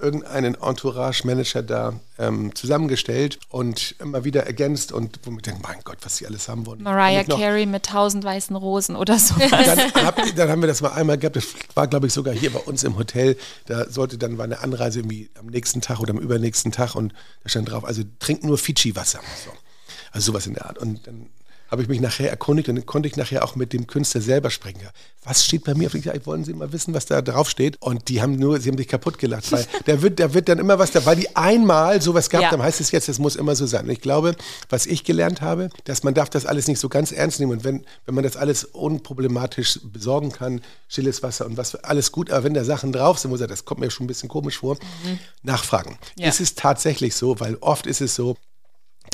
irgendeinen 0.00 0.54
Entourage-Manager 0.54 1.62
da 1.62 2.00
ähm, 2.18 2.54
zusammengestellt 2.54 3.38
und 3.48 3.94
immer 3.98 4.24
wieder 4.24 4.46
ergänzt 4.46 4.92
und 4.92 5.20
wo 5.24 5.30
wir 5.30 5.42
denken, 5.42 5.62
mein 5.62 5.80
Gott, 5.84 5.98
was 6.02 6.16
sie 6.16 6.26
alles 6.26 6.48
haben 6.48 6.66
wollen. 6.66 6.82
Mariah 6.82 7.24
Carey 7.24 7.66
mit 7.66 7.86
tausend 7.86 8.24
weißen 8.24 8.54
Rosen 8.56 8.96
oder 8.96 9.18
so. 9.18 9.34
Dann, 9.38 9.78
hab, 10.04 10.36
dann, 10.36 10.48
haben 10.48 10.62
wir 10.62 10.68
das 10.68 10.80
mal 10.80 10.92
einmal 10.92 11.18
gehabt, 11.18 11.36
das 11.36 11.46
war 11.74 11.86
glaube 11.86 12.06
ich 12.06 12.12
sogar 12.12 12.34
hier 12.34 12.52
bei 12.52 12.60
uns 12.60 12.84
im 12.84 12.96
Hotel, 12.96 13.36
da 13.66 13.88
sollte 13.90 14.18
dann 14.18 14.38
war 14.38 14.44
eine 14.44 14.60
Anreise 14.60 15.00
irgendwie 15.00 15.30
am 15.38 15.46
nächsten 15.46 15.80
Tag 15.80 16.00
oder 16.00 16.12
am 16.12 16.18
übernächsten 16.18 16.72
Tag 16.72 16.94
und 16.94 17.12
da 17.42 17.48
stand 17.48 17.70
drauf, 17.70 17.84
also 17.84 18.02
trinkt 18.18 18.44
nur 18.44 18.58
Fidschi-Wasser. 18.58 19.20
So. 19.44 19.50
Also 20.14 20.30
sowas 20.30 20.46
in 20.46 20.54
der 20.54 20.66
Art. 20.66 20.78
Und 20.78 21.06
dann 21.06 21.26
habe 21.68 21.82
ich 21.82 21.88
mich 21.88 22.00
nachher 22.00 22.30
erkundigt 22.30 22.68
und 22.68 22.76
dann 22.76 22.86
konnte 22.86 23.08
ich 23.08 23.16
nachher 23.16 23.44
auch 23.44 23.56
mit 23.56 23.72
dem 23.72 23.86
Künstler 23.86 24.20
selber 24.20 24.50
sprechen. 24.50 24.80
Was 25.24 25.44
steht 25.44 25.64
bei 25.64 25.74
mir? 25.74 25.92
Ich 25.94 26.26
wollen 26.26 26.44
Sie 26.44 26.52
mal 26.52 26.72
wissen, 26.72 26.92
was 26.92 27.06
da 27.06 27.22
drauf 27.22 27.48
steht? 27.48 27.80
Und 27.80 28.08
die 28.08 28.20
haben 28.20 28.36
nur, 28.36 28.60
sie 28.60 28.68
haben 28.68 28.76
sich 28.76 28.88
kaputt 28.88 29.18
gelacht, 29.18 29.50
weil 29.50 29.66
da 29.86 30.02
wird, 30.02 30.20
da 30.20 30.34
wird 30.34 30.48
dann 30.48 30.58
immer 30.58 30.78
was, 30.78 30.90
da, 30.90 31.04
weil 31.06 31.16
die 31.16 31.34
einmal 31.34 32.02
sowas 32.02 32.28
gab, 32.28 32.42
ja. 32.42 32.50
dann 32.50 32.62
heißt 32.62 32.80
es 32.80 32.90
jetzt, 32.90 33.08
das 33.08 33.18
muss 33.18 33.34
immer 33.34 33.56
so 33.56 33.66
sein. 33.66 33.86
Und 33.86 33.90
ich 33.90 34.00
glaube, 34.00 34.36
was 34.68 34.86
ich 34.86 35.04
gelernt 35.04 35.40
habe, 35.40 35.70
dass 35.84 36.02
man 36.02 36.12
darf 36.12 36.28
das 36.28 36.44
alles 36.44 36.68
nicht 36.68 36.78
so 36.78 36.88
ganz 36.88 37.10
ernst 37.10 37.40
nehmen. 37.40 37.52
Und 37.52 37.64
wenn, 37.64 37.84
wenn 38.04 38.14
man 38.14 38.24
das 38.24 38.36
alles 38.36 38.64
unproblematisch 38.64 39.80
besorgen 39.84 40.30
kann, 40.30 40.60
stilles 40.88 41.22
Wasser 41.22 41.46
und 41.46 41.56
was, 41.56 41.74
alles 41.76 42.12
gut, 42.12 42.30
aber 42.30 42.44
wenn 42.44 42.54
da 42.54 42.64
Sachen 42.64 42.92
drauf 42.92 43.18
sind, 43.18 43.30
muss 43.30 43.40
er, 43.40 43.46
das 43.46 43.64
kommt 43.64 43.80
mir 43.80 43.90
schon 43.90 44.04
ein 44.04 44.08
bisschen 44.08 44.28
komisch 44.28 44.58
vor, 44.58 44.74
mhm. 45.04 45.18
nachfragen. 45.42 45.98
Ja. 46.16 46.28
Ist 46.28 46.40
es 46.40 46.54
tatsächlich 46.54 47.14
so, 47.14 47.40
weil 47.40 47.56
oft 47.60 47.86
ist 47.86 48.02
es 48.02 48.14
so, 48.14 48.36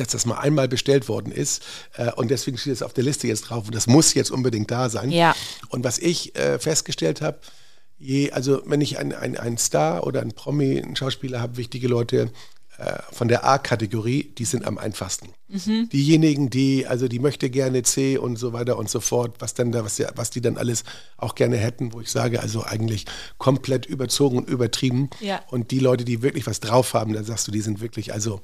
dass 0.01 0.09
das 0.09 0.27
mal 0.27 0.39
einmal 0.39 0.69
bestellt 0.69 1.09
worden 1.09 1.33
ist 1.33 1.63
äh, 1.97 2.11
und 2.13 2.31
deswegen 2.31 2.59
steht 2.59 2.73
es 2.73 2.83
auf 2.83 2.93
der 2.93 3.05
Liste 3.05 3.29
jetzt 3.29 3.43
drauf 3.43 3.67
und 3.67 3.75
das 3.75 3.87
muss 3.87 4.15
jetzt 4.15 4.31
unbedingt 4.31 4.71
da 4.71 4.89
sein. 4.89 5.11
Ja. 5.11 5.35
Und 5.69 5.85
was 5.85 5.99
ich 5.99 6.37
äh, 6.37 6.59
festgestellt 6.59 7.21
habe, 7.21 7.39
je, 7.99 8.31
also 8.33 8.63
wenn 8.65 8.81
ich 8.81 8.99
einen 8.99 9.13
ein 9.13 9.59
Star 9.59 10.07
oder 10.07 10.23
einen 10.23 10.33
Promi, 10.33 10.81
einen 10.81 10.97
Schauspieler 10.97 11.41
habe, 11.41 11.59
wichtige 11.59 11.87
Leute 11.87 12.33
äh, 12.81 12.99
von 13.13 13.29
der 13.29 13.45
A-Kategorie, 13.45 14.33
die 14.39 14.47
sind 14.47 14.65
am 14.65 14.79
einfachsten. 14.79 15.29
Mhm. 15.49 15.91
Diejenigen, 15.91 16.49
die, 16.49 16.87
also 16.87 17.09
die 17.09 17.19
möchte 17.19 17.51
gerne 17.51 17.83
C 17.83 18.17
und 18.17 18.37
so 18.37 18.55
weiter 18.55 18.79
und 18.79 18.89
so 18.89 19.01
fort, 19.01 19.37
was 19.41 19.53
dann 19.53 19.71
da, 19.71 19.85
was, 19.85 20.03
was 20.15 20.31
die 20.31 20.41
dann 20.41 20.57
alles 20.57 20.85
auch 21.19 21.35
gerne 21.35 21.59
hätten, 21.59 21.93
wo 21.93 22.01
ich 22.01 22.11
sage, 22.11 22.41
also 22.41 22.65
eigentlich 22.65 23.05
komplett 23.37 23.85
überzogen 23.85 24.39
und 24.39 24.49
übertrieben. 24.49 25.11
Ja. 25.21 25.43
Und 25.51 25.73
die 25.73 25.79
Leute, 25.79 26.07
die 26.07 26.23
wirklich 26.23 26.47
was 26.47 26.61
drauf 26.61 26.95
haben, 26.95 27.13
da 27.13 27.23
sagst 27.23 27.47
du, 27.47 27.53
die 27.53 27.61
sind 27.61 27.83
wirklich, 27.83 28.15
also 28.15 28.41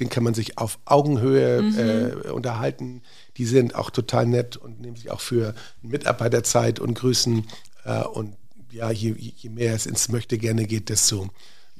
den 0.00 0.08
kann 0.08 0.24
man 0.24 0.34
sich 0.34 0.58
auf 0.58 0.78
Augenhöhe 0.84 1.62
mhm. 1.62 1.78
äh, 2.26 2.30
unterhalten. 2.30 3.02
Die 3.36 3.46
sind 3.46 3.74
auch 3.74 3.90
total 3.90 4.26
nett 4.26 4.56
und 4.56 4.80
nehmen 4.80 4.96
sich 4.96 5.10
auch 5.10 5.20
für 5.20 5.54
Mitarbeiterzeit 5.82 6.80
und 6.80 6.94
grüßen. 6.94 7.46
Äh, 7.84 8.02
und 8.02 8.36
ja, 8.70 8.90
je, 8.90 9.14
je 9.16 9.50
mehr 9.50 9.74
es 9.74 9.86
ins 9.86 10.08
Möchte 10.08 10.38
gerne 10.38 10.66
geht, 10.66 10.88
desto 10.88 11.28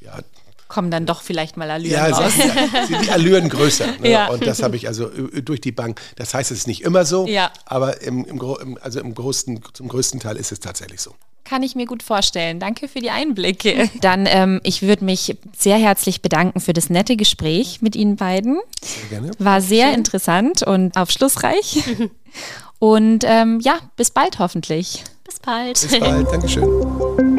ja, 0.01 0.21
kommen 0.69 0.91
dann 0.91 1.07
doch 1.07 1.23
vielleicht 1.23 1.57
mal 1.57 1.71
Allüren 1.71 1.93
ja, 1.93 2.07
raus. 2.09 2.33
Ja, 2.37 2.87
sind 2.87 3.05
die 3.05 3.11
Allüren 3.11 3.49
größer. 3.49 3.87
Ne? 4.01 4.11
Ja. 4.11 4.29
Und 4.29 4.47
das 4.47 4.63
habe 4.63 4.77
ich 4.77 4.89
also 4.89 5.09
durch 5.09 5.61
die 5.61 5.73
Bank. 5.73 6.01
Das 6.17 6.35
heißt, 6.35 6.51
es 6.51 6.59
ist 6.59 6.67
nicht 6.67 6.83
immer 6.83 7.05
so, 7.05 7.27
ja. 7.27 7.53
aber 7.65 8.03
im, 8.03 8.25
im, 8.25 8.79
also 8.81 9.01
im 9.01 9.15
größten, 9.15 9.61
zum 9.73 9.89
größten 9.89 10.21
Teil 10.21 10.37
ist 10.37 10.53
es 10.53 10.61
tatsächlich 10.61 11.01
so. 11.01 11.15
Kann 11.45 11.63
ich 11.63 11.75
mir 11.75 11.87
gut 11.87 12.03
vorstellen. 12.03 12.59
Danke 12.59 12.89
für 12.89 13.01
die 13.01 13.11
Einblicke. 13.11 13.91
Dann, 14.01 14.27
ähm, 14.27 14.61
ich 14.65 14.83
würde 14.83 15.05
mich 15.05 15.37
sehr 15.57 15.77
herzlich 15.77 16.23
bedanken 16.23 16.61
für 16.61 16.73
das 16.73 16.89
nette 16.91 17.17
Gespräch 17.17 17.83
mit 17.83 17.97
Ihnen 17.97 18.17
beiden. 18.17 18.59
Sehr 18.83 19.21
gerne. 19.21 19.31
War 19.39 19.61
sehr 19.61 19.89
Schön. 19.89 19.95
interessant 19.95 20.63
und 20.63 20.97
aufschlussreich. 20.97 21.83
und 22.79 23.25
ähm, 23.27 23.61
ja, 23.61 23.75
bis 23.97 24.11
bald 24.11 24.39
hoffentlich. 24.39 25.05
Bis 25.25 25.39
bald. 25.39 25.81
Bis 25.81 25.99
bald. 25.99 26.33
Dankeschön. 26.33 27.31